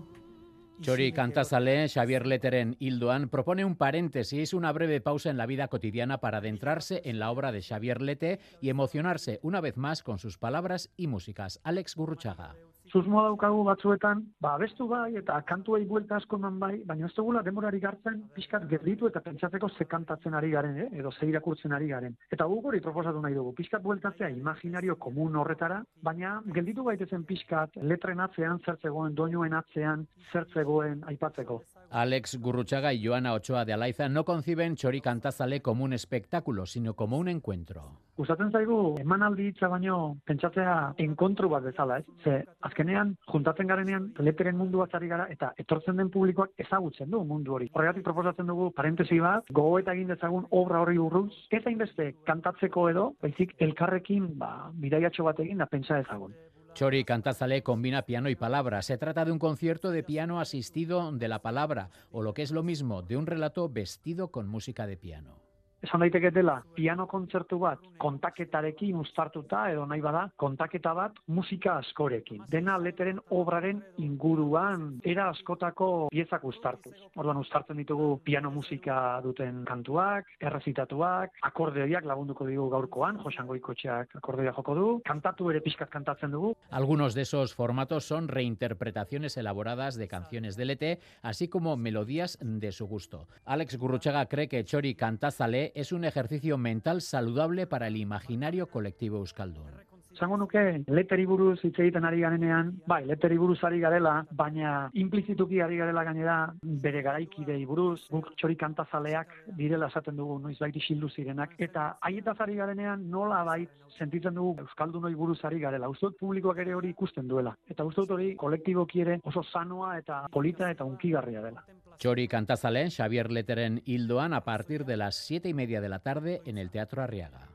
Chori 0.81 1.13
Cantazale, 1.13 1.89
Xavier 1.89 2.27
Leteren 2.27 2.77
Hildoan, 2.81 3.29
propone 3.29 3.65
un 3.65 3.77
paréntesis, 3.77 4.53
una 4.53 4.73
breve 4.73 5.01
pausa 5.01 5.31
en 5.31 5.37
la 5.37 5.47
vida 5.47 5.69
cotidiana 5.69 6.19
para 6.19 6.39
adentrarse 6.39 7.01
en 7.05 7.21
la 7.21 7.31
obra 7.31 7.53
de 7.53 7.63
Xavier 7.63 8.03
Lete 8.03 8.41
y 8.61 8.71
emocionarse 8.71 9.39
una 9.43 9.61
vez 9.61 9.77
más 9.77 10.03
con 10.03 10.19
sus 10.19 10.37
palabras 10.37 10.91
y 10.97 11.07
músicas. 11.07 11.61
Alex 11.63 11.95
Gurruchaga. 11.95 12.57
Susmoa 12.95 13.25
daukagu 13.27 13.65
batzuetan, 13.67 14.21
ba, 14.45 14.53
abestu 14.55 14.87
bai 14.87 15.17
eta 15.19 15.41
kantuei 15.49 15.83
buelta 15.91 16.21
asko 16.21 16.39
eman 16.39 16.61
bai, 16.63 16.75
baina 16.87 17.09
ez 17.09 17.15
dugula 17.17 17.43
demorari 17.43 17.81
gartzen 17.83 18.21
pixkat 18.37 18.69
gerditu 18.71 19.09
eta 19.11 19.23
pentsatzeko 19.25 19.69
ze 19.69 19.87
kantatzen 19.91 20.35
ari 20.39 20.53
garen, 20.53 20.79
eh? 20.85 20.89
edo 21.01 21.11
ze 21.11 21.27
irakurtzen 21.27 21.75
ari 21.75 21.89
garen. 21.91 22.15
Eta 22.31 22.47
guk 22.53 22.71
hori 22.71 22.81
proposatu 22.85 23.23
nahi 23.25 23.35
dugu, 23.35 23.55
pixkat 23.59 23.83
bueltatzea 23.83 24.31
imaginario 24.31 24.97
komun 25.07 25.41
horretara, 25.43 25.83
baina 26.03 26.37
gelditu 26.55 26.85
gaitezen 26.87 27.25
pixkat 27.25 27.81
letren 27.83 28.21
atzean, 28.21 28.63
zertzegoen, 28.65 29.15
doinuen 29.15 29.59
atzean, 29.59 30.07
zertzegoen 30.31 31.03
aipatzeko. 31.11 31.61
Alex 31.95 32.41
Gurruchaga 32.41 32.93
y 32.93 33.07
Joana 33.07 33.35
Ochoa 33.35 33.65
de 33.65 33.73
Alaiza 33.73 34.09
no 34.09 34.25
conciben 34.25 34.75
Chori 34.75 35.01
Cantazale 35.01 35.63
como 35.63 35.85
un 35.85 35.93
espectáculo, 35.93 36.67
sino 36.67 36.95
como 36.95 37.19
un 37.19 37.29
encuentro. 37.29 38.01
Gustatzen 38.17 38.51
zaigu 38.51 38.97
emanaldi 38.99 39.47
hitza 39.47 39.69
baino 39.71 40.17
pentsatzea 40.27 40.95
enkontru 41.05 41.49
bat 41.53 41.63
bezala, 41.63 41.99
ez? 41.99 42.07
Ze 42.25 42.35
azkenean 42.67 43.13
juntatzen 43.31 43.71
garenean 43.71 44.09
leteren 44.19 44.57
mundu 44.59 44.83
ari 44.83 45.09
gara 45.09 45.29
eta 45.31 45.53
etortzen 45.57 45.97
den 45.97 46.11
publikoak 46.11 46.51
ezagutzen 46.59 47.11
du 47.11 47.23
mundu 47.25 47.55
hori. 47.55 47.71
Horregatik 47.73 48.03
proposatzen 48.03 48.51
dugu 48.51 48.73
parentesi 48.73 49.21
bat, 49.21 49.47
gogoeta 49.51 49.95
egin 49.95 50.09
dezagun 50.09 50.49
obra 50.51 50.81
hori 50.81 50.99
buruz, 50.99 51.31
ez 51.51 51.63
hainbeste 51.65 52.17
kantatzeko 52.27 52.89
edo, 52.91 53.13
baizik 53.23 53.55
elkarrekin 53.61 54.33
ba 54.37 54.73
bidaiatxo 54.75 55.31
bat 55.31 55.39
egin 55.47 55.63
da 55.63 55.67
pentsa 55.67 56.03
dezagun. 56.03 56.35
Chori 56.75 57.05
Cantazale 57.05 57.63
combina 57.63 58.03
piano 58.03 58.29
y 58.29 58.35
palabra. 58.35 58.83
Se 58.83 58.99
trata 58.99 59.25
de 59.25 59.31
un 59.31 59.39
concierto 59.39 59.93
de 59.93 60.03
piano 60.03 60.41
asistido 60.41 61.13
de 61.13 61.29
la 61.29 61.41
palabra, 61.41 61.91
o 62.11 62.21
lo 62.21 62.35
que 62.35 62.43
es 62.43 62.51
lo 62.51 62.65
mismo, 62.65 63.03
de 63.03 63.17
un 63.17 63.27
relato 63.27 63.69
vestido 63.69 64.33
con 64.33 64.49
música 64.49 64.85
de 64.89 64.97
piano. 64.97 65.39
Esan 65.85 66.01
daiteke 66.01 66.31
dela 66.33 66.57
piano 66.75 67.07
kontzertu 67.07 67.59
bat 67.61 67.83
kontaketarekin 68.01 68.97
uztartuta 69.03 69.67
edo 69.73 69.85
nahi 69.87 70.01
bada 70.05 70.25
kontaketa 70.41 70.95
bat 70.97 71.19
musika 71.29 71.77
askorekin. 71.83 72.45
Dena 72.51 72.77
leteren 72.81 73.21
obraren 73.37 73.83
inguruan 74.01 74.87
era 75.05 75.29
askotako 75.31 76.09
piezak 76.13 76.45
uztartuz. 76.49 76.95
Orduan 77.17 77.43
uztartzen 77.43 77.77
ditugu 77.81 78.19
piano 78.25 78.51
musika 78.51 79.21
duten 79.25 79.63
kantuak, 79.69 80.31
errezitatuak, 80.41 81.37
akordeoiak 81.51 82.09
lagunduko 82.09 82.47
digu 82.49 82.69
gaurkoan, 82.73 83.21
Josango 83.23 83.57
Ikotxeak 83.59 84.17
akordeoia 84.21 84.55
joko 84.57 84.75
du, 84.79 84.87
kantatu 85.05 85.51
ere 85.53 85.61
pixkat 85.65 85.93
kantatzen 85.93 86.33
dugu. 86.33 86.55
Algunos 86.71 87.15
de 87.15 87.23
esos 87.23 87.55
formatos 87.55 88.05
son 88.05 88.29
reinterpretaciones 88.29 89.37
elaboradas 89.37 89.97
de 89.97 90.09
canciones 90.09 90.57
del 90.57 90.71
ET, 90.71 91.01
así 91.23 91.49
como 91.49 91.77
melodías 91.77 92.39
de 92.41 92.73
su 92.73 92.87
gusto. 92.87 93.29
Alex 93.45 93.77
Gurruchaga 93.77 94.27
cree 94.27 94.49
que 94.49 94.65
Chori 94.65 94.95
Cantazale 94.95 95.74
es 95.75 95.93
un 95.93 96.05
ejercicio 96.05 96.57
mental 96.57 97.03
saludable 97.03 97.67
para 97.67 97.89
el 97.89 97.97
imaginario 97.97 98.69
colectivo 98.69 99.19
euskaldun. 99.19 99.73
Esango 100.15 100.37
nuke, 100.39 100.61
leteri 100.95 101.25
buruz 101.27 101.57
hitz 101.67 101.75
egiten 101.83 102.05
ari 102.07 102.21
garenean, 102.23 102.69
bai, 102.87 103.01
leteri 103.09 103.35
buruz 103.39 103.59
ari 103.67 103.81
garela, 103.83 104.13
baina 104.31 104.89
implizituki 104.95 105.59
ari 105.61 105.81
garela 105.81 106.05
gainera 106.07 106.37
bere 106.85 107.03
garaikidei 107.03 107.65
buruz, 107.67 108.07
guk 108.13 108.31
txori 108.39 108.55
kantazaleak 108.61 109.33
direla 109.59 109.89
esaten 109.91 110.15
dugu, 110.21 110.39
noiz 110.45 110.55
baiti 110.61 110.83
xildu 110.85 111.11
zirenak, 111.11 111.57
eta 111.59 111.89
haietaz 112.01 112.37
ari 112.47 112.55
garenean 112.61 113.09
nola 113.11 113.43
bait 113.49 113.75
sentitzen 113.99 114.39
dugu 114.39 114.55
euskaldunoi 114.63 115.15
buruz 115.19 115.41
ari 115.45 115.59
garela. 115.59 115.91
Uste 115.91 116.13
dut 116.13 116.21
publikoak 116.23 116.63
ere 116.63 116.79
hori 116.79 116.95
ikusten 116.95 117.27
duela. 117.27 117.57
Eta 117.67 117.85
uste 117.85 118.05
dut 118.05 118.15
hori 118.15 118.35
kolektiboki 118.39 119.03
ere 119.03 119.19
oso 119.25 119.43
sanoa 119.43 119.97
eta 119.99 120.25
polita 120.31 120.71
eta 120.71 120.87
unkigarria 120.87 121.43
dela. 121.43 121.67
Chori 121.99 122.29
Cantazale, 122.29 122.89
Xavier 122.91 123.33
Leteren 123.33 123.83
Hildoan 123.85 124.33
a 124.33 124.45
partir 124.45 124.85
de 124.85 124.97
las 124.97 125.17
siete 125.17 125.49
y 125.49 125.55
media 125.55 125.81
de 125.81 125.89
la 125.89 126.01
tarde 126.01 126.41
en 126.45 126.59
el 126.59 126.71
Teatro 126.71 127.03
Arriaga. 127.03 127.49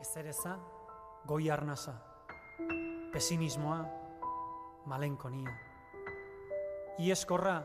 Ezereza, 0.00 0.58
goi 1.26 1.50
arnasa, 1.50 1.94
pesimismoa, 3.12 3.84
malenkonia. 4.86 5.50
Ieskorra, 6.98 7.62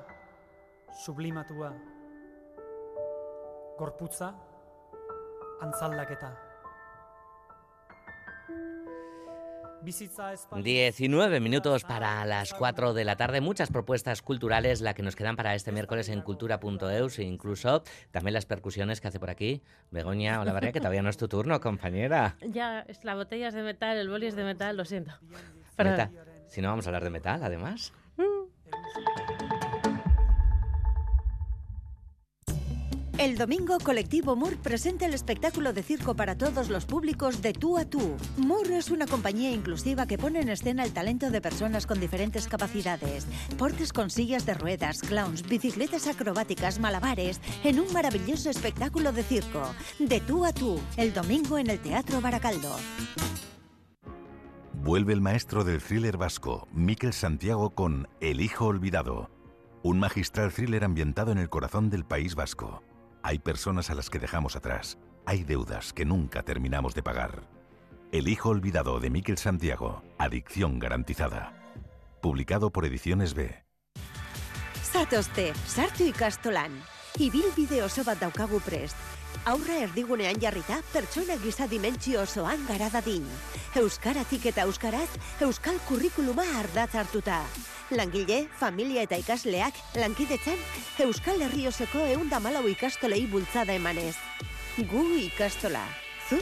sublimatua, 1.04 1.72
gorputza, 3.78 4.34
antzaldaketa. 5.62 6.32
19 9.86 11.40
minutos 11.40 11.84
para 11.84 12.26
las 12.26 12.54
4 12.54 12.94
de 12.94 13.06
la 13.06 13.16
tarde. 13.16 13.42
Muchas 13.42 13.70
propuestas 13.70 14.22
culturales 14.22 14.82
la 14.82 14.94
que 14.94 15.04
nos 15.04 15.16
quedan 15.16 15.36
para 15.36 15.56
este 15.56 15.72
miércoles 15.72 16.10
en 16.10 16.22
cultura.eus 16.22 17.20
e 17.20 17.24
incluso 17.24 17.84
también 18.12 18.34
las 18.34 18.46
percusiones 18.46 19.02
que 19.02 19.08
hace 19.08 19.20
por 19.20 19.30
aquí 19.30 19.62
Begoña 19.92 20.42
Olavarría, 20.42 20.72
que 20.72 20.80
todavía 20.80 21.02
no 21.02 21.10
es 21.10 21.18
tu 21.18 21.28
turno, 21.28 21.60
compañera. 21.60 22.36
Ya, 22.42 22.82
es 22.88 23.04
la 23.04 23.16
botella 23.16 23.50
es 23.50 23.54
de 23.54 23.64
metal, 23.64 23.98
el 23.98 24.10
boli 24.10 24.28
es 24.28 24.36
de 24.36 24.44
metal, 24.44 24.76
lo 24.76 24.86
siento. 24.86 25.14
Si 26.48 26.62
no 26.62 26.70
vamos 26.70 26.86
a 26.86 26.90
hablar 26.90 27.04
de 27.04 27.10
metal, 27.10 27.44
además. 27.44 27.94
El 33.18 33.38
domingo, 33.38 33.78
Colectivo 33.80 34.36
MUR 34.36 34.58
presenta 34.58 35.06
el 35.06 35.14
espectáculo 35.14 35.72
de 35.72 35.84
circo 35.84 36.16
para 36.16 36.38
todos 36.38 36.68
los 36.68 36.86
públicos 36.86 37.42
de 37.42 37.54
tú 37.54 37.78
a 37.78 37.86
tú. 37.86 38.18
MUR 38.36 38.70
es 38.74 38.92
una 38.92 39.08
compañía 39.08 39.52
inclusiva 39.52 40.06
que 40.06 40.18
pone 40.18 40.42
en 40.42 40.50
escena 40.50 40.84
el 40.84 40.92
talento 40.92 41.32
de 41.32 41.40
personas 41.40 41.88
con 41.88 42.02
diferentes 42.02 42.50
capacidades. 42.50 43.26
Portes 43.58 43.94
con 43.94 44.10
sillas 44.10 44.46
de 44.46 44.54
ruedas, 44.54 45.00
clowns, 45.00 45.48
bicicletas 45.48 46.08
acrobáticas, 46.08 46.78
malabares, 46.78 47.40
en 47.64 47.80
un 47.80 47.92
maravilloso 47.94 48.50
espectáculo 48.50 49.14
de 49.14 49.24
circo. 49.24 49.64
De 49.98 50.20
tú 50.20 50.44
a 50.44 50.52
tú, 50.52 50.82
el 50.98 51.14
domingo 51.14 51.58
en 51.58 51.70
el 51.70 51.80
Teatro 51.80 52.20
Baracaldo. 52.20 52.76
Vuelve 54.74 55.14
el 55.14 55.22
maestro 55.22 55.64
del 55.64 55.82
thriller 55.82 56.18
vasco, 56.18 56.68
Miquel 56.74 57.14
Santiago, 57.14 57.76
con 57.76 58.10
El 58.20 58.42
Hijo 58.42 58.66
Olvidado. 58.66 59.30
Un 59.84 60.00
magistral 60.00 60.52
thriller 60.52 60.84
ambientado 60.84 61.32
en 61.32 61.38
el 61.38 61.50
corazón 61.50 61.90
del 61.90 62.04
País 62.04 62.36
Vasco. 62.36 62.84
Hay 63.26 63.40
personas 63.40 63.90
a 63.90 63.96
las 63.96 64.12
que 64.12 64.20
dejamos 64.20 64.56
atrás. 64.56 65.00
Hay 65.26 65.44
deudas 65.44 65.94
que 65.94 66.06
nunca 66.06 66.44
terminamos 66.44 66.94
de 66.94 67.02
pagar. 67.02 67.42
El 68.12 68.28
Hijo 68.28 68.50
Olvidado 68.50 69.00
de 69.00 69.10
Miquel 69.10 69.40
Santiago. 69.40 70.04
Adicción 70.20 70.78
garantizada. 70.78 71.52
Publicado 72.22 72.72
por 72.72 72.86
Ediciones 72.86 73.34
B. 73.34 73.66
Zatozte, 74.84 75.56
sartu 75.66 76.04
ikastolan. 76.04 76.70
Ibilbide 77.18 77.82
oso 77.82 78.04
bat 78.06 78.22
daukagu 78.22 78.62
prest. 78.62 78.96
Aurra 79.44 79.78
erdigunean 79.84 80.40
jarrita, 80.42 80.80
pertsona 80.94 81.36
giza 81.42 81.68
dimentsio 81.68 82.22
osoan 82.24 82.64
gara 82.68 82.88
dadin. 82.94 83.26
Euskaratik 83.76 84.48
eta 84.52 84.64
euskaraz, 84.70 85.10
euskal 85.44 85.78
kurrikuluma 85.88 86.46
ardatz 86.60 86.96
hartuta. 86.96 87.42
Langile, 87.92 88.48
familia 88.58 89.04
eta 89.06 89.20
ikasleak, 89.22 89.78
lankidetzan, 90.00 90.58
euskal 91.06 91.44
herri 91.46 91.68
osoko 91.68 92.06
eunda 92.16 92.40
malau 92.40 92.64
ikastolei 92.72 93.26
bultzada 93.28 93.76
emanez. 93.76 94.16
Gu 94.78 95.06
ikastola. 95.28 95.84
Zu? 96.30 96.40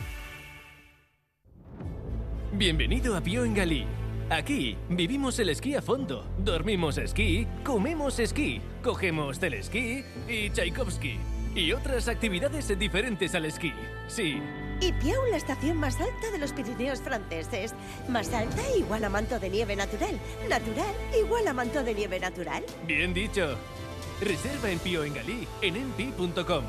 Bienvenido 2.54 3.18
a 3.18 3.22
Pío 3.22 3.44
en 3.44 3.54
Galí. 3.54 3.86
Aquí 4.30 4.78
vivimos 4.90 5.38
el 5.40 5.50
esquí 5.50 5.76
a 5.76 5.82
fondo, 5.82 6.26
dormimos 6.38 6.98
esquí, 6.98 7.46
comemos 7.64 8.20
esquí, 8.20 8.62
cogemos 8.82 9.40
telesquí 9.40 10.06
y 10.30 10.50
Tchaikovsky. 10.52 11.33
Y 11.56 11.72
otras 11.72 12.08
actividades 12.08 12.78
diferentes 12.80 13.36
al 13.36 13.46
esquí. 13.46 13.74
Sí, 14.08 14.42
Y 14.82 14.92
Piau, 14.94 15.22
la 15.30 15.38
estación 15.38 15.78
más 15.78 16.00
alta 16.02 16.32
de 16.32 16.38
los 16.40 16.52
Pirineos 16.52 17.00
franceses. 17.02 17.74
Más 18.10 18.34
alta 18.34 18.62
igual 18.76 19.04
a 19.04 19.10
manto 19.10 19.40
de 19.40 19.50
nieve 19.50 19.76
natural. 19.76 20.20
Natural 20.50 20.96
igual 21.18 21.48
a 21.48 21.54
manto 21.54 21.84
de 21.84 21.94
nieve 21.94 22.20
natural. 22.20 22.64
bien 22.88 23.14
dicho. 23.14 23.56
Reserva 24.22 24.70
en 24.72 24.80
Pío 24.80 25.04
en 25.04 25.14
Galí 25.14 25.48
en 25.62 25.76
enpi.com. 25.76 26.64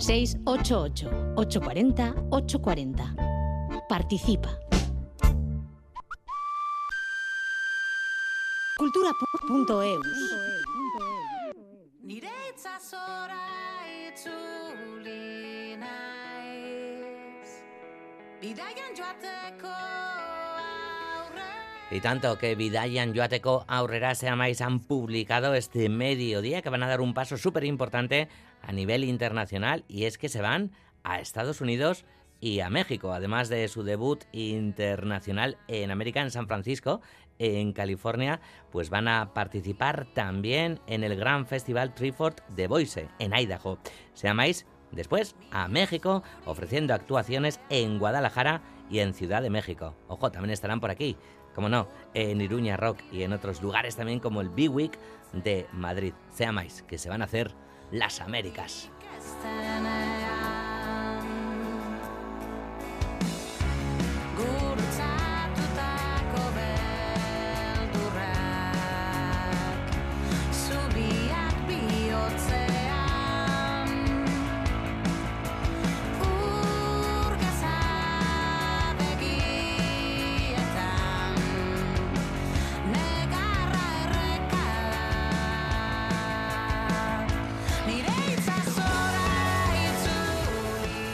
...688 0.00 1.34
840 1.36 2.14
840 2.30 3.14
Participa. 3.88 4.69
Cultura.eus 8.80 10.06
Nire 12.02 12.30
itzazora 12.48 13.36
itzuli 14.08 15.76
Y 21.90 22.00
tanto 22.00 22.38
que 22.38 22.54
Vidayan 22.54 23.14
Joateko 23.14 23.66
Aurrera 23.68 24.14
se 24.14 24.30
Amais 24.30 24.62
han 24.62 24.80
publicado 24.80 25.52
este 25.52 25.90
mediodía 25.90 26.62
que 26.62 26.70
van 26.70 26.82
a 26.82 26.88
dar 26.88 27.02
un 27.02 27.12
paso 27.12 27.36
súper 27.36 27.64
importante 27.64 28.28
a 28.62 28.72
nivel 28.72 29.04
internacional 29.04 29.84
y 29.88 30.04
es 30.04 30.16
que 30.16 30.30
se 30.30 30.40
van 30.40 30.72
a 31.02 31.20
Estados 31.20 31.60
Unidos 31.60 32.06
y 32.40 32.60
a 32.60 32.70
México, 32.70 33.12
además 33.12 33.48
de 33.48 33.68
su 33.68 33.82
debut 33.82 34.24
internacional 34.32 35.58
en 35.68 35.90
América, 35.90 36.22
en 36.22 36.30
San 36.30 36.48
Francisco, 36.48 37.02
en 37.40 37.72
California, 37.72 38.40
pues 38.70 38.90
van 38.90 39.08
a 39.08 39.32
participar 39.34 40.06
también 40.14 40.78
en 40.86 41.02
el 41.02 41.16
gran 41.16 41.46
festival 41.46 41.94
Treeford 41.94 42.36
de 42.50 42.68
Boise, 42.68 43.08
en 43.18 43.32
Idaho. 43.34 43.78
Se 44.12 44.28
llamáis 44.28 44.66
después 44.92 45.34
a 45.50 45.66
México, 45.66 46.22
ofreciendo 46.44 46.94
actuaciones 46.94 47.60
en 47.70 47.98
Guadalajara 47.98 48.60
y 48.90 49.00
en 49.00 49.14
Ciudad 49.14 49.42
de 49.42 49.50
México. 49.50 49.94
Ojo, 50.06 50.30
también 50.30 50.52
estarán 50.52 50.80
por 50.80 50.90
aquí, 50.90 51.16
como 51.54 51.68
no, 51.68 51.88
en 52.14 52.40
Iruña 52.40 52.76
Rock 52.76 52.98
y 53.10 53.22
en 53.22 53.32
otros 53.32 53.62
lugares 53.62 53.96
también 53.96 54.20
como 54.20 54.40
el 54.40 54.50
B-Week 54.50 54.98
de 55.32 55.66
Madrid. 55.72 56.12
Se 56.32 56.44
llamáis, 56.44 56.82
que 56.82 56.98
se 56.98 57.08
van 57.08 57.22
a 57.22 57.24
hacer 57.24 57.54
las 57.90 58.20
Américas. 58.20 58.90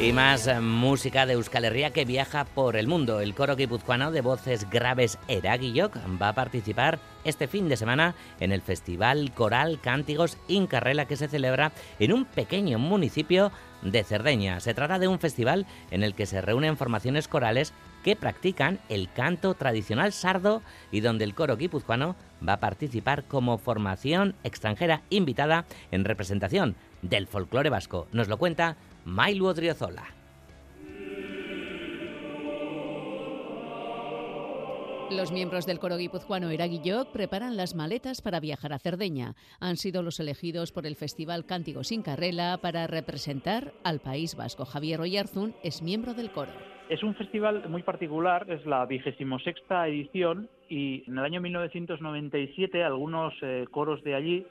Y 0.07 0.13
más 0.13 0.49
música 0.63 1.27
de 1.27 1.33
Euskal 1.33 1.65
Herria 1.65 1.91
que 1.91 2.05
viaja 2.05 2.45
por 2.45 2.77
el 2.77 2.87
mundo. 2.87 3.21
El 3.21 3.35
coro 3.35 3.57
guipuzcoano 3.57 4.13
de 4.13 4.21
voces 4.21 4.71
graves 4.71 5.19
Eraguillok 5.27 5.97
va 6.23 6.29
a 6.29 6.33
participar 6.33 7.01
este 7.25 7.49
fin 7.49 7.69
de 7.69 7.77
semana 7.77 8.15
en 8.39 8.53
el 8.53 8.63
Festival 8.63 9.33
Coral 9.35 9.81
Cántigos 9.81 10.39
Incarrela 10.47 11.07
que 11.07 11.17
se 11.17 11.27
celebra 11.27 11.73
en 11.99 12.13
un 12.13 12.25
pequeño 12.25 12.79
municipio 12.79 13.51
de 13.83 14.05
Cerdeña. 14.05 14.61
Se 14.61 14.75
trata 14.75 15.01
de 15.01 15.09
un 15.09 15.19
festival 15.19 15.67
en 15.91 16.05
el 16.05 16.15
que 16.15 16.27
se 16.27 16.41
reúnen 16.41 16.77
formaciones 16.77 17.27
corales 17.27 17.73
que 18.05 18.15
practican 18.15 18.79
el 18.89 19.11
canto 19.13 19.55
tradicional 19.55 20.13
sardo 20.13 20.63
y 20.93 21.01
donde 21.01 21.25
el 21.25 21.35
coro 21.35 21.57
guipuzcoano 21.57 22.15
va 22.49 22.53
a 22.53 22.61
participar 22.61 23.25
como 23.25 23.59
formación 23.59 24.37
extranjera 24.45 25.03
invitada 25.11 25.65
en 25.91 26.05
representación 26.05 26.77
del 27.03 27.27
folclore 27.27 27.71
vasco. 27.71 28.07
Nos 28.13 28.29
lo 28.29 28.39
cuenta 28.39 28.77
Mailu 29.07 29.47
Odriozola. 29.47 30.03
Los 35.13 35.31
miembros 35.31 35.65
del 35.65 35.79
coro 35.79 35.97
guipuzcoano 35.97 36.51
Eraguillok 36.51 37.13
preparan 37.13 37.57
las 37.57 37.77
maletas 37.77 38.21
para 38.21 38.41
viajar 38.41 38.73
a 38.73 38.81
Cerdeña. 38.81 39.37
Han 39.61 39.77
sido 39.77 40.03
los 40.03 40.19
elegidos 40.19 40.73
por 40.73 40.87
el 40.87 40.97
Festival 40.97 41.47
Cántigo 41.47 41.85
sin 41.85 42.03
Carrela 42.03 42.59
para 42.61 42.89
representar 42.89 43.73
al 43.85 44.01
País 44.01 44.35
Vasco. 44.35 44.65
Javier 44.65 45.01
Oyarzún 45.01 45.55
es 45.63 45.83
miembro 45.83 46.13
del 46.13 46.33
coro. 46.33 46.51
Es 46.89 47.05
un 47.05 47.15
festival 47.15 47.69
muy 47.69 47.85
particular, 47.85 48.51
es 48.51 48.67
la 48.67 48.87
vigésimo 48.87 49.39
sexta 49.39 49.87
edición 49.87 50.49
y 50.69 51.05
en 51.07 51.19
el 51.19 51.25
año 51.25 51.41
1997 51.41 52.83
algunos 52.83 53.35
eh, 53.43 53.67
coros 53.71 54.03
de 54.03 54.17
allí 54.17 54.47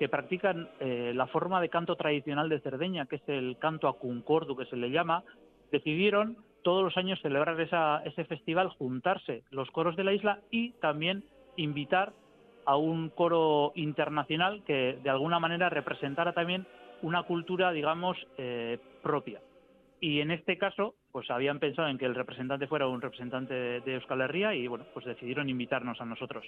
que 0.00 0.08
practican 0.08 0.70
eh, 0.80 1.12
la 1.14 1.26
forma 1.26 1.60
de 1.60 1.68
canto 1.68 1.94
tradicional 1.94 2.48
de 2.48 2.60
Cerdeña, 2.60 3.04
que 3.04 3.16
es 3.16 3.28
el 3.28 3.58
canto 3.58 3.86
a 3.86 3.98
cuncordu 3.98 4.56
que 4.56 4.64
se 4.64 4.76
le 4.76 4.90
llama, 4.90 5.24
decidieron 5.70 6.38
todos 6.62 6.82
los 6.82 6.96
años 6.96 7.20
celebrar 7.20 7.60
ese 7.60 8.24
festival, 8.24 8.70
juntarse 8.70 9.42
los 9.50 9.70
coros 9.70 9.96
de 9.96 10.04
la 10.04 10.14
isla 10.14 10.40
y 10.50 10.70
también 10.80 11.22
invitar 11.56 12.14
a 12.64 12.76
un 12.76 13.10
coro 13.10 13.72
internacional 13.74 14.62
que 14.64 14.98
de 15.02 15.10
alguna 15.10 15.38
manera 15.38 15.68
representara 15.68 16.32
también 16.32 16.66
una 17.02 17.24
cultura, 17.24 17.70
digamos, 17.70 18.16
eh, 18.38 18.78
propia. 19.02 19.42
Y 20.00 20.20
en 20.20 20.30
este 20.30 20.56
caso, 20.56 20.94
pues 21.12 21.30
habían 21.30 21.58
pensado 21.58 21.88
en 21.88 21.98
que 21.98 22.06
el 22.06 22.14
representante 22.14 22.66
fuera 22.66 22.86
un 22.86 23.00
representante 23.00 23.54
de, 23.54 23.94
Euskal 23.94 24.20
Herria 24.20 24.54
y 24.54 24.66
bueno, 24.66 24.84
pues 24.94 25.06
decidieron 25.06 25.48
invitarnos 25.48 26.00
a 26.00 26.04
nosotros. 26.04 26.44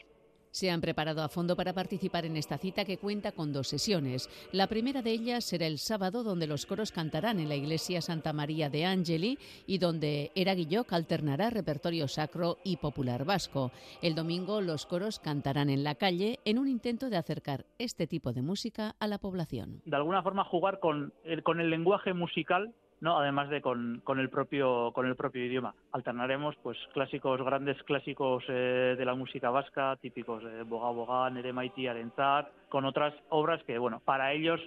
Se 0.51 0.71
han 0.71 0.83
preparado 0.83 1.23
a 1.23 1.31
fondo 1.31 1.57
para 1.57 1.73
participar 1.73 2.27
en 2.27 2.37
esta 2.37 2.59
cita 2.59 2.85
que 2.85 2.99
cuenta 2.99 3.33
con 3.33 3.55
dos 3.55 3.69
sesiones. 3.69 4.29
La 4.53 4.67
primera 4.67 5.01
de 5.01 5.11
ellas 5.11 5.45
será 5.45 5.67
el 5.67 5.79
sábado, 5.79 6.23
donde 6.23 6.47
los 6.47 6.67
coros 6.67 6.93
cantarán 6.93 7.41
en 7.41 7.49
la 7.49 7.55
iglesia 7.55 8.03
Santa 8.03 8.35
María 8.35 8.69
de 8.69 8.85
Angeli 8.85 9.39
y 9.67 9.79
donde 9.79 10.31
Eraguillok 10.35 10.93
alternará 10.93 11.49
repertorio 11.49 12.07
sacro 12.07 12.59
y 12.65 12.77
popular 12.77 13.25
vasco. 13.25 13.73
El 14.03 14.15
domingo 14.15 14.61
los 14.61 14.85
coros 14.85 15.19
cantarán 15.21 15.71
en 15.71 15.85
la 15.85 15.95
calle 15.95 16.39
en 16.45 16.59
un 16.59 16.69
intento 16.69 17.09
de 17.09 17.17
acercar 17.17 17.65
este 17.79 18.07
tipo 18.07 18.33
de 18.33 18.43
música 18.43 18.95
a 19.01 19.07
la 19.07 19.19
población. 19.19 19.81
de 19.87 19.97
alguna 19.97 20.23
forma 20.23 20.45
jugar 20.45 20.81
con 20.81 21.15
el, 21.25 21.43
con 21.43 21.61
el 21.61 21.71
lenguaje 21.71 22.13
musical 22.13 22.75
no 23.03 23.18
además 23.18 23.50
de 23.50 23.61
con, 23.61 24.00
con 24.05 24.20
el 24.20 24.30
propio 24.30 24.92
con 24.92 25.07
el 25.07 25.16
propio 25.16 25.44
idioma. 25.44 25.74
Alternaremos 25.90 26.55
pues 26.62 26.78
clásicos 26.94 27.42
grandes 27.44 27.82
clásicos 27.82 28.44
eh, 28.48 28.94
de 28.96 29.05
la 29.05 29.14
música 29.14 29.50
vasca 29.50 29.96
típicos 30.00 30.42
de 30.44 30.62
Boga 30.62 30.90
Boga 30.90 31.28
Nere 31.28 31.53
Maiti 31.53 31.88
Arentzat 31.88 32.48
con 32.68 32.84
otras 32.84 33.12
obras 33.28 33.62
que 33.64 33.76
bueno 33.76 34.00
para 34.05 34.32
ellos 34.32 34.61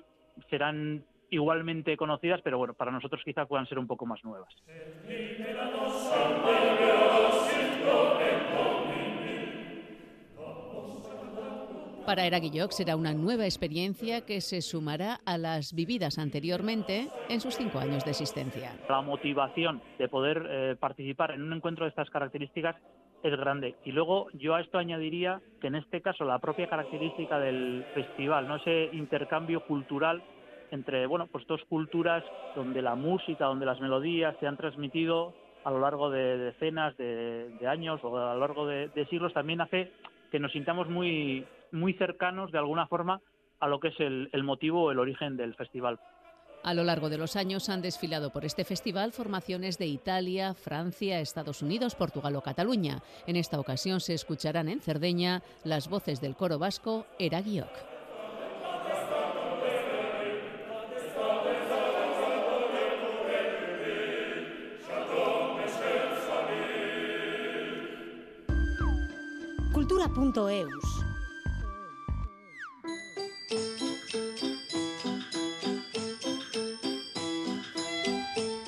serán 0.49 1.05
igualmente 1.29 1.95
conocidas 1.95 2.41
pero 2.43 2.57
bueno 2.57 2.73
para 2.73 2.91
nosotros 2.91 3.21
quizá 3.23 3.45
puedan 3.45 3.67
ser 3.67 3.79
un 3.79 3.87
poco 3.87 4.05
más 4.05 4.21
nuevas 4.25 4.53
Para 12.05 12.27
Eraguillok 12.27 12.69
será 12.69 12.95
una 12.95 13.13
nueva 13.13 13.45
experiencia 13.45 14.21
que 14.27 14.39
se 14.39 14.61
sumará 14.61 15.21
a 15.25 15.39
las 15.39 15.73
vividas 15.73 16.19
anteriormente 16.19 17.09
en 17.29 17.41
sus 17.41 17.55
cinco 17.55 17.79
años 17.79 18.05
de 18.05 18.11
existencia. 18.11 18.73
la 18.87 19.01
motivación 19.01 19.81
de 19.97 20.07
poder 20.07 20.45
eh, 20.47 20.75
participar 20.79 21.31
en 21.31 21.41
un 21.41 21.53
encuentro 21.53 21.85
de 21.85 21.89
estas 21.89 22.09
características 22.11 22.75
es 23.23 23.35
grande. 23.35 23.75
Y 23.85 23.91
luego 23.91 24.27
yo 24.33 24.53
a 24.53 24.61
esto 24.61 24.77
añadiría 24.77 25.41
que 25.59 25.65
en 25.67 25.75
este 25.75 26.01
caso 26.01 26.25
la 26.25 26.37
propia 26.37 26.69
característica 26.69 27.39
del 27.39 27.83
festival, 27.95 28.47
¿no? 28.47 28.57
ese 28.57 28.89
intercambio 28.93 29.65
cultural 29.65 30.21
entre 30.69 31.07
bueno, 31.07 31.25
pues 31.31 31.47
dos 31.47 31.61
culturas 31.69 32.23
donde 32.55 32.83
la 32.83 32.93
música, 32.93 33.45
donde 33.45 33.65
las 33.65 33.81
melodías 33.81 34.35
se 34.39 34.45
han 34.45 34.57
transmitido 34.57 35.33
a 35.63 35.71
lo 35.71 35.79
largo 35.79 36.11
de 36.11 36.37
decenas 36.37 36.95
de, 36.97 37.49
de 37.59 37.67
años 37.67 37.99
o 38.03 38.15
a 38.15 38.35
lo 38.35 38.39
largo 38.39 38.67
de, 38.67 38.89
de 38.89 39.07
siglos, 39.07 39.33
también 39.33 39.61
hace 39.61 39.91
que 40.31 40.39
nos 40.39 40.51
sintamos 40.51 40.89
muy, 40.89 41.45
muy 41.75 41.93
cercanos 41.93 42.51
de 42.51 42.57
alguna 42.57 42.87
forma 42.87 43.21
a 43.59 43.67
lo 43.67 43.79
que 43.79 43.89
es 43.89 43.99
el, 43.99 44.29
el 44.33 44.43
motivo 44.43 44.83
o 44.83 44.91
el 44.91 44.99
origen 44.99 45.37
del 45.37 45.55
festival. 45.55 45.99
A 46.63 46.73
lo 46.73 46.83
largo 46.83 47.09
de 47.09 47.19
los 47.19 47.35
años 47.35 47.69
han 47.69 47.83
desfilado 47.83 48.31
por 48.31 48.43
este 48.43 48.65
festival 48.65 49.11
formaciones 49.11 49.77
de 49.77 49.85
Italia, 49.85 50.55
Francia, 50.55 51.19
Estados 51.19 51.61
Unidos, 51.61 51.93
Portugal 51.93 52.35
o 52.35 52.41
Cataluña. 52.41 53.03
En 53.27 53.35
esta 53.35 53.59
ocasión 53.59 53.99
se 53.99 54.15
escucharán 54.15 54.67
en 54.67 54.81
Cerdeña 54.81 55.43
las 55.63 55.87
voces 55.87 56.21
del 56.21 56.35
coro 56.35 56.57
vasco 56.57 57.05
Eraguiok. 57.19 57.69
Cultura.eus. 69.71 70.94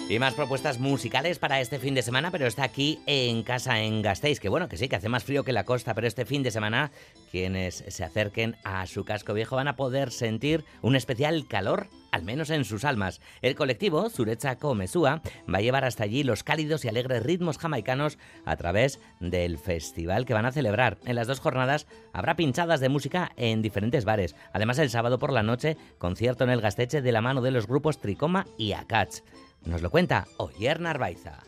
Y 0.10 0.20
más 0.20 0.36
propuestas 0.36 0.80
musicales 0.80 1.38
para 1.38 1.60
este 1.60 1.80
fin 1.80 1.93
de 1.93 2.01
semana, 2.01 2.32
pero 2.32 2.47
está 2.47 2.64
aquí 2.64 3.01
en 3.08 3.43
casa 3.43 3.82
en 3.82 4.01
Gasteiz, 4.01 4.39
que 4.39 4.47
bueno, 4.47 4.70
que 4.70 4.78
sí, 4.78 4.88
que 4.88 4.95
hace 4.95 5.10
más 5.10 5.26
frío 5.26 5.43
que 5.43 5.51
la 5.51 5.66
costa, 5.66 5.93
pero 5.93 6.08
este 6.08 6.24
fin 6.24 6.43
de 6.43 6.51
semana 6.51 6.91
quienes 7.30 7.84
se 7.89 8.05
acerquen 8.05 8.55
a 8.64 8.88
su 8.88 9.03
casco 9.03 9.34
viejo 9.34 9.58
van 9.58 9.68
a 9.68 9.76
poder 9.76 10.12
sentir 10.12 10.64
un 10.82 10.95
especial 10.95 11.45
calor, 11.49 11.88
al 12.14 12.24
menos 12.24 12.51
en 12.51 12.64
sus 12.64 12.86
almas. 12.86 13.20
El 13.41 13.55
colectivo 13.55 14.10
Zurecha 14.10 14.58
Mesúa 14.76 15.22
va 15.53 15.58
a 15.58 15.62
llevar 15.62 15.84
hasta 15.84 16.05
allí 16.05 16.24
los 16.24 16.41
cálidos 16.41 16.86
y 16.86 16.88
alegres 16.88 17.24
ritmos 17.24 17.58
jamaicanos 17.58 18.18
a 18.45 18.55
través 18.55 19.01
del 19.20 19.58
festival 19.58 20.26
que 20.26 20.34
van 20.34 20.45
a 20.45 20.53
celebrar. 20.53 20.99
En 21.03 21.18
las 21.18 21.28
dos 21.28 21.41
jornadas 21.41 21.86
habrá 22.14 22.38
pinchadas 22.38 22.80
de 22.80 22.88
música 22.88 23.34
en 23.36 23.62
diferentes 23.62 24.05
bares. 24.05 24.38
Además, 24.53 24.80
el 24.80 24.89
sábado 24.89 25.20
por 25.20 25.34
la 25.34 25.43
noche, 25.43 25.76
concierto 25.97 26.45
en 26.45 26.51
el 26.51 26.62
Gasteche 26.62 27.01
de 27.01 27.12
la 27.12 27.22
mano 27.22 27.41
de 27.41 27.51
los 27.51 27.68
grupos 27.68 27.99
Tricoma 27.99 28.47
y 28.58 28.72
Acach. 28.72 29.22
Nos 29.68 29.82
lo 29.82 29.91
cuenta 29.91 30.26
Oyer 30.38 30.80
Narvaiza. 30.80 31.43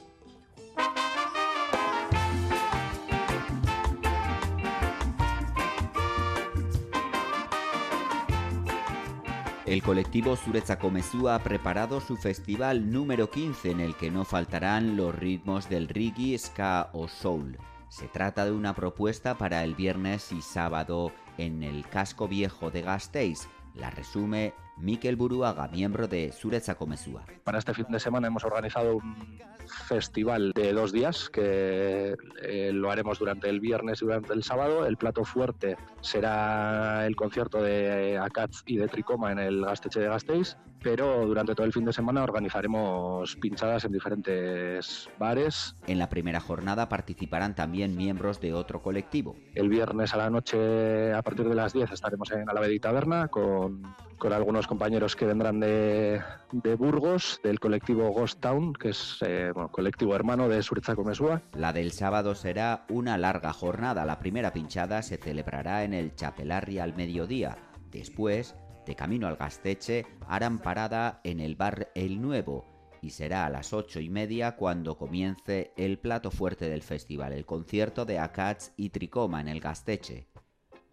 El 9.66 9.82
colectivo 9.82 10.36
Zuretzako 10.36 10.92
Mezúa 10.92 11.36
ha 11.36 11.40
preparado 11.44 12.02
su 12.02 12.18
festival 12.18 12.92
número 12.92 13.30
15 13.30 13.72
en 13.72 13.80
el 13.80 13.96
que 13.96 14.12
no 14.12 14.26
faltarán 14.26 14.98
los 14.98 15.16
ritmos 15.16 15.70
del 15.70 15.88
reggae, 15.88 16.38
ska 16.38 16.90
o 16.92 17.08
soul. 17.08 17.58
Se 17.88 18.10
trata 18.10 18.44
de 18.44 18.52
una 18.52 18.76
propuesta 18.76 19.38
para 19.38 19.64
el 19.64 19.76
viernes 19.76 20.34
y 20.34 20.42
sábado 20.42 21.14
en 21.38 21.64
el 21.64 21.88
casco 21.88 22.28
viejo 22.28 22.70
de 22.70 22.82
Gasteiz. 22.82 23.48
La 23.76 23.92
resume 23.92 24.54
Mikel 24.80 25.16
Buruaga, 25.16 25.68
miembro 25.68 26.08
de 26.08 26.32
Zuretzako 26.32 26.88
Mezúa. 26.88 27.26
Para 27.44 27.60
este 27.60 27.74
fin 27.74 27.86
de 27.90 28.00
semana 28.00 28.28
hemos 28.28 28.44
organizado 28.44 28.96
un 28.96 29.40
festival 29.70 30.52
de 30.54 30.74
dos 30.74 30.92
días 30.92 31.30
que 31.30 32.16
eh, 32.42 32.72
lo 32.74 32.92
haremos 32.92 33.20
durante 33.20 33.50
el 33.50 33.60
viernes 33.60 34.02
y 34.02 34.06
durante 34.06 34.34
el 34.34 34.44
sábado. 34.44 34.86
El 34.86 34.98
plato 34.98 35.24
fuerte 35.24 35.78
será 36.02 37.06
el 37.06 37.16
concierto 37.16 37.62
de 37.62 38.18
Akatz 38.18 38.64
y 38.66 38.78
de 38.78 38.88
Tricoma 38.88 39.32
en 39.32 39.40
el 39.40 39.66
Gasteche 39.66 40.00
de 40.00 40.08
Gasteiz, 40.08 40.58
pero 40.82 41.26
durante 41.26 41.56
todo 41.56 41.66
el 41.66 41.74
fin 41.74 41.86
de 41.86 41.94
semana 41.94 42.24
organizaremos 42.24 43.36
pinchadas 43.38 43.86
en 43.86 43.92
diferentes 43.92 45.10
bares. 45.20 45.76
En 45.88 46.00
la 46.00 46.10
primera 46.10 46.40
jornada 46.40 46.90
participarán 46.90 47.56
también 47.56 47.96
miembros 47.96 48.40
de 48.40 48.54
otro 48.54 48.82
colectivo. 48.82 49.36
El 49.56 49.70
viernes 49.70 50.14
a 50.14 50.18
la 50.18 50.30
noche, 50.30 51.14
a 51.14 51.22
partir 51.22 51.48
de 51.48 51.56
las 51.56 51.74
10, 51.74 51.92
estaremos 51.92 52.32
en 52.32 52.50
Alavedi 52.50 52.80
Taberna 52.80 53.28
con, 53.28 53.84
con 54.18 54.34
algunos 54.34 54.68
compañeros 54.70 55.16
que 55.16 55.26
vendrán 55.26 55.60
de, 55.60 56.22
de 56.52 56.76
Burgos, 56.76 57.42
del 57.44 57.60
colectivo 57.60 58.12
Ghost 58.12 58.40
Town, 58.40 58.74
que 58.74 58.90
es 58.90 59.18
eh, 59.26 59.52
colectivo 59.72 60.16
hermano 60.16 60.48
de 60.48 60.62
Suretzako 60.62 61.04
Mesúa. 61.04 61.42
La 61.56 61.74
del 61.74 61.92
sábado 61.92 62.36
será 62.36 62.86
una 62.88 63.18
larga 63.18 63.52
jornada. 63.52 64.06
La 64.06 64.20
primera 64.20 64.54
pinchada 64.54 65.02
se 65.02 65.18
celebrará 65.18 65.84
en 65.84 65.96
el 65.96 66.14
Chapelarri 66.14 66.78
al 66.78 66.96
mediodía. 66.96 67.58
Después, 67.90 68.56
de 68.86 68.94
camino 68.94 69.28
al 69.28 69.38
Gasteche, 69.38 70.06
harán 70.28 70.60
parada 70.60 71.20
en 71.24 71.40
el 71.40 71.56
bar 71.56 71.90
El 71.96 72.22
Nuevo 72.22 72.68
y 73.02 73.10
será 73.10 73.48
a 73.48 73.50
las 73.50 73.74
ocho 73.74 74.00
y 74.00 74.12
media 74.12 74.56
cuando 74.56 75.00
comience 75.00 75.74
el 75.78 75.98
plato 75.98 76.30
fuerte 76.30 76.70
del 76.70 76.84
festival, 76.84 77.34
el 77.34 77.48
concierto 77.48 78.06
de 78.06 78.20
Akats 78.20 78.74
y 78.78 78.92
Tricoma 78.92 79.42
en 79.42 79.48
el 79.48 79.62
Gasteche. 79.62 80.28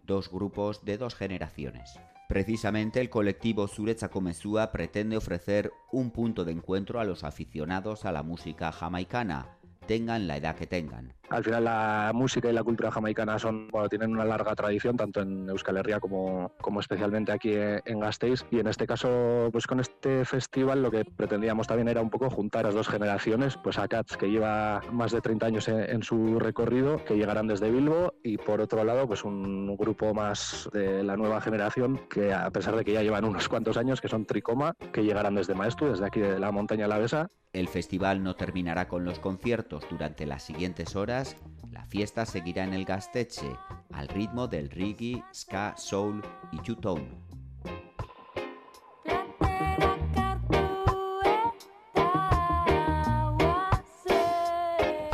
Dos 0.03 0.31
grupos 0.31 0.83
de 0.83 0.97
dos 0.97 1.13
generaciones. 1.13 1.99
Precisamente 2.27 2.99
el 2.99 3.09
colectivo 3.09 3.69
Zuretzako 3.69 4.19
Mesúa 4.19 4.73
pretende 4.73 5.15
ofrecer 5.15 5.71
un 5.93 6.11
punto 6.11 6.43
de 6.43 6.51
encuentro 6.51 6.99
a 6.99 7.05
los 7.05 7.23
aficionados 7.23 8.03
a 8.03 8.11
la 8.11 8.21
música 8.21 8.73
jamaicana, 8.73 9.56
tengan 9.87 10.27
la 10.27 10.37
edad 10.37 10.55
que 10.55 10.67
tengan. 10.67 11.13
Al 11.29 11.43
final 11.43 11.65
la 11.65 12.11
música 12.13 12.49
y 12.49 12.53
la 12.53 12.63
cultura 12.63 12.89
jamaicana 12.89 13.37
son, 13.37 13.67
bueno, 13.67 13.89
tienen 13.89 14.11
una 14.11 14.23
larga 14.23 14.55
tradición 14.55 14.95
tanto 14.95 15.21
en 15.21 15.49
Euskal 15.49 15.75
Herria 15.77 15.99
como, 15.99 16.53
como 16.61 16.79
especialmente 16.79 17.33
aquí 17.33 17.53
en 17.53 17.99
Gasteiz 17.99 18.45
y 18.49 18.59
en 18.59 18.67
este 18.67 18.87
caso 18.87 19.49
pues 19.51 19.67
con 19.67 19.81
este 19.81 20.23
festival 20.23 20.81
lo 20.81 20.89
que 20.89 21.03
pretendíamos 21.03 21.67
también 21.67 21.89
era 21.89 22.01
un 22.01 22.09
poco 22.09 22.29
juntar 22.29 22.63
las 22.63 22.75
dos 22.75 22.87
generaciones, 22.87 23.57
pues 23.57 23.77
a 23.77 23.87
Cats 23.89 24.15
que 24.15 24.29
lleva 24.29 24.81
más 24.91 25.11
de 25.11 25.19
30 25.19 25.45
años 25.45 25.67
en, 25.67 25.81
en 25.81 26.03
su 26.03 26.39
recorrido, 26.39 27.03
que 27.03 27.15
llegarán 27.15 27.47
desde 27.47 27.71
Bilbo 27.71 28.13
y 28.23 28.37
por 28.37 28.61
otro 28.61 28.85
lado 28.85 29.05
pues 29.07 29.25
un 29.25 29.75
grupo 29.75 30.13
más 30.13 30.69
de 30.71 31.03
la 31.03 31.17
nueva 31.17 31.41
generación 31.41 31.99
que 32.09 32.33
a 32.33 32.49
pesar 32.51 32.75
de 32.75 32.85
que 32.85 32.93
ya 32.93 33.03
llevan 33.03 33.25
unos 33.25 33.49
cuantos 33.49 33.77
años 33.77 34.01
que 34.01 34.07
son 34.07 34.25
Tricoma, 34.25 34.73
que 34.91 35.03
llegarán 35.03 35.35
desde 35.35 35.55
Maestu, 35.55 35.87
desde 35.87 36.05
aquí 36.05 36.19
de 36.19 36.39
la 36.39 36.51
montaña 36.51 36.85
alavesa. 36.85 37.29
El 37.57 37.67
festival 37.67 38.21
no 38.21 38.35
terminará 38.35 38.87
con 38.87 39.03
los 39.03 39.17
conciertos 39.17 39.83
durante 39.89 40.27
las 40.27 40.43
siguientes 40.43 40.95
horas 40.95 41.37
la 41.71 41.85
fiesta 41.85 42.25
seguirá 42.25 42.63
en 42.63 42.73
el 42.73 42.85
Gasteche, 42.85 43.55
al 43.91 44.07
ritmo 44.07 44.47
del 44.47 44.69
reggae, 44.69 45.23
ska, 45.33 45.75
soul 45.77 46.23
y 46.51 46.57
two-tone. 46.59 47.26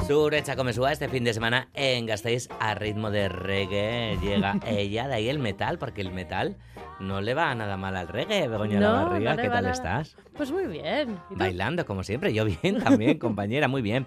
Surecha 0.08 0.56
Comesúa 0.58 0.92
este 0.92 1.08
fin 1.08 1.24
de 1.24 1.34
semana 1.34 1.70
en 1.74 2.06
Gasteiz 2.06 2.50
a 2.60 2.76
ritmo 2.76 3.10
de 3.10 3.30
reggae. 3.30 4.18
Llega 4.22 4.60
ella, 4.68 5.08
de 5.08 5.14
ahí 5.16 5.30
el 5.30 5.40
metal, 5.40 5.78
porque 5.80 6.02
el 6.02 6.12
metal 6.12 6.58
no 7.00 7.22
le 7.22 7.34
va 7.34 7.56
nada 7.56 7.78
mal 7.78 7.96
al 7.96 8.10
reggae, 8.10 8.48
Begoña 8.50 8.80
No, 8.82 8.94
La 8.94 9.04
Barriga. 9.06 9.32
no 9.32 9.36
le 9.38 9.44
¿Qué 9.44 9.50
tal 9.50 9.64
nada- 9.64 9.74
estás? 9.74 10.18
Pues 10.36 10.52
muy 10.52 10.68
bien. 10.68 11.18
Bailando, 11.30 11.86
como 11.86 12.04
siempre. 12.04 12.34
Yo 12.34 12.44
bien 12.46 12.84
también, 12.84 13.18
compañera, 13.20 13.68
muy 13.70 13.82
bien. 13.82 14.06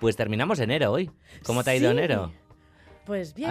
Pues 0.00 0.16
terminamos 0.16 0.58
enero 0.58 0.90
hoy. 0.90 1.10
¿Cómo 1.44 1.62
te 1.62 1.70
ha 1.70 1.76
ido 1.76 1.90
Sí. 1.92 1.96
enero? 1.96 2.32
Pues 3.04 3.32
bien. 3.32 3.48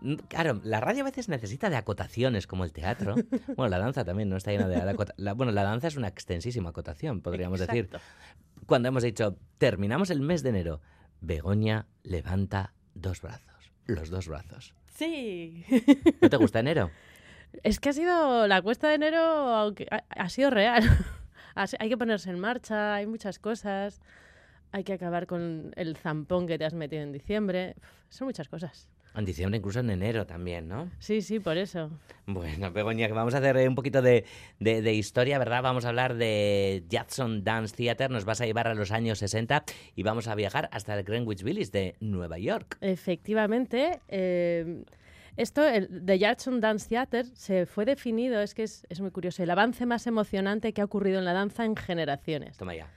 Mm, 0.00 0.14
claro, 0.28 0.60
la 0.64 0.80
radio 0.80 1.02
a 1.02 1.04
veces 1.04 1.28
necesita 1.28 1.70
de 1.70 1.76
acotaciones 1.76 2.46
como 2.46 2.64
el 2.64 2.72
teatro. 2.72 3.14
Bueno, 3.56 3.68
la 3.70 3.78
danza 3.78 4.04
también 4.04 4.28
no 4.30 4.36
está 4.36 4.50
llena 4.52 4.66
de 4.68 4.76
acotaciones. 4.90 5.36
Bueno, 5.36 5.52
la 5.52 5.62
danza 5.62 5.86
es 5.88 5.96
una 5.96 6.08
extensísima 6.08 6.70
acotación, 6.70 7.20
podríamos 7.20 7.60
decir. 7.60 7.88
Cuando 8.68 8.88
hemos 8.88 9.02
dicho, 9.02 9.38
terminamos 9.56 10.10
el 10.10 10.20
mes 10.20 10.42
de 10.42 10.50
enero, 10.50 10.82
Begoña 11.22 11.86
levanta 12.02 12.74
dos 12.92 13.22
brazos. 13.22 13.72
Los 13.86 14.10
dos 14.10 14.28
brazos. 14.28 14.74
Sí. 14.88 15.64
¿No 16.20 16.28
te 16.28 16.36
gusta 16.36 16.60
enero? 16.60 16.90
Es 17.62 17.80
que 17.80 17.88
ha 17.88 17.92
sido 17.94 18.46
la 18.46 18.60
cuesta 18.60 18.88
de 18.88 18.96
enero, 18.96 19.20
aunque 19.20 19.86
ha, 19.90 20.04
ha 20.10 20.28
sido 20.28 20.50
real. 20.50 20.82
Hay 21.54 21.88
que 21.88 21.96
ponerse 21.96 22.28
en 22.28 22.38
marcha, 22.38 22.96
hay 22.96 23.06
muchas 23.06 23.38
cosas. 23.38 24.02
Hay 24.70 24.84
que 24.84 24.92
acabar 24.92 25.26
con 25.26 25.72
el 25.74 25.96
zampón 25.96 26.46
que 26.46 26.58
te 26.58 26.66
has 26.66 26.74
metido 26.74 27.02
en 27.02 27.10
diciembre. 27.10 27.74
Son 28.10 28.26
muchas 28.26 28.50
cosas. 28.50 28.86
En 29.18 29.24
diciembre, 29.24 29.58
incluso 29.58 29.80
en 29.80 29.90
enero 29.90 30.26
también, 30.26 30.68
¿no? 30.68 30.88
Sí, 31.00 31.22
sí, 31.22 31.40
por 31.40 31.56
eso. 31.58 31.90
Bueno, 32.26 32.70
Begoña, 32.70 33.08
que 33.08 33.12
vamos 33.12 33.34
a 33.34 33.38
hacer 33.38 33.68
un 33.68 33.74
poquito 33.74 34.00
de, 34.00 34.24
de- 34.60 34.80
de 34.80 34.94
historia, 34.94 35.38
¿verdad? 35.38 35.60
Vamos 35.62 35.84
a 35.84 35.88
hablar 35.88 36.14
de 36.14 36.84
Jackson 36.88 37.42
Dance 37.42 37.74
Theater, 37.74 38.10
nos 38.10 38.24
vas 38.24 38.40
a 38.40 38.46
llevar 38.46 38.68
a 38.68 38.74
los 38.74 38.92
años 38.92 39.18
60 39.18 39.64
y 39.96 40.02
vamos 40.04 40.28
a 40.28 40.34
viajar 40.36 40.68
hasta 40.72 40.96
el 40.96 41.02
Greenwich 41.04 41.42
Village 41.42 41.70
de 41.72 41.96
Nueva 42.00 42.38
York. 42.38 42.78
Efectivamente, 42.80 43.98
eh, 44.08 44.84
esto, 45.36 45.66
el 45.66 46.04
The 46.04 46.18
Jackson 46.18 46.60
Dance 46.60 46.88
Theater, 46.88 47.26
se 47.34 47.66
fue 47.66 47.84
definido, 47.84 48.40
es 48.40 48.54
que 48.54 48.62
es, 48.62 48.86
es 48.88 49.00
muy 49.00 49.10
curioso, 49.10 49.42
el 49.42 49.50
avance 49.50 49.84
más 49.86 50.06
emocionante 50.06 50.72
que 50.72 50.80
ha 50.80 50.84
ocurrido 50.84 51.18
en 51.18 51.24
la 51.24 51.32
danza 51.32 51.64
en 51.64 51.74
generaciones. 51.74 52.56
Toma 52.56 52.74
ya. 52.76 52.88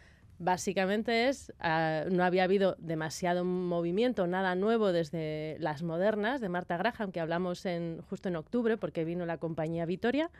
Básicamente 0.43 1.29
es, 1.29 1.53
ah, 1.59 2.05
no 2.09 2.23
había 2.23 2.43
habido 2.45 2.75
demasiado 2.79 3.45
movimiento, 3.45 4.25
nada 4.25 4.55
nuevo 4.55 4.91
desde 4.91 5.55
las 5.59 5.83
modernas 5.83 6.41
de 6.41 6.49
Marta 6.49 6.77
Graham, 6.77 7.11
que 7.11 7.19
hablamos 7.19 7.63
en, 7.67 8.01
justo 8.09 8.27
en 8.27 8.35
octubre, 8.35 8.75
porque 8.75 9.05
vino 9.05 9.27
la 9.27 9.37
compañía 9.37 9.85
Vitoria. 9.85 10.31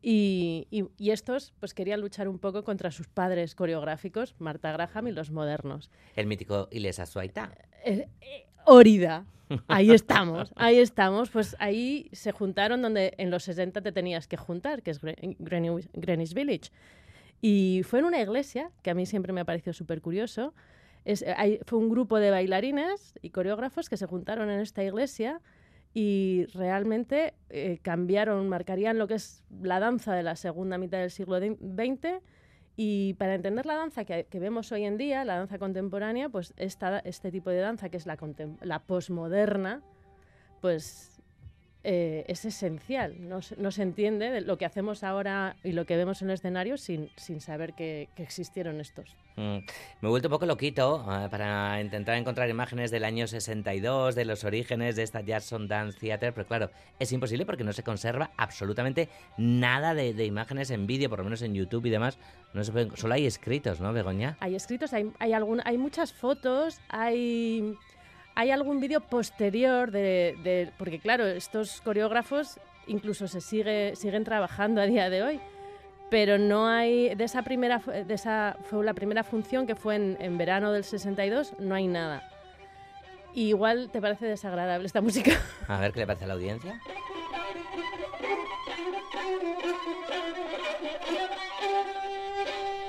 Y, 0.00 0.66
y- 0.70 0.86
y 0.96 1.10
estos 1.10 1.52
pues 1.60 1.74
querían 1.74 2.00
luchar 2.00 2.26
un 2.28 2.38
poco 2.38 2.64
contra 2.64 2.90
sus 2.90 3.06
padres 3.08 3.54
coreográficos, 3.54 4.34
Marta 4.38 4.72
Graham 4.72 5.08
y 5.08 5.12
los 5.12 5.30
modernos. 5.30 5.90
El 6.16 6.26
mítico 6.26 6.68
Ilesa 6.70 7.04
Suaita. 7.04 7.52
Eh, 7.84 8.08
eh, 8.22 8.46
Órida. 8.64 9.26
Ahí 9.66 9.90
estamos, 9.90 10.52
ahí 10.56 10.78
estamos. 10.78 11.28
Pues 11.30 11.54
ahí 11.58 12.08
se 12.12 12.32
juntaron 12.32 12.80
donde 12.80 13.12
en 13.18 13.30
los 13.30 13.42
60 13.44 13.82
te 13.82 13.92
tenías 13.92 14.26
que 14.26 14.36
juntar, 14.38 14.82
que 14.82 14.90
es 14.90 15.02
Gre- 15.02 15.36
Greenwich, 15.38 15.88
Greenwich 15.92 16.32
Village. 16.32 16.70
Y 17.40 17.82
fue 17.84 18.00
en 18.00 18.06
una 18.06 18.20
iglesia, 18.20 18.70
que 18.82 18.90
a 18.90 18.94
mí 18.94 19.06
siempre 19.06 19.32
me 19.32 19.40
ha 19.40 19.44
parecido 19.44 19.72
súper 19.72 20.00
curioso. 20.00 20.54
Es, 21.04 21.22
eh, 21.22 21.60
fue 21.64 21.78
un 21.78 21.88
grupo 21.88 22.18
de 22.18 22.30
bailarines 22.30 23.14
y 23.22 23.30
coreógrafos 23.30 23.88
que 23.88 23.96
se 23.96 24.06
juntaron 24.06 24.50
en 24.50 24.60
esta 24.60 24.82
iglesia 24.82 25.40
y 25.94 26.46
realmente 26.54 27.34
eh, 27.48 27.78
cambiaron, 27.82 28.48
marcarían 28.48 28.98
lo 28.98 29.06
que 29.06 29.14
es 29.14 29.42
la 29.62 29.80
danza 29.80 30.14
de 30.14 30.22
la 30.22 30.36
segunda 30.36 30.78
mitad 30.78 30.98
del 30.98 31.10
siglo 31.10 31.38
XX. 31.38 32.20
Y 32.76 33.14
para 33.14 33.34
entender 33.34 33.66
la 33.66 33.74
danza 33.74 34.04
que, 34.04 34.26
que 34.30 34.38
vemos 34.38 34.70
hoy 34.70 34.84
en 34.84 34.98
día, 34.98 35.24
la 35.24 35.36
danza 35.36 35.58
contemporánea, 35.58 36.28
pues 36.28 36.54
esta, 36.56 37.00
este 37.00 37.32
tipo 37.32 37.50
de 37.50 37.58
danza, 37.58 37.88
que 37.88 37.96
es 37.96 38.06
la, 38.06 38.16
la 38.60 38.78
posmoderna, 38.80 39.82
pues 40.60 41.17
eh, 41.90 42.26
es 42.28 42.44
esencial. 42.44 43.14
No, 43.30 43.40
se- 43.40 43.56
no 43.56 43.70
se 43.70 43.82
entiende 43.82 44.28
de 44.30 44.42
lo 44.42 44.58
que 44.58 44.66
hacemos 44.66 45.02
ahora 45.02 45.56
y 45.64 45.72
lo 45.72 45.86
que 45.86 45.96
vemos 45.96 46.20
en 46.20 46.28
el 46.28 46.34
escenario 46.34 46.76
sin, 46.76 47.08
sin 47.16 47.40
saber 47.40 47.72
que, 47.72 48.10
que 48.14 48.22
existieron 48.22 48.78
estos. 48.78 49.16
Mm, 49.36 49.58
Me 49.60 49.64
he 50.02 50.08
vuelto 50.08 50.28
un 50.28 50.32
poco 50.32 50.44
loquito 50.44 51.02
eh, 51.10 51.28
para 51.30 51.80
intentar 51.80 52.16
encontrar 52.16 52.50
imágenes 52.50 52.90
del 52.90 53.04
año 53.04 53.26
62, 53.26 54.14
de 54.14 54.24
los 54.26 54.44
orígenes 54.44 54.96
de 54.96 55.02
esta 55.02 55.22
Jackson 55.22 55.66
Dance 55.66 55.98
Theater, 55.98 56.34
pero 56.34 56.46
claro, 56.46 56.70
es 56.98 57.10
imposible 57.12 57.46
porque 57.46 57.64
no 57.64 57.72
se 57.72 57.82
conserva 57.82 58.32
absolutamente 58.36 59.08
nada 59.38 59.94
de, 59.94 60.12
de 60.12 60.26
imágenes 60.26 60.70
en 60.70 60.86
vídeo, 60.86 61.08
por 61.08 61.20
lo 61.20 61.24
menos 61.24 61.40
en 61.40 61.54
YouTube 61.54 61.86
y 61.86 61.90
demás. 61.90 62.18
No 62.52 62.64
se 62.64 62.72
pueden- 62.72 62.94
solo 62.98 63.14
hay 63.14 63.24
escritos, 63.24 63.80
¿no, 63.80 63.92
Begoña? 63.94 64.36
Hay 64.40 64.54
escritos, 64.54 64.92
hay, 64.92 65.10
hay, 65.20 65.32
algún, 65.32 65.62
hay 65.64 65.78
muchas 65.78 66.12
fotos, 66.12 66.80
hay, 66.88 67.74
hay 68.38 68.52
algún 68.52 68.78
vídeo 68.78 69.00
posterior 69.00 69.90
de, 69.90 70.70
Porque 70.78 71.00
claro, 71.00 71.26
estos 71.26 71.80
coreógrafos 71.80 72.60
incluso 72.86 73.26
se 73.26 73.40
sigue, 73.40 73.96
siguen 73.96 74.22
trabajando 74.22 74.80
a 74.80 74.86
día 74.86 75.10
de 75.10 75.24
hoy. 75.24 75.40
Pero 76.08 76.38
no 76.38 76.68
hay... 76.68 77.16
De 77.16 77.24
esa 77.24 77.42
primera... 77.42 77.78
De 77.78 78.14
esa, 78.14 78.56
fue 78.70 78.84
la 78.84 78.94
primera 78.94 79.24
función 79.24 79.66
que 79.66 79.74
fue 79.74 79.96
en, 79.96 80.38
verano 80.38 80.70
del 80.70 80.84
62, 80.84 81.54
no 81.58 81.74
hay 81.74 81.88
nada. 81.88 82.30
Igual 83.34 83.90
te 83.90 84.00
parece 84.00 84.26
desagradable 84.26 84.86
esta 84.86 85.00
música. 85.00 85.32
A 85.66 85.80
ver 85.80 85.90
qué 85.92 86.00
le 86.00 86.06
parece 86.06 86.24
a 86.24 86.28
la 86.28 86.34
audiencia. 86.34 86.80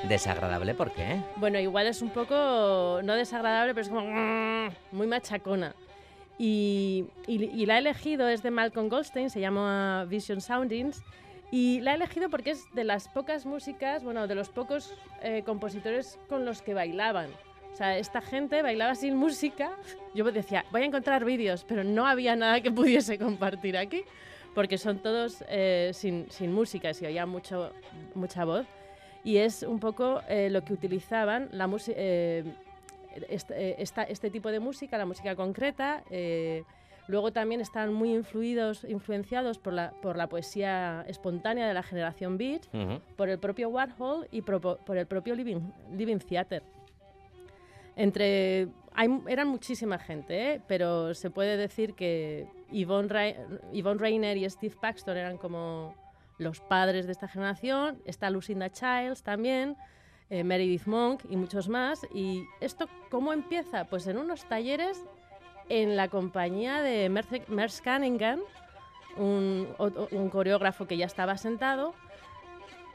Desagradable, 0.07 0.73
¿por 0.73 0.91
qué? 0.91 1.21
Bueno, 1.35 1.59
igual 1.59 1.87
es 1.87 2.01
un 2.01 2.09
poco, 2.09 3.01
no 3.03 3.13
desagradable, 3.15 3.73
pero 3.73 3.81
es 3.83 3.89
como 3.89 4.01
mm, 4.01 4.69
muy 4.93 5.07
machacona. 5.07 5.75
Y, 6.37 7.05
y- 7.27 7.43
y 7.43 7.65
la 7.65 7.75
he 7.75 7.79
elegido, 7.79 8.29
es 8.29 8.41
de 8.41 8.49
Malcolm 8.49 8.87
Goldstein, 8.87 9.29
se 9.29 9.41
llama 9.41 10.05
Vision 10.07 10.39
Soundings. 10.39 11.03
Y 11.51 11.81
la 11.81 11.91
he 11.91 11.95
elegido 11.95 12.29
porque 12.29 12.51
es 12.51 12.63
de 12.73 12.83
las 12.85 13.09
pocas 13.09 13.45
músicas, 13.45 14.03
bueno, 14.03 14.27
de 14.27 14.35
los 14.35 14.49
pocos 14.49 14.93
eh, 15.21 15.43
compositores 15.45 16.17
con 16.29 16.45
los 16.45 16.61
que 16.61 16.73
bailaban. 16.73 17.29
O 17.73 17.75
sea, 17.75 17.97
esta 17.97 18.21
gente 18.21 18.61
bailaba 18.61 18.95
sin 18.95 19.15
música. 19.15 19.71
Yo 20.15 20.23
decía, 20.31 20.63
voy 20.71 20.83
a 20.83 20.85
encontrar 20.85 21.25
vídeos, 21.25 21.65
pero 21.67 21.83
no 21.83 22.05
había 22.05 22.35
nada 22.35 22.61
que 22.61 22.71
pudiese 22.71 23.17
compartir 23.17 23.77
aquí, 23.77 24.03
porque 24.55 24.77
son 24.77 24.99
todos 24.99 25.43
eh, 25.49 25.91
sin, 25.93 26.29
sin 26.31 26.53
música, 26.53 26.93
se 26.93 27.05
oía 27.07 27.25
mucho, 27.25 27.73
mucha 28.15 28.45
voz. 28.45 28.65
Y 29.23 29.37
es 29.37 29.63
un 29.63 29.79
poco 29.79 30.21
eh, 30.29 30.49
lo 30.49 30.63
que 30.63 30.73
utilizaban, 30.73 31.49
la 31.51 31.67
música 31.67 31.97
este, 31.99 33.53
eh, 33.71 33.75
esta- 33.79 34.03
este 34.03 34.29
tipo 34.29 34.49
de 34.51 34.59
música, 34.59 34.97
la 34.97 35.05
música 35.05 35.35
concreta. 35.35 36.03
eh, 36.09 36.63
luego 37.07 37.31
también 37.33 37.59
están 37.59 37.91
muy 37.91 38.13
influidos, 38.13 38.83
influenciados 38.83 39.57
por 39.57 39.73
la, 39.73 39.91
por 39.99 40.15
la 40.15 40.27
poesía 40.27 41.03
espontánea 41.07 41.67
de 41.67 41.73
la 41.73 41.81
generación 41.81 42.37
Beat, 42.37 42.67
por 43.17 43.29
el 43.29 43.39
propio 43.39 43.69
Warhol 43.69 44.27
y 44.31 44.43
propo- 44.43 44.77
por 44.85 44.95
el 44.95 45.07
propio 45.07 45.33
Living, 45.33 45.59
Living 45.97 46.19
Theater. 46.19 46.61
Entre, 47.95 48.67
hay, 48.93 49.09
eran 49.27 49.47
muchísima 49.47 49.97
gente, 49.97 50.53
¿eh? 50.53 50.61
pero 50.67 51.13
se 51.15 51.29
puede 51.31 51.57
decir 51.57 51.95
que 51.95 52.47
Yvonne, 52.71 53.07
Ra- 53.09 53.35
Yvonne 53.73 53.99
Rainer 53.99 54.37
y 54.37 54.47
Steve 54.49 54.75
Paxton 54.79 55.17
eran 55.17 55.37
como 55.37 55.95
los 56.39 56.59
padres 56.61 57.05
de 57.05 57.11
esta 57.11 57.27
generación. 57.27 58.01
Está 58.05 58.29
Lucinda 58.31 58.71
Childs 58.71 59.21
también, 59.21 59.77
eh, 60.31 60.43
Meredith 60.43 60.87
Monk 60.87 61.21
y 61.29 61.35
muchos 61.37 61.69
más. 61.69 62.05
¿Y 62.13 62.45
esto 62.61 62.87
cómo 63.11 63.31
empieza? 63.33 63.85
Pues 63.85 64.07
en 64.07 64.17
unos 64.17 64.45
talleres 64.45 65.03
en 65.69 65.95
la 65.95 66.07
compañía 66.07 66.81
de 66.81 67.09
Merce- 67.11 67.47
Merce 67.47 67.83
Cunningham, 67.83 68.39
un, 69.17 69.67
coreógrafo 70.31 70.87
que 70.87 70.97
ya 70.97 71.05
estaba 71.05 71.37
sentado, 71.37 71.93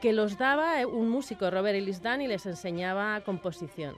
que 0.01 0.11
los 0.11 0.37
daba 0.37 0.81
eh, 0.81 0.85
un 0.85 1.09
músico, 1.09 1.49
Robert 1.49 1.75
Ellisdan, 1.77 2.21
y 2.21 2.27
les 2.27 2.45
enseñaba 2.45 3.21
composición. 3.21 3.95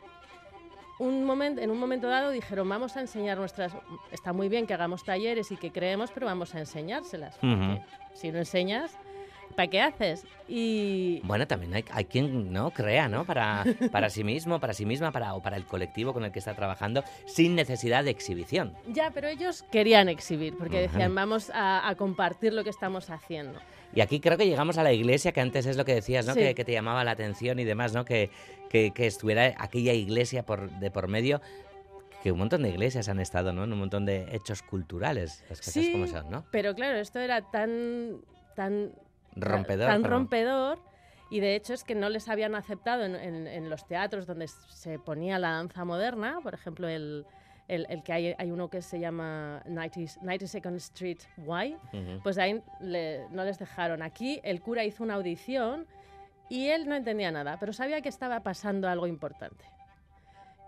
Un 1.00 1.26
momento, 1.26 1.62
en 1.62 1.70
un 1.70 1.80
momento 1.80 2.08
dado 2.08 2.32
dijeron, 2.32 2.68
vamos 2.68 2.98
a 2.98 3.02
enseñar 3.02 3.38
nuestras... 3.38 3.72
Está 4.12 4.34
muy 4.34 4.50
bien 4.50 4.66
que 4.66 4.74
hagamos 4.74 5.04
talleres 5.04 5.52
y 5.52 5.58
que 5.58 5.72
creemos, 5.72 6.12
pero 6.12 6.26
vamos 6.26 6.56
a 6.56 6.60
enseñárselas. 6.60 7.36
Ujú. 7.38 7.46
porque 7.46 7.82
Si 8.16 8.32
no 8.32 8.40
enseñas, 8.40 8.98
¿para 9.58 9.70
qué 9.70 9.82
haces? 9.82 10.24
Y 10.48 11.20
Bueno, 11.24 11.46
también 11.48 11.74
hay, 11.74 11.84
hay 11.92 12.06
quien 12.06 12.54
no 12.54 12.72
crea, 12.72 13.10
¿no? 13.10 13.26
Para, 13.26 13.66
para 13.92 14.10
sí 14.10 14.24
mismo, 14.24 14.62
para 14.62 14.74
sí 14.74 14.86
misma, 14.86 15.12
para, 15.12 15.34
o 15.34 15.42
para 15.42 15.58
el 15.58 15.66
colectivo 15.66 16.14
con 16.14 16.24
el 16.24 16.32
que 16.32 16.40
está 16.40 16.54
trabajando, 16.54 17.04
sin 17.26 17.56
necesidad 17.56 18.06
de 18.06 18.12
exhibición. 18.12 18.74
ya, 18.88 19.12
pero 19.12 19.28
ellos 19.28 19.66
querían 19.72 20.08
exhibir, 20.08 20.56
porque 20.58 20.80
decían, 20.80 21.14
vamos 21.14 21.50
a, 21.50 21.90
a 21.90 21.96
compartir 21.96 22.54
lo 22.54 22.64
que 22.64 22.70
estamos 22.70 23.10
haciendo. 23.10 23.60
Y 23.94 24.02
aquí 24.02 24.20
creo 24.20 24.38
que 24.38 24.46
llegamos 24.46 24.78
a 24.78 24.84
la 24.84 24.94
iglesia, 24.94 25.32
que 25.32 25.42
antes 25.42 25.66
es 25.66 25.76
lo 25.76 25.84
que 25.84 25.96
decías, 25.96 26.26
¿no? 26.28 26.34
Sí. 26.34 26.40
Que, 26.40 26.56
que 26.56 26.64
te 26.64 26.72
llamaba 26.72 27.04
la 27.04 27.12
atención 27.12 27.58
y 27.60 27.64
demás, 27.64 27.94
¿no? 27.94 28.06
Que, 28.06 28.30
que, 28.70 28.92
que 28.92 29.08
estuviera 29.08 29.56
aquella 29.58 29.94
iglesia 29.94 30.46
por, 30.46 30.70
de 30.70 30.92
por 30.92 31.08
medio. 31.08 31.42
Que 32.22 32.32
un 32.32 32.38
montón 32.40 32.64
de 32.64 32.70
iglesias 32.70 33.10
han 33.10 33.20
estado, 33.20 33.54
¿no? 33.54 33.64
En 33.64 33.74
un 33.74 33.80
montón 33.80 34.06
de 34.06 34.28
hechos 34.34 34.62
culturales, 34.62 35.44
las 35.50 35.60
cosas 35.60 35.74
Sí, 35.74 35.92
como 35.92 36.06
son, 36.08 36.30
¿no? 36.30 36.46
Pero 36.52 36.76
claro, 36.76 36.98
esto 37.00 37.20
era 37.20 37.42
tan, 37.42 38.22
tan 38.56 38.92
Rompedor, 39.42 39.88
tan 39.88 40.04
rompedor 40.04 40.80
y 41.30 41.40
de 41.42 41.56
hecho 41.56 41.74
es 41.74 41.84
que 41.84 41.94
no 41.96 42.10
les 42.10 42.30
habían 42.30 42.56
aceptado 42.56 43.04
en, 43.04 43.16
en- 43.16 43.48
en 43.48 43.70
los 43.70 43.86
teatros 43.88 44.26
donde 44.26 44.48
se 44.48 44.98
ponía 45.00 45.40
la 45.40 45.52
danza 45.52 45.84
moderna, 45.86 46.40
por 46.42 46.54
ejemplo 46.54 46.88
el, 46.88 47.26
el- 47.68 47.86
el 47.90 48.02
que 48.04 48.14
hay, 48.14 48.36
hay 48.38 48.50
uno 48.52 48.70
que 48.70 48.82
se 48.82 49.00
llama 49.00 49.62
90, 49.66 50.00
92nd 50.22 50.76
Street 50.78 51.20
Y, 51.38 51.74
Ujú. 51.74 52.22
pues 52.24 52.38
ahí 52.38 52.62
le- 52.80 53.28
no 53.30 53.44
les 53.44 53.60
dejaron. 53.60 54.02
Aquí 54.02 54.40
el 54.44 54.62
cura 54.62 54.86
hizo 54.86 55.04
una 55.04 55.16
audición 55.16 55.86
y 56.50 56.68
él 56.70 56.88
no 56.88 56.96
entendía 56.96 57.30
nada, 57.30 57.58
pero 57.60 57.74
sabía 57.74 58.00
que 58.02 58.08
estaba 58.08 58.40
pasando 58.40 58.88
algo 58.88 59.06
importante. 59.06 59.66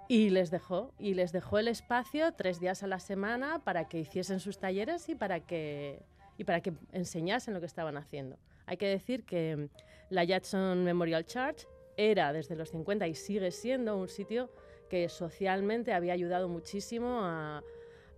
Y 0.09 0.29
les 0.31 0.49
dejó, 0.49 0.91
y 0.97 1.13
les 1.13 1.31
dejó 1.31 1.59
el 1.59 1.67
espacio 1.67 2.33
tres 2.33 2.59
días 2.59 2.81
a 2.83 2.87
la 2.87 2.99
semana 2.99 3.59
para 3.59 3.87
que 3.87 3.99
hiciesen 3.99 4.39
sus 4.39 4.57
talleres 4.57 5.07
y 5.07 5.15
para 5.15 5.39
que, 5.39 6.01
y 6.37 6.43
para 6.45 6.61
que 6.61 6.73
enseñasen 6.91 7.53
lo 7.53 7.59
que 7.59 7.67
estaban 7.67 7.95
haciendo. 7.95 8.35
Hay 8.69 8.77
que 8.77 8.87
decir 8.87 9.25
que 9.25 9.67
la 10.11 10.23
Jackson 10.23 10.83
Memorial 10.83 11.25
Church 11.25 11.65
era 11.97 12.31
desde 12.33 12.55
los 12.55 12.69
50 12.69 13.07
y 13.07 13.15
sigue 13.15 13.49
siendo 13.49 13.97
un 13.97 14.07
sitio 14.07 14.51
que 14.91 15.09
socialmente 15.09 15.91
había 15.91 16.13
ayudado 16.13 16.47
muchísimo 16.47 17.21
a, 17.23 17.63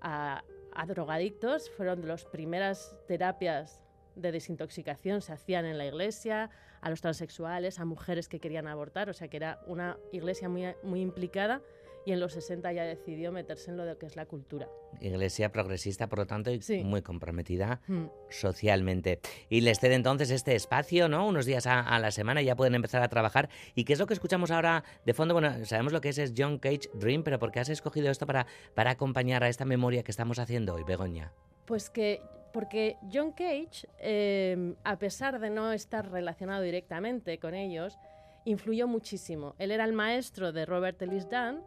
a- 0.01 0.43
a 0.73 0.85
drogadictos. 0.85 1.69
Fueron 1.69 2.01
de 2.01 2.07
las 2.07 2.25
primeras 2.25 2.97
terapias 3.07 3.81
de 4.15 4.33
desintoxicación 4.33 5.21
se 5.21 5.31
hacían 5.31 5.65
en 5.65 5.77
la 5.77 5.85
iglesia, 5.85 6.49
a 6.81 6.89
los 6.89 6.99
transexuales, 6.99 7.79
a 7.79 7.85
mujeres 7.85 8.27
que 8.27 8.41
querían 8.41 8.67
abortar, 8.67 9.09
o 9.09 9.13
sea 9.13 9.29
que 9.29 9.37
era 9.37 9.61
una 9.67 9.97
iglesia 10.11 10.49
muy, 10.49 10.65
muy 10.83 10.99
implicada 10.99 11.61
y 12.05 12.11
en 12.13 12.19
los 12.19 12.33
60 12.33 12.71
ya 12.73 12.83
decidió 12.83 13.31
meterse 13.31 13.71
en 13.71 13.77
lo 13.77 13.85
de 13.85 13.97
que 13.97 14.05
es 14.05 14.15
la 14.15 14.25
cultura. 14.25 14.67
Iglesia 14.99 15.51
progresista, 15.51 16.07
por 16.07 16.19
lo 16.19 16.25
tanto, 16.27 16.51
y 16.51 16.59
muy 16.83 17.01
comprometida 17.01 17.81
Mm. 17.87 18.05
socialmente. 18.29 19.19
Y 19.49 19.61
les 19.61 19.79
cede 19.79 19.95
entonces 19.95 20.31
este 20.31 20.55
espacio, 20.55 21.07
¿no? 21.07 21.27
Unos 21.27 21.45
días 21.45 21.67
a, 21.67 21.79
a 21.81 21.99
la 21.99 22.11
semana 22.11 22.41
ya 22.41 22.55
pueden 22.55 22.75
empezar 22.75 23.01
a 23.01 23.07
trabajar. 23.09 23.49
¿Y 23.75 23.83
qué 23.85 23.93
es 23.93 23.99
lo 23.99 24.07
que 24.07 24.13
escuchamos 24.13 24.51
ahora 24.51 24.83
de 25.05 25.13
fondo? 25.13 25.33
Bueno, 25.33 25.63
sabemos 25.65 25.93
lo 25.93 26.01
que 26.01 26.09
es, 26.09 26.17
es 26.17 26.33
John 26.37 26.57
Cage 26.59 26.89
Dream, 26.93 27.23
pero 27.23 27.39
¿por 27.39 27.51
qué 27.51 27.59
has 27.59 27.69
escogido 27.69 28.09
esto 28.09 28.25
para, 28.25 28.45
para 28.75 28.91
acompañar 28.91 29.43
a 29.43 29.49
esta 29.49 29.65
memoria 29.65 30.03
que 30.03 30.11
estamos 30.11 30.39
haciendo 30.39 30.75
hoy, 30.75 30.83
Begoña? 30.83 31.31
Pues 31.65 31.89
que, 31.89 32.21
porque 32.53 32.97
John 33.13 33.31
Cage, 33.31 33.87
eh, 33.99 34.73
a 34.83 34.97
pesar 34.99 35.39
de 35.39 35.49
no 35.49 35.71
estar 35.71 36.11
relacionado 36.11 36.61
directamente 36.63 37.37
con 37.39 37.53
ellos, 37.53 37.97
influyó 38.45 38.87
muchísimo. 38.87 39.55
Él 39.59 39.71
era 39.71 39.85
el 39.85 39.93
maestro 39.93 40.51
de 40.51 40.65
Robert 40.65 41.01
Ellis 41.01 41.27
Dunn 41.29 41.63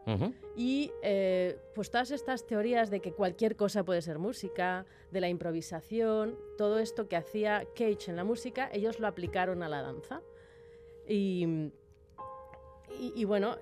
y 0.57 0.91
eh, 1.03 1.57
pues 1.75 1.91
todas 1.91 2.11
estas 2.11 2.47
teorías 2.47 2.91
de 2.91 3.01
que 3.01 3.13
cualquier 3.13 3.55
cosa 3.57 3.85
puede 3.85 4.03
ser 4.03 4.19
música, 4.19 4.85
de 5.11 5.21
la 5.21 5.29
improvisación, 5.29 6.37
todo 6.59 6.79
esto 6.81 7.09
que 7.09 7.17
hacía 7.17 7.65
Cage 7.77 8.11
en 8.11 8.17
la 8.17 8.25
música, 8.25 8.69
ellos 8.73 8.99
lo 8.99 9.07
aplicaron 9.07 9.63
a 9.63 9.69
la 9.69 9.83
danza. 9.83 10.21
Y, 11.09 11.71
y, 12.99 13.13
y 13.15 13.25
bueno, 13.25 13.57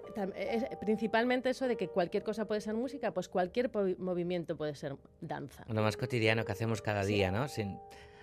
principalmente 0.81 1.51
eso 1.51 1.67
de 1.69 1.77
que 1.77 1.89
cualquier 1.89 2.23
cosa 2.23 2.47
puede 2.47 2.61
ser 2.61 2.75
música, 2.75 3.13
pues 3.13 3.29
cualquier 3.29 3.71
movimiento 3.99 4.57
puede 4.57 4.75
ser 4.75 4.97
danza. 5.21 5.65
Lo 5.69 5.83
más 5.83 5.97
cotidiano 5.97 6.45
que 6.45 6.53
hacemos 6.53 6.81
cada 6.83 7.03
Sí. 7.05 7.15
día, 7.15 7.31
¿no? 7.31 7.49
Sin, 7.49 7.79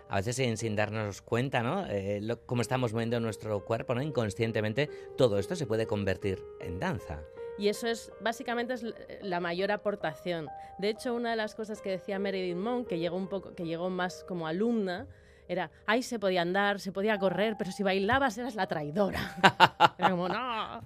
a 0.10 0.18
veces 0.18 0.36
sin, 0.36 0.58
sin 0.58 0.76
darnos 0.76 1.22
cuenta, 1.22 1.62
¿no? 1.64 1.86
Eh, 1.88 2.20
lo- 2.22 2.42
cómo 2.46 2.62
estamos 2.62 2.94
moviendo 2.94 3.20
nuestro 3.20 3.64
cuerpo, 3.64 3.96
¿no? 3.96 4.02
Inconscientemente, 4.02 4.90
todo 5.18 5.38
esto 5.40 5.56
se 5.56 5.66
puede 5.68 5.86
convertir 5.88 6.44
en 6.60 6.80
danza. 6.80 7.20
Y 7.58 7.68
eso 7.68 7.88
es, 7.88 8.12
básicamente, 8.22 8.74
es 8.74 8.86
la 9.22 9.40
mayor 9.42 9.72
aportación. 9.72 10.48
De 10.78 10.90
hecho, 10.90 11.14
una 11.14 11.32
de 11.32 11.36
las 11.36 11.56
cosas 11.56 11.82
que 11.82 11.90
decía 11.90 12.18
Meredith 12.18 12.56
Monk, 12.56 12.88
que 12.88 13.00
llegó 13.00 13.18
un 13.18 13.28
poco, 13.28 13.54
que 13.54 13.66
llegó 13.66 13.90
más 13.90 14.24
como 14.28 14.48
alumna, 14.48 15.08
era, 15.50 15.70
ay, 15.86 16.04
se 16.04 16.20
podía 16.20 16.42
andar, 16.44 16.80
se 16.80 16.92
podía 16.92 17.18
correr, 17.18 17.56
pero 17.58 17.72
si 17.72 17.82
bailabas 17.84 18.38
eras 18.38 18.54
la 18.56 18.68
traidora. 18.68 19.20
Era 19.98 20.12
como, 20.12 20.30
no. 20.30 20.80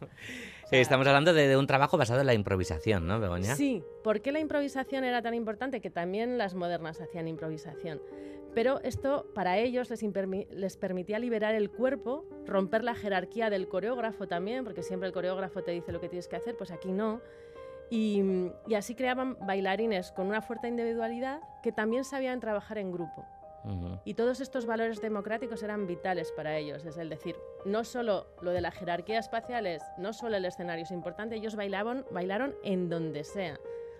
Eh, 0.71 0.80
Estamos 0.82 1.05
hablando 1.05 1.34
de, 1.34 1.47
de 1.49 1.57
un 1.57 1.67
trabajo 1.67 1.97
basado 1.97 2.21
en 2.21 2.28
la 2.28 2.34
improvisación, 2.34 3.05
¿no, 3.05 3.19
Begoña? 3.19 3.55
Sí, 3.55 3.84
¿por 4.03 4.21
qué 4.21 4.32
la 4.32 4.39
improvisación 4.39 5.03
era 5.03 5.21
tan 5.21 5.34
importante? 5.34 5.82
Que 5.82 5.89
también 5.89 6.38
las 6.38 6.55
modernas 6.55 6.99
hacían 7.01 7.28
improvisación. 7.28 8.01
Pero 8.54 8.80
esto 8.82 9.26
para 9.34 9.58
ellos 9.58 9.89
les, 9.89 10.04
les 10.51 10.78
permitía 10.78 11.20
liberar 11.20 11.56
el 11.56 11.72
cuerpo, 11.72 12.26
romper 12.45 12.84
la 12.84 12.93
jerarquía 12.93 13.49
del 13.49 13.68
coreógrafo 13.68 14.28
también, 14.28 14.64
porque 14.64 14.84
siempre 14.84 15.08
el 15.08 15.14
coreógrafo 15.14 15.64
te 15.64 15.72
dice 15.72 15.91
lo 15.91 15.99
que 15.99 16.10
tienes 16.10 16.28
que 16.28 16.36
hacer, 16.36 16.56
pues 16.56 16.72
aquí 16.72 16.91
no. 16.91 17.22
Y, 17.89 18.22
y 18.68 18.76
así 18.76 18.95
creaban 18.95 19.38
bailarines 19.45 20.12
con 20.12 20.28
una 20.28 20.41
fuerte 20.41 20.68
individualidad 20.68 21.41
que 21.62 21.72
también 21.72 22.04
sabían 22.04 22.39
trabajar 22.39 22.78
en 22.78 22.91
grupo. 22.91 23.26
Y 24.04 24.16
todos 24.16 24.41
estos 24.41 24.66
valores 24.66 24.99
democráticos 25.01 25.64
eran 25.64 25.88
vitales 25.88 26.34
para 26.34 26.58
ellos, 26.58 26.86
es 26.86 26.97
el 26.97 27.08
decir, 27.10 27.38
no 27.64 27.86
solo 27.86 28.28
lo 28.41 28.51
de 28.51 28.60
la 28.60 28.72
jerarquía 28.72 29.20
espacial 29.20 29.66
es, 29.68 29.82
no 29.97 30.12
solo 30.12 30.36
el 30.36 30.43
escenario 30.43 30.84
es 30.84 30.91
importante, 30.91 31.36
ellos 31.36 31.56
bailaban, 31.56 32.06
bailaron 32.12 32.56
en 32.66 32.89
donde 32.89 33.24
sea. 33.24 33.58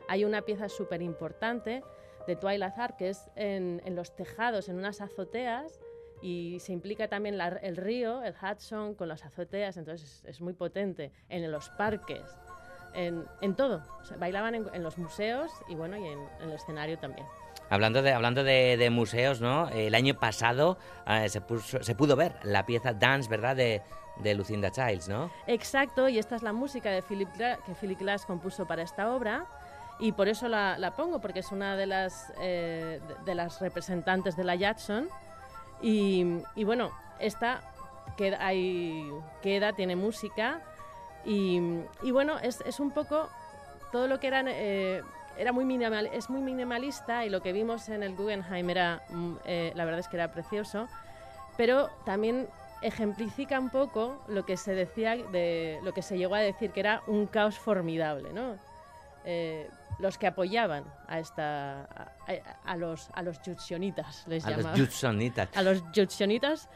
Hay 0.10 0.26
una 0.26 0.42
pieza 0.42 0.68
súper 0.68 1.02
importante 1.02 1.82
de 2.28 2.36
Twilight 2.36 2.78
Art 2.78 2.96
que 2.98 3.10
es 3.10 3.30
en, 3.36 3.82
en 3.86 3.96
los 3.96 4.16
tejados, 4.16 4.70
en 4.70 4.78
unas 4.78 5.02
azoteas, 5.02 5.80
y 6.22 6.58
se 6.62 6.72
implica 6.72 7.08
también 7.10 7.38
la- 7.38 7.48
el 7.50 7.76
río, 7.76 8.24
el 8.24 8.34
Hudson, 8.42 8.96
con 8.96 9.10
las 9.10 9.26
azoteas, 9.26 9.76
entonces 9.78 10.22
es, 10.24 10.26
es 10.36 10.42
muy 10.42 10.54
potente. 10.54 11.12
En 11.28 11.52
los 11.52 11.70
parques, 11.72 12.24
en, 12.94 13.26
en 13.42 13.56
todo. 13.56 13.84
O 14.00 14.06
sea, 14.06 14.16
bailaban 14.18 14.56
en, 14.56 14.70
en 14.74 14.84
los 14.84 14.98
museos 14.98 15.52
y 15.68 15.76
bueno, 15.76 15.98
y 15.98 16.08
en, 16.08 16.20
en 16.40 16.50
el 16.50 16.54
escenario 16.54 16.98
también. 16.98 17.28
Hablando 17.70 18.02
de, 18.02 18.14
hablando 18.14 18.44
de, 18.44 18.78
de 18.78 18.90
museos, 18.90 19.42
¿no? 19.42 19.68
El 19.70 19.96
año 19.96 20.14
pasado 20.20 20.78
eh, 21.08 21.28
se, 21.30 21.42
puso- 21.42 21.82
se 21.84 21.96
pudo 21.96 22.16
ver 22.16 22.36
la 22.44 22.66
pieza 22.66 22.94
Dance, 22.94 23.30
¿verdad? 23.30 23.56
De, 23.56 23.82
de 24.18 24.36
Lucinda 24.36 24.70
Childs, 24.72 25.10
¿no? 25.10 25.32
Exacto, 25.48 26.08
y 26.08 26.20
esta 26.20 26.36
es 26.36 26.44
la 26.44 26.54
música 26.54 26.92
de 26.92 27.02
Philip 27.02 27.30
que 27.34 27.74
Philip 27.82 28.00
Glass 28.00 28.26
compuso 28.26 28.66
para 28.68 28.84
esta 28.84 29.12
obra. 29.14 29.46
Y 30.04 30.12
por 30.12 30.28
eso 30.28 30.50
la, 30.50 30.78
la 30.78 30.92
pongo, 30.92 31.22
porque 31.22 31.40
es 31.40 31.54
una 31.54 31.78
de 31.78 31.86
las, 31.86 32.34
eh, 32.42 33.00
de, 33.24 33.36
las 33.36 33.62
representantes 33.62 34.36
de 34.36 34.44
la 34.44 34.56
Jackson. 34.56 35.08
Y, 35.82 36.42
bueno, 36.66 36.92
esta 37.20 37.62
queda, 38.18 38.46
hay, 38.46 39.10
queda, 39.42 39.72
tiene 39.72 39.96
música. 39.96 40.60
Y, 41.24 41.62
y 42.02 42.12
bueno, 42.12 42.38
es, 42.40 42.60
es 42.66 42.82
un 42.82 42.92
poco 42.92 43.30
todo 43.94 44.10
lo 44.10 44.20
que 44.20 44.28
eran, 44.28 44.48
eh, 44.50 45.04
era 45.38 45.54
muy 45.54 45.64
minimal, 45.64 46.10
es 46.12 46.30
muy 46.30 46.42
minimalista 46.42 47.24
y 47.24 47.30
lo 47.30 47.42
que 47.42 47.54
vimos 47.54 47.88
en 47.88 48.04
el 48.04 48.14
Guggenheim 48.14 48.70
era, 48.70 49.04
mm, 49.08 49.36
eh, 49.46 49.72
la 49.74 49.86
verdad 49.86 50.02
es 50.02 50.10
que 50.10 50.18
era 50.18 50.34
precioso, 50.34 50.90
pero 51.56 51.90
también 52.04 52.50
ejemplifica 52.82 53.58
un 53.58 53.70
poco 53.70 54.22
lo 54.28 54.46
que 54.46 54.58
se 54.58 54.76
decía, 54.76 55.16
de, 55.16 55.80
lo 55.82 55.94
que 55.94 56.02
se 56.02 56.18
llegó 56.18 56.36
a 56.36 56.42
decir 56.42 56.72
que 56.72 56.82
era 56.82 57.04
un 57.08 57.26
caos 57.26 57.58
formidable, 57.58 58.34
¿no? 58.34 58.58
Los 60.00 60.18
que 60.18 60.28
apoyaban 60.28 60.86
a 61.08 61.20
esta 61.20 61.84
a, 61.84 62.12
a- 62.28 62.72
a 62.72 62.78
los 62.78 63.10
a 63.14 63.22
los 63.24 63.40
jutsionitas 63.40 64.28
les 64.28 64.46
A 64.46 64.50
los 64.50 64.58
llamaban. 64.60 64.80
Jutsonitas. 64.80 65.50
a 65.56 65.62
los 65.62 65.82
jutsionitas 65.96 66.70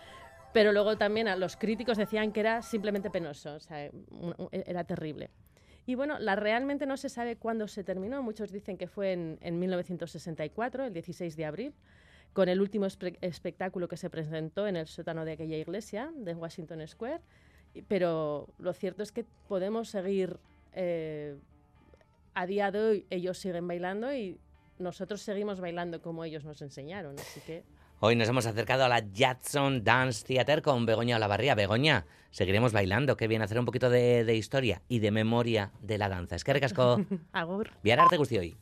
pero 0.54 0.72
luego 0.72 0.98
también 0.98 1.28
a 1.28 1.36
los 1.36 1.58
críticos 1.58 1.98
decían 1.98 2.32
que 2.32 2.40
era 2.40 2.62
simplemente 2.62 3.10
penoso 3.10 3.56
o 3.56 3.60
sea 3.60 3.90
era 4.52 4.84
terrible 4.84 5.30
y 5.86 5.96
bueno 5.96 6.20
la 6.20 6.36
realmente 6.36 6.86
no 6.86 6.98
se 6.98 7.10
sabe 7.10 7.36
cuándo 7.38 7.68
se 7.68 7.84
terminó 7.84 8.22
muchos 8.24 8.52
dicen 8.52 8.78
que 8.78 8.88
fue 8.88 9.14
en, 9.14 9.38
en 9.42 9.60
1964 9.60 10.86
el 10.86 10.94
16 10.94 11.36
de 11.36 11.46
abril 11.46 11.74
con 12.34 12.50
el 12.50 12.62
último 12.62 12.86
espe- 12.86 13.18
espectáculo 13.22 13.88
que 13.88 13.98
se 13.98 14.10
presentó 14.10 14.68
en 14.68 14.76
el 14.78 14.88
sótano 14.88 15.26
de 15.26 15.34
aquella 15.34 15.58
iglesia 15.58 16.12
de 16.16 16.34
Washington 16.36 16.88
Square 16.88 17.22
pero 17.88 18.48
lo 18.60 18.74
cierto 18.74 19.04
es 19.04 19.12
que 19.12 19.26
podemos 19.48 19.90
seguir 19.90 20.38
eh, 20.74 21.36
a 22.38 22.46
día 22.46 22.70
de 22.70 22.80
hoy 22.80 23.06
ellos 23.10 23.40
siguen 23.40 23.68
bailando 23.68 24.14
y 24.14 24.38
nosotros 24.78 25.22
seguimos 25.22 25.60
bailando 25.60 26.04
como 26.04 26.24
ellos 26.24 26.46
nos 26.46 26.62
enseñaron. 26.62 27.18
Así 27.18 27.42
que 27.42 27.64
Hoy 28.00 28.16
nos 28.16 28.30
hemos 28.30 28.46
acercado 28.46 28.86
a 28.86 28.90
la 28.90 29.00
Jackson 29.00 29.84
Dance 29.84 30.24
Theater 30.24 30.62
con 30.62 30.86
Begoña 30.86 31.16
Olavarría. 31.16 31.56
Begoña, 31.56 32.06
seguiremos 32.30 32.74
bailando. 32.74 33.18
Qué 33.18 33.28
bien 33.28 33.42
hacer 33.42 33.58
un 33.58 33.66
poquito 33.66 33.90
de, 33.90 34.24
de 34.24 34.36
historia 34.36 34.84
y 34.88 35.00
de 35.00 35.10
memoria 35.10 35.72
de 35.82 35.98
la 35.98 36.10
danza. 36.10 36.36
Es 36.36 36.44
que 36.44 36.54
recasco. 36.54 37.04
agur. 37.32 37.72
Biar 37.82 38.00
arte 38.00 38.18
guzti 38.18 38.38
hoy. 38.38 38.58